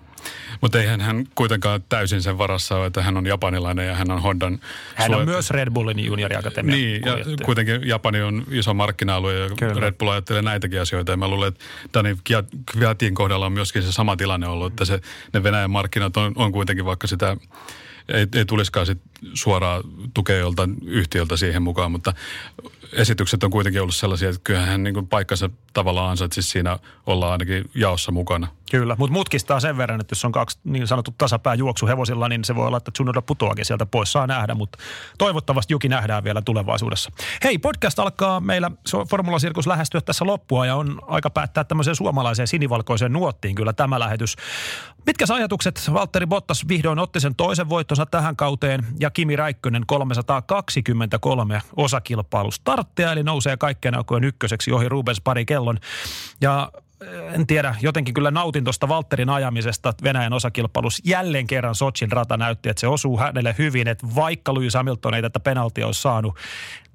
Mutta 0.61 0.79
eihän 0.79 1.01
hän 1.01 1.27
kuitenkaan 1.35 1.83
täysin 1.89 2.21
sen 2.21 2.37
varassa 2.37 2.75
ole, 2.75 2.85
että 2.85 3.03
hän 3.03 3.17
on 3.17 3.25
japanilainen 3.25 3.87
ja 3.87 3.95
hän 3.95 4.11
on 4.11 4.21
Hondan... 4.21 4.59
Hän 4.95 5.15
on 5.15 5.25
myös 5.25 5.49
Red 5.49 5.71
Bullin 5.71 6.05
junioriakatemian 6.05 6.77
Niin, 6.77 7.01
ja 7.05 7.17
kuitenkin 7.45 7.87
Japani 7.87 8.21
on 8.21 8.43
iso 8.51 8.73
markkina-alue 8.73 9.33
ja 9.33 9.49
Kyllä. 9.59 9.81
Red 9.81 9.93
Bull 9.93 10.09
ajattelee 10.09 10.41
näitäkin 10.41 10.81
asioita. 10.81 11.11
Ja 11.11 11.17
mä 11.17 11.27
luulen, 11.27 11.47
että 11.47 11.65
Dani 11.93 12.17
Kviatin 12.71 13.15
kohdalla 13.15 13.45
on 13.45 13.53
myöskin 13.53 13.83
se 13.83 13.91
sama 13.91 14.15
tilanne 14.15 14.47
ollut, 14.47 14.73
että 14.73 14.85
se, 14.85 15.01
ne 15.33 15.43
Venäjän 15.43 15.71
markkinat 15.71 16.17
on, 16.17 16.33
on 16.35 16.51
kuitenkin 16.51 16.85
vaikka 16.85 17.07
sitä 17.07 17.37
ei, 18.13 18.27
ei 18.35 18.45
tulisikaan 18.45 18.85
sit 18.85 19.01
suoraan 19.33 19.83
tukea 20.13 20.37
joltain 20.37 20.75
yhtiöltä 20.85 21.37
siihen 21.37 21.63
mukaan, 21.63 21.91
mutta 21.91 22.13
esitykset 22.93 23.43
on 23.43 23.51
kuitenkin 23.51 23.81
ollut 23.81 23.95
sellaisia, 23.95 24.29
että 24.29 24.41
kyllähän 24.43 24.83
niin 24.83 25.07
paikkansa 25.07 25.49
tavallaan 25.73 26.11
ansaitsisi 26.11 26.49
siinä 26.49 26.79
olla 27.05 27.31
ainakin 27.31 27.69
jaossa 27.75 28.11
mukana. 28.11 28.47
Kyllä, 28.71 28.95
mutta 28.99 29.13
mutkistaa 29.13 29.59
sen 29.59 29.77
verran, 29.77 30.01
että 30.01 30.11
jos 30.11 30.25
on 30.25 30.31
kaksi 30.31 30.59
niin 30.63 30.87
sanottu 30.87 31.15
tasapää 31.17 31.55
hevosilla, 31.87 32.29
niin 32.29 32.43
se 32.43 32.55
voi 32.55 32.67
olla, 32.67 32.77
että 32.77 32.91
Tsunoda 32.91 33.21
putoakin 33.21 33.65
sieltä 33.65 33.85
pois, 33.85 34.11
saa 34.11 34.27
nähdä, 34.27 34.55
mutta 34.55 34.77
toivottavasti 35.17 35.73
Juki 35.73 35.89
nähdään 35.89 36.23
vielä 36.23 36.41
tulevaisuudessa. 36.41 37.11
Hei, 37.43 37.57
podcast 37.57 37.99
alkaa 37.99 38.39
meillä 38.39 38.71
Formula 39.09 39.39
Sirkus 39.39 39.67
lähestyä 39.67 40.01
tässä 40.01 40.25
loppua 40.25 40.65
ja 40.65 40.75
on 40.75 40.99
aika 41.07 41.29
päättää 41.29 41.63
tämmöiseen 41.63 41.95
suomalaiseen 41.95 42.47
sinivalkoiseen 42.47 43.13
nuottiin 43.13 43.55
kyllä 43.55 43.73
tämä 43.73 43.99
lähetys. 43.99 44.35
Mitkä 45.05 45.25
ajatukset 45.33 45.89
Valtteri 45.93 46.25
Bottas 46.25 46.67
vihdoin 46.67 46.99
otti 46.99 47.19
sen 47.19 47.35
toisen 47.35 47.69
voittonsa 47.69 48.05
tähän 48.05 48.35
kauteen 48.35 48.85
ja 48.99 49.10
Kimi 49.11 49.35
Räikkönen 49.35 49.83
323 49.85 51.61
osakilpailu 51.75 52.51
starttia, 52.51 53.11
eli 53.11 53.23
nousee 53.23 53.57
kaikkien 53.57 53.97
aikojen 53.97 54.23
ykköseksi 54.23 54.71
ohi 54.71 54.89
Rubens 54.89 55.21
pari 55.21 55.45
kellon. 55.45 55.79
Ja 56.41 56.71
eh, 57.01 57.33
en 57.33 57.47
tiedä, 57.47 57.75
jotenkin 57.81 58.13
kyllä 58.13 58.31
nautin 58.31 58.63
tuosta 58.63 58.87
Valtterin 58.87 59.29
ajamisesta 59.29 59.93
Venäjän 60.03 60.33
osakilpailussa. 60.33 61.03
Jälleen 61.05 61.47
kerran 61.47 61.75
Sochin 61.75 62.11
rata 62.11 62.37
näytti, 62.37 62.69
että 62.69 62.79
se 62.81 62.87
osuu 62.87 63.17
hänelle 63.17 63.55
hyvin, 63.57 63.87
että 63.87 64.07
vaikka 64.15 64.53
Lewis 64.53 64.73
Hamilton 64.73 65.13
ei 65.13 65.21
tätä 65.21 65.39
penaltia 65.39 65.85
olisi 65.85 66.01
saanut, 66.01 66.37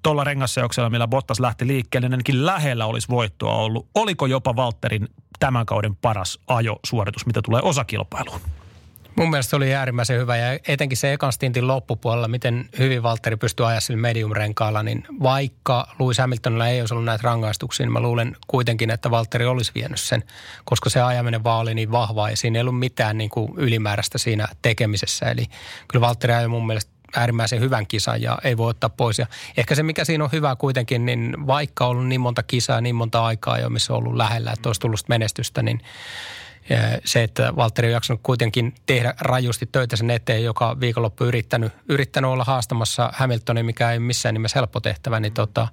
tuolla 0.02 0.24
rengasseoksella, 0.24 0.90
millä 0.90 1.08
Bottas 1.08 1.40
lähti 1.40 1.66
liikkeelle, 1.66 2.08
niin 2.08 2.14
ainakin 2.14 2.46
lähellä 2.46 2.86
olisi 2.86 3.08
voittoa 3.08 3.54
ollut. 3.54 3.86
Oliko 3.94 4.26
jopa 4.26 4.56
Valtterin 4.56 5.08
tämän 5.38 5.66
kauden 5.66 5.96
paras 5.96 6.38
ajosuoritus, 6.46 7.26
mitä 7.26 7.42
tulee 7.42 7.60
osakilpailuun? 7.62 8.40
Mun 9.16 9.30
mielestä 9.30 9.50
se 9.50 9.56
oli 9.56 9.74
äärimmäisen 9.74 10.20
hyvä 10.20 10.36
ja 10.36 10.58
etenkin 10.68 10.98
se 10.98 11.12
ekan 11.12 11.32
stintin 11.32 11.66
loppupuolella, 11.66 12.28
miten 12.28 12.68
hyvin 12.78 13.02
Valtteri 13.02 13.36
pystyi 13.36 13.66
ajaa 13.66 13.80
sillä 13.80 14.00
medium-renkaalla, 14.00 14.82
niin 14.82 15.06
vaikka 15.22 15.94
Lewis 15.98 16.18
Hamiltonilla 16.18 16.68
ei 16.68 16.80
olisi 16.80 16.94
ollut 16.94 17.04
näitä 17.04 17.22
rangaistuksia, 17.22 17.86
niin 17.86 17.92
mä 17.92 18.00
luulen 18.00 18.36
kuitenkin, 18.46 18.90
että 18.90 19.10
Valtteri 19.10 19.46
olisi 19.46 19.72
vienyt 19.74 20.00
sen, 20.00 20.24
koska 20.64 20.90
se 20.90 21.02
ajaminen 21.02 21.44
vaan 21.44 21.60
oli 21.60 21.74
niin 21.74 21.92
vahvaa 21.92 22.30
ja 22.30 22.36
siinä 22.36 22.58
ei 22.58 22.60
ollut 22.60 22.78
mitään 22.78 23.18
niin 23.18 23.30
kuin 23.30 23.52
ylimääräistä 23.56 24.18
siinä 24.18 24.48
tekemisessä. 24.62 25.30
Eli 25.30 25.46
kyllä 25.88 26.06
Valtteri 26.06 26.34
ajoi 26.34 26.48
mun 26.48 26.66
mielestä 26.66 26.92
äärimmäisen 27.16 27.60
hyvän 27.60 27.86
kisan 27.86 28.22
ja 28.22 28.38
ei 28.44 28.56
voi 28.56 28.70
ottaa 28.70 28.90
pois. 28.90 29.18
Ja 29.18 29.26
ehkä 29.56 29.74
se, 29.74 29.82
mikä 29.82 30.04
siinä 30.04 30.24
on 30.24 30.32
hyvä 30.32 30.56
kuitenkin, 30.56 31.06
niin 31.06 31.46
vaikka 31.46 31.84
on 31.84 31.90
ollut 31.90 32.06
niin 32.06 32.20
monta 32.20 32.42
kisaa, 32.42 32.80
niin 32.80 32.94
monta 32.94 33.24
aikaa 33.24 33.58
jo, 33.58 33.70
missä 33.70 33.92
on 33.92 33.98
ollut 33.98 34.16
lähellä, 34.16 34.52
että 34.52 34.68
olisi 34.68 34.80
tullut 34.80 35.08
menestystä, 35.08 35.62
niin 35.62 35.80
se, 37.04 37.22
että 37.22 37.56
Valtteri 37.56 37.88
on 37.88 37.92
jaksanut 37.92 38.20
kuitenkin 38.22 38.74
tehdä 38.86 39.14
rajusti 39.20 39.68
töitä 39.72 39.96
sen 39.96 40.10
eteen, 40.10 40.44
joka 40.44 40.80
viikonloppu 40.80 41.24
yrittänyt, 41.24 41.72
yrittänyt 41.88 42.30
olla 42.30 42.44
haastamassa 42.44 43.10
Hamiltonin, 43.14 43.66
mikä 43.66 43.92
ei 43.92 43.98
missään 43.98 44.34
nimessä 44.34 44.58
helppo 44.58 44.80
tehtävä, 44.80 45.20
niin 45.20 45.32
tota, 45.32 45.68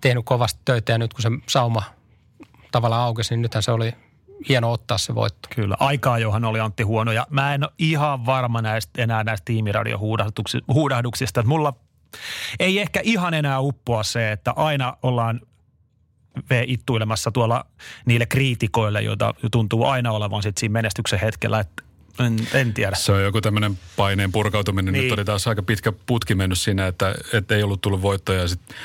tehnyt 0.00 0.24
kovasti 0.24 0.60
töitä 0.64 0.92
ja 0.92 0.98
nyt 0.98 1.14
kun 1.14 1.22
se 1.22 1.30
sauma 1.48 1.82
tavallaan 2.72 3.02
aukesi, 3.02 3.34
niin 3.34 3.42
nythän 3.42 3.62
se 3.62 3.70
oli 3.70 3.92
hieno 4.48 4.72
ottaa 4.72 4.98
se 4.98 5.14
voitto. 5.14 5.48
Kyllä, 5.54 5.76
aikaa 5.80 6.18
johan 6.18 6.44
oli 6.44 6.60
Antti 6.60 6.82
huono 6.82 7.12
ja 7.12 7.26
mä 7.30 7.54
en 7.54 7.64
ole 7.64 7.72
ihan 7.78 8.26
varma 8.26 8.62
näistä, 8.62 9.02
enää 9.02 9.24
näistä. 9.24 9.52
Että 11.24 11.42
mulla 11.42 11.72
ei 12.58 12.78
ehkä 12.78 13.00
ihan 13.02 13.34
enää 13.34 13.60
uppoa 13.60 14.02
se, 14.02 14.32
että 14.32 14.52
aina 14.56 14.96
ollaan 15.02 15.40
ittuilemassa 16.66 17.30
tuolla 17.30 17.66
niille 18.06 18.26
kriitikoille, 18.26 19.02
joita 19.02 19.34
tuntuu 19.52 19.84
aina 19.84 20.12
olevan 20.12 20.42
sit 20.42 20.58
siinä 20.58 20.72
menestyksen 20.72 21.20
hetkellä. 21.20 21.60
Että 21.60 21.82
En, 22.18 22.36
en 22.54 22.74
tiedä. 22.74 22.96
Se 22.96 23.12
on 23.12 23.22
joku 23.22 23.40
tämmöinen 23.40 23.78
paineen 23.96 24.32
purkautuminen. 24.32 24.92
Niin. 24.92 25.02
Nyt 25.02 25.12
oli 25.12 25.24
taas 25.24 25.46
aika 25.46 25.62
pitkä 25.62 25.92
putki 25.92 26.34
mennyt 26.34 26.58
siinä, 26.58 26.86
että, 26.86 27.14
että 27.32 27.56
ei 27.56 27.62
ollut 27.62 27.80
tullut 27.80 28.02
voittoja 28.02 28.40
ja 28.40 28.48
sitten 28.48 28.76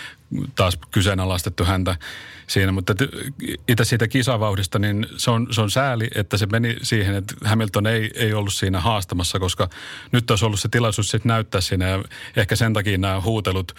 taas 0.56 0.80
kyseenalaistettu 0.92 1.66
häntä 1.66 1.96
siinä. 2.48 2.72
Mutta 2.72 2.96
itse 3.68 3.86
siitä 3.86 4.08
kisavauhdista, 4.08 4.80
niin 4.80 5.08
se 5.18 5.32
on, 5.32 5.48
se 5.52 5.62
on 5.62 5.72
sääli, 5.72 6.08
että 6.16 6.38
se 6.38 6.46
meni 6.46 6.76
siihen, 6.82 7.16
että 7.16 7.36
Hamilton 7.44 7.88
ei, 7.88 8.12
ei 8.16 8.34
ollut 8.34 8.54
siinä 8.54 8.80
haastamassa, 8.80 9.40
koska 9.40 9.70
nyt 10.12 10.30
olisi 10.30 10.46
ollut 10.46 10.60
se 10.60 10.70
tilaisuus 10.70 11.12
sitten 11.12 11.30
näyttää 11.30 11.62
siinä 11.62 11.88
ja 11.90 12.04
ehkä 12.36 12.56
sen 12.56 12.74
takia 12.74 12.98
nämä 12.98 13.22
huutelut 13.22 13.76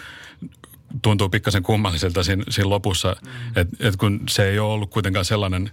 tuntuu 1.01 1.29
pikkasen 1.29 1.63
kummalliselta 1.63 2.23
siinä, 2.23 2.43
siinä 2.49 2.69
lopussa, 2.69 3.15
mm. 3.21 3.31
että 3.55 3.87
et 3.87 3.95
kun 3.95 4.21
se 4.29 4.49
ei 4.49 4.59
ole 4.59 4.73
ollut 4.73 4.89
kuitenkaan 4.89 5.25
sellainen, 5.25 5.71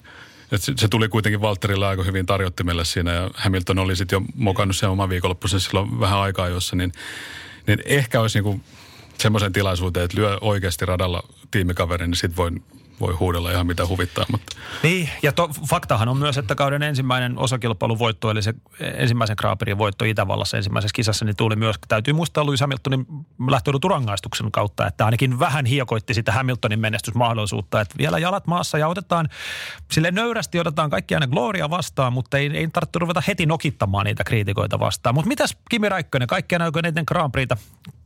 että 0.52 0.64
se, 0.64 0.72
se 0.76 0.88
tuli 0.88 1.08
kuitenkin 1.08 1.40
Valterilla 1.40 1.88
aika 1.88 2.02
hyvin 2.02 2.26
tarjottimelle 2.26 2.84
siinä 2.84 3.12
ja 3.12 3.30
Hamilton 3.34 3.78
oli 3.78 3.96
sitten 3.96 4.16
jo 4.16 4.22
mokannut 4.34 4.76
sen 4.76 4.88
oman 4.88 5.08
viikonloppuisen 5.08 5.60
silloin 5.60 6.00
vähän 6.00 6.18
aikaa 6.18 6.48
jossa, 6.48 6.76
niin, 6.76 6.92
niin 7.66 7.82
ehkä 7.84 8.20
olisi 8.20 8.38
niinku 8.38 8.60
semmoisen 9.18 9.52
tilaisuuteen, 9.52 10.04
että 10.04 10.18
lyö 10.18 10.38
oikeasti 10.40 10.86
radalla 10.86 11.22
tiimikaverin, 11.50 12.10
niin 12.10 12.18
sitten 12.18 12.36
voin 12.36 12.62
voi 13.00 13.14
huudella 13.14 13.50
ihan 13.50 13.66
mitä 13.66 13.86
huvittaa. 13.86 14.24
Mutta. 14.30 14.56
Niin, 14.82 15.10
ja 15.22 15.32
to, 15.32 15.50
faktahan 15.68 16.08
on 16.08 16.16
myös, 16.16 16.38
että 16.38 16.54
kauden 16.54 16.82
ensimmäinen 16.82 17.38
osakilpailuvoitto, 17.38 18.30
eli 18.30 18.42
se 18.42 18.54
ensimmäisen 18.80 19.36
Graaperin 19.38 19.78
voitto 19.78 20.04
Itävallassa 20.04 20.56
ensimmäisessä 20.56 20.94
kisassa, 20.94 21.24
niin 21.24 21.36
tuli 21.36 21.56
myös, 21.56 21.76
täytyy 21.88 22.14
muistaa 22.14 22.46
Lewis 22.46 22.60
Hamiltonin 22.60 23.06
lähtöudut 23.50 23.84
rangaistuksen 23.84 24.52
kautta, 24.52 24.86
että 24.86 25.04
ainakin 25.04 25.38
vähän 25.38 25.66
hiekoitti 25.66 26.14
sitä 26.14 26.32
Hamiltonin 26.32 26.80
menestysmahdollisuutta, 26.80 27.80
että 27.80 27.94
vielä 27.98 28.18
jalat 28.18 28.46
maassa 28.46 28.78
ja 28.78 28.88
otetaan, 28.88 29.28
sille 29.92 30.10
nöyrästi 30.10 30.60
otetaan 30.60 30.90
kaikki 30.90 31.14
aina 31.14 31.26
Gloria 31.26 31.70
vastaan, 31.70 32.12
mutta 32.12 32.38
ei, 32.38 32.50
ei 32.54 32.68
tarvitse 32.68 32.98
ruveta 32.98 33.22
heti 33.28 33.46
nokittamaan 33.46 34.06
niitä 34.06 34.24
kriitikoita 34.24 34.78
vastaan. 34.78 35.14
Mutta 35.14 35.28
mitäs 35.28 35.56
Kimi 35.70 35.88
Räikkönen, 35.88 36.28
kaikkia 36.28 36.58
näykö 36.58 36.78
eniten 36.78 37.04
Grand 37.06 37.32
Prixta 37.32 37.56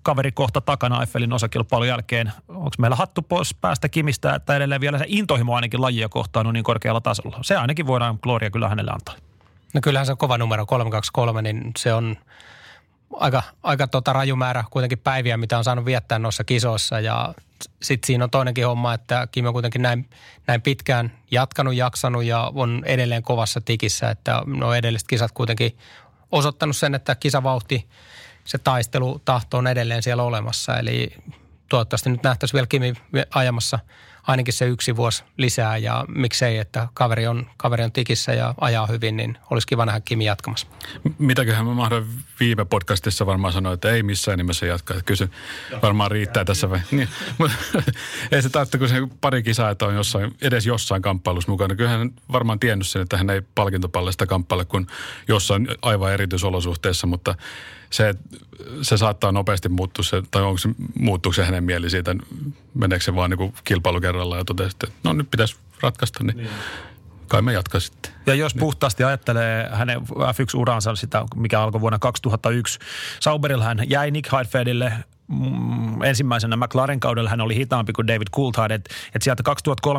kaveri 0.08 0.32
kohta 0.32 0.60
takana 0.60 1.00
Eiffelin 1.00 1.32
osakilpailun 1.32 1.88
jälkeen. 1.88 2.32
Onko 2.48 2.70
meillä 2.78 2.96
hattu 2.96 3.22
pois 3.22 3.54
päästä 3.54 3.88
Kimistä, 3.88 4.34
että 4.34 4.56
edelleen 4.56 4.80
vielä 4.80 4.98
se 4.98 5.04
intohimo 5.08 5.54
ainakin 5.54 5.80
lajia 5.80 6.08
kohtaan 6.08 6.46
on 6.46 6.54
niin 6.54 6.64
korkealla 6.64 7.00
tasolla. 7.00 7.38
Se 7.42 7.56
ainakin 7.56 7.86
voidaan 7.86 8.18
Gloria 8.22 8.50
kyllä 8.50 8.68
hänelle 8.68 8.90
antaa. 8.90 9.14
No 9.74 9.80
kyllähän 9.80 10.06
se 10.06 10.12
on 10.12 10.18
kova 10.18 10.38
numero 10.38 10.66
323, 10.66 11.42
niin 11.42 11.72
se 11.78 11.94
on 11.94 12.16
aika, 13.12 13.42
aika 13.62 13.86
tota 13.86 14.12
raju 14.12 14.36
määrä 14.36 14.64
kuitenkin 14.70 14.98
päiviä, 14.98 15.36
mitä 15.36 15.58
on 15.58 15.64
saanut 15.64 15.84
viettää 15.84 16.18
noissa 16.18 16.44
kisoissa. 16.44 17.00
Ja 17.00 17.34
sitten 17.82 18.06
siinä 18.06 18.24
on 18.24 18.30
toinenkin 18.30 18.66
homma, 18.66 18.94
että 18.94 19.28
Kim 19.32 19.46
on 19.46 19.52
kuitenkin 19.52 19.82
näin, 19.82 20.10
näin 20.46 20.62
pitkään 20.62 21.12
jatkanut, 21.30 21.74
jaksanut 21.74 22.24
ja 22.24 22.52
on 22.54 22.82
edelleen 22.84 23.22
kovassa 23.22 23.60
tikissä. 23.60 24.10
Että 24.10 24.42
no 24.46 24.74
edelliset 24.74 25.08
kisat 25.08 25.32
kuitenkin 25.32 25.78
osoittanut 26.32 26.76
sen, 26.76 26.94
että 26.94 27.14
kisavauhti– 27.14 27.86
se 28.48 28.58
taistelutahto 28.58 29.58
on 29.58 29.66
edelleen 29.66 30.02
siellä 30.02 30.22
olemassa. 30.22 30.78
Eli 30.78 31.10
toivottavasti 31.68 32.10
nyt 32.10 32.22
nähtäisiin 32.22 32.54
vielä 32.54 32.66
Kimi 32.66 32.94
ajamassa 33.34 33.78
ainakin 34.22 34.54
se 34.54 34.66
yksi 34.66 34.96
vuosi 34.96 35.24
lisää 35.36 35.76
ja 35.76 36.04
miksei, 36.08 36.58
että 36.58 36.88
kaveri 36.94 37.26
on, 37.26 37.46
kaveri 37.56 37.84
on 37.84 37.92
tikissä 37.92 38.32
ja 38.32 38.54
ajaa 38.60 38.86
hyvin, 38.86 39.16
niin 39.16 39.38
olisi 39.50 39.66
kiva 39.66 39.86
nähdä 39.86 40.00
Kimi 40.00 40.24
jatkamassa. 40.24 40.66
Mitäköhän 41.18 41.66
mä 41.66 41.74
mahdoin 41.74 42.06
viime 42.40 42.64
podcastissa 42.64 43.26
varmaan 43.26 43.52
sanoa, 43.52 43.72
että 43.72 43.90
ei 43.90 44.02
missään 44.02 44.38
nimessä 44.38 44.66
jatkaa. 44.66 44.96
Kysy, 45.06 45.30
varmaan 45.82 46.10
riittää 46.10 46.44
tässä. 46.44 46.68
Niin. 46.90 47.08
ei 48.32 48.42
se 48.42 48.48
tarvitse, 48.48 48.78
kun 48.78 48.88
se 48.88 48.94
pari 49.20 49.42
kisaa, 49.42 49.70
että 49.70 49.86
on 49.86 49.94
jossain, 49.94 50.34
edes 50.42 50.66
jossain 50.66 51.02
kamppailussa 51.02 51.50
mukana. 51.50 51.74
Kyllähän 51.74 52.10
varmaan 52.32 52.60
tiennyt 52.60 52.88
sen, 52.88 53.02
että 53.02 53.16
hän 53.16 53.30
ei 53.30 53.42
palkintopallista 53.54 54.26
kamppaile 54.26 54.64
kuin 54.64 54.86
jossain 55.28 55.68
aivan 55.82 56.12
erityisolosuhteissa, 56.12 57.06
mutta 57.06 57.34
se, 57.90 58.14
se 58.82 58.96
saattaa 58.96 59.32
nopeasti 59.32 59.68
muuttua, 59.68 60.04
se, 60.04 60.22
tai 60.30 60.42
onko 60.42 60.58
se, 60.58 60.68
muuttuuko 60.98 61.34
se 61.34 61.44
hänen 61.44 61.64
mieli 61.64 61.90
siitä, 61.90 62.14
meneekö 62.74 63.04
se 63.04 63.14
vaan 63.14 63.30
niin 63.30 63.54
kilpailukerralla 63.64 64.36
ja 64.36 64.44
totesi, 64.44 64.76
että 64.82 64.86
no 65.04 65.12
nyt 65.12 65.30
pitäisi 65.30 65.56
ratkaista, 65.80 66.24
niin, 66.24 66.36
niin. 66.36 66.48
Kai 67.28 67.42
me 67.42 67.52
jatkaa 67.52 67.80
sitten. 67.80 68.12
Ja 68.26 68.34
jos 68.34 68.54
niin. 68.54 68.60
puhtaasti 68.60 69.04
ajattelee 69.04 69.68
hänen 69.72 70.00
F1-uransa, 70.10 70.96
sitä, 70.96 71.24
mikä 71.36 71.60
alkoi 71.60 71.80
vuonna 71.80 71.98
2001, 71.98 72.78
Sauberilla 73.20 73.64
hän 73.64 73.90
jäi 73.90 74.10
Nick 74.10 74.32
Heidfeldille 74.32 74.92
mm, 75.28 76.02
ensimmäisenä 76.02 76.56
McLaren 76.56 77.00
kaudella 77.00 77.30
hän 77.30 77.40
oli 77.40 77.56
hitaampi 77.56 77.92
kuin 77.92 78.06
David 78.06 78.28
Coulthard, 78.36 78.70
että 78.70 78.94
et 79.14 79.22
sieltä 79.22 79.42
2003-2005 79.86 79.90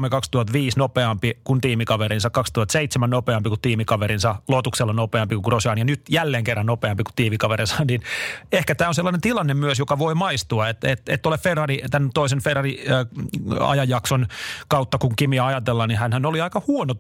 nopeampi 0.76 1.38
kuin 1.44 1.62
tiimikaverinsa, 1.62 2.30
2007 2.30 3.10
nopeampi 3.10 3.50
kuin 3.50 3.62
tiimikaverinsa, 3.62 4.36
Lotuksella 4.48 4.94
nopeampi 4.94 5.36
kuin 5.36 5.44
Grosjean 5.46 5.78
ja 5.78 5.86
nyt 5.86 6.02
jälleen 6.10 6.44
kerran 6.44 6.66
nopeampi 6.66 7.04
kuin 7.04 7.16
tiimikaverinsa, 7.16 7.76
niin 7.88 8.02
ehkä 8.52 8.76
tämä 8.76 8.88
on 8.88 8.96
sellainen 8.96 9.22
tilanne 9.22 9.54
myös, 9.54 9.80
joka 9.80 10.00
voi 10.00 10.16
maistua, 10.16 10.70
että 10.70 10.92
et, 10.92 11.10
et 11.10 11.26
ole 11.26 11.38
Ferrari, 11.38 11.82
tämän 11.92 12.10
toisen 12.14 12.44
Ferrari-ajanjakson 12.44 14.28
kautta, 14.68 14.98
kun 14.98 15.16
Kimi 15.16 15.40
ajatellaan, 15.40 15.90
niin 15.90 16.00
hän 16.00 16.26
oli 16.26 16.42
aika 16.42 16.62
huono 16.68 16.94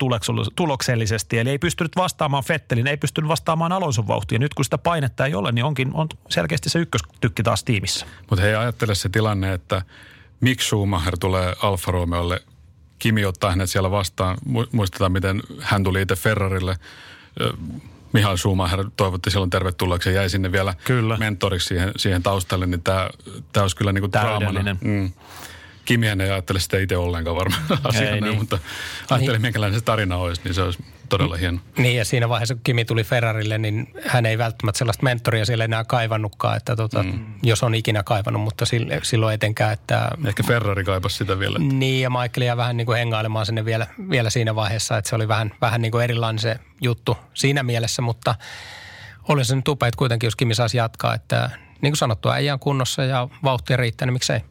tuloksellisesti, 0.55 1.39
eli 1.39 1.49
ei 1.49 1.59
pystynyt 1.59 1.95
vastaamaan 1.95 2.43
Fettelin, 2.43 2.87
ei 2.87 2.97
pystynyt 2.97 3.29
vastaamaan 3.29 3.71
Alonson 3.71 4.07
vauhtia. 4.07 4.39
Nyt 4.39 4.53
kun 4.53 4.65
sitä 4.65 4.77
painetta 4.77 5.25
ei 5.25 5.35
ole, 5.35 5.51
niin 5.51 5.65
onkin 5.65 5.91
on 5.93 6.07
selkeästi 6.29 6.69
se 6.69 6.79
ykköstykki 6.79 7.43
taas 7.43 7.63
tiimissä. 7.63 8.05
Mutta 8.29 8.41
hei, 8.41 8.55
ajattele 8.55 8.95
se 8.95 9.09
tilanne, 9.09 9.53
että 9.53 9.81
miksi 10.39 10.67
Schumacher 10.67 11.17
tulee 11.17 11.55
Alfa 11.61 11.91
Romeolle, 11.91 12.41
Kimi 12.99 13.25
ottaa 13.25 13.49
hänet 13.49 13.69
siellä 13.69 13.91
vastaan. 13.91 14.37
Muistetaan, 14.71 15.11
miten 15.11 15.41
hän 15.59 15.83
tuli 15.83 16.01
itse 16.01 16.15
Ferrarille. 16.15 16.75
Mihail 18.13 18.37
Schumacher 18.37 18.85
toivotti 18.97 19.31
silloin 19.31 19.49
tervetulleeksi 19.49 20.09
ja 20.09 20.15
jäi 20.15 20.29
sinne 20.29 20.51
vielä 20.51 20.73
kyllä. 20.83 21.17
mentoriksi 21.17 21.67
siihen, 21.67 21.91
siihen 21.97 22.23
taustalle, 22.23 22.65
niin 22.65 22.81
tämä 22.81 23.09
olisi 23.61 23.75
kyllä 23.75 23.91
niin 23.91 24.01
kuin 24.01 24.11
draamana. 24.11 24.75
Mm. 24.81 25.11
Kimihän 25.85 26.21
ei 26.21 26.31
ajattele 26.31 26.59
sitä 26.59 26.77
itse 26.77 26.97
ollenkaan 26.97 27.35
varmaan 27.35 27.63
asiana, 27.83 28.27
niin. 28.27 28.37
mutta 28.37 28.59
ajattelin, 29.09 29.33
niin. 29.33 29.41
minkälainen 29.41 29.79
se 29.79 29.85
tarina 29.85 30.17
olisi, 30.17 30.41
niin 30.43 30.53
se 30.53 30.61
olisi 30.61 30.83
todella 31.09 31.35
hieno. 31.35 31.59
Niin 31.77 31.97
ja 31.97 32.05
siinä 32.05 32.29
vaiheessa, 32.29 32.55
kun 32.55 32.63
Kimi 32.63 32.85
tuli 32.85 33.03
Ferrarille, 33.03 33.57
niin 33.57 33.93
hän 34.07 34.25
ei 34.25 34.37
välttämättä 34.37 34.77
sellaista 34.77 35.03
mentoria 35.03 35.45
siellä 35.45 35.63
enää 35.63 35.83
kaivannutkaan, 35.83 36.57
että 36.57 36.75
tota, 36.75 37.03
mm. 37.03 37.25
jos 37.43 37.63
on 37.63 37.75
ikinä 37.75 38.03
kaivannut, 38.03 38.43
mutta 38.43 38.65
silloin 39.03 39.33
etenkään, 39.33 39.73
että... 39.73 40.09
Ehkä 40.25 40.43
Ferrari 40.43 40.83
kaipasi 40.83 41.17
sitä 41.17 41.39
vielä. 41.39 41.57
Että... 41.61 41.75
Niin 41.75 42.01
ja 42.01 42.09
Michael 42.09 42.41
jää 42.41 42.57
vähän 42.57 42.77
niin 42.77 42.85
kuin 42.85 42.97
hengailemaan 42.97 43.45
sinne 43.45 43.65
vielä, 43.65 43.87
vielä 44.09 44.29
siinä 44.29 44.55
vaiheessa, 44.55 44.97
että 44.97 45.09
se 45.09 45.15
oli 45.15 45.27
vähän, 45.27 45.51
vähän 45.61 45.81
niin 45.81 45.91
kuin 45.91 46.03
erilainen 46.03 46.39
se 46.39 46.59
juttu 46.81 47.17
siinä 47.33 47.63
mielessä, 47.63 48.01
mutta 48.01 48.35
oli 49.27 49.45
se 49.45 49.55
nyt 49.55 49.67
upeat 49.67 49.95
kuitenkin, 49.95 50.27
jos 50.27 50.35
Kimi 50.35 50.55
saisi 50.55 50.77
jatkaa, 50.77 51.15
että 51.15 51.49
niin 51.81 51.91
kuin 51.91 51.97
sanottu, 51.97 52.29
äijä 52.29 52.53
on 52.53 52.59
kunnossa 52.59 53.03
ja 53.03 53.27
vauhtia 53.43 53.77
riittää, 53.77 54.05
niin 54.05 54.13
miksei. 54.13 54.41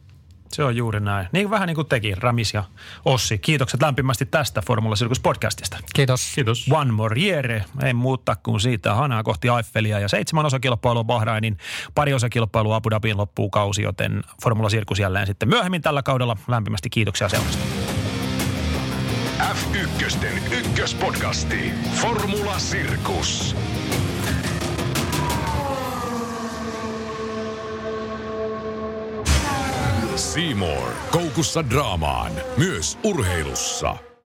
Se 0.51 0.63
on 0.63 0.75
juuri 0.75 0.99
näin. 0.99 1.27
Niin 1.31 1.49
vähän 1.49 1.67
niin 1.67 1.75
kuin 1.75 1.87
teki 1.87 2.15
Ramis 2.15 2.53
ja 2.53 2.63
Ossi. 3.05 3.37
Kiitokset 3.37 3.81
lämpimästi 3.81 4.25
tästä 4.25 4.61
Formula 4.61 4.95
Circus 4.95 5.19
podcastista. 5.19 5.77
Kiitos. 5.95 6.31
Kiitos. 6.35 6.65
One 6.71 6.91
more 6.91 7.21
year. 7.21 7.45
Ei 7.83 7.93
muuttaa 7.93 8.35
kuin 8.35 8.59
siitä 8.59 8.93
hanaa 8.93 9.23
kohti 9.23 9.47
Eiffelia 9.47 9.99
ja 9.99 10.07
seitsemän 10.07 10.45
osakilpailua 10.45 11.03
Bahrainin, 11.03 11.57
pari 11.95 12.13
osakilpailua 12.13 12.75
Abu 12.75 12.89
Dhabin 12.89 13.17
loppuu 13.17 13.49
kausi, 13.49 13.81
joten 13.81 14.23
Formula 14.43 14.69
Circus 14.69 14.99
jälleen 14.99 15.27
sitten 15.27 15.49
myöhemmin 15.49 15.81
tällä 15.81 16.03
kaudella. 16.03 16.37
Lämpimästi 16.47 16.89
kiitoksia 16.89 17.29
seurasta. 17.29 17.63
F1 19.39 20.27
ykköspodcasti 20.51 21.73
Formula 21.95 22.55
Circus. 22.57 23.55
Seymour, 30.19 30.91
koukussa 31.11 31.69
draamaan, 31.69 32.31
myös 32.57 32.97
urheilussa. 33.03 34.08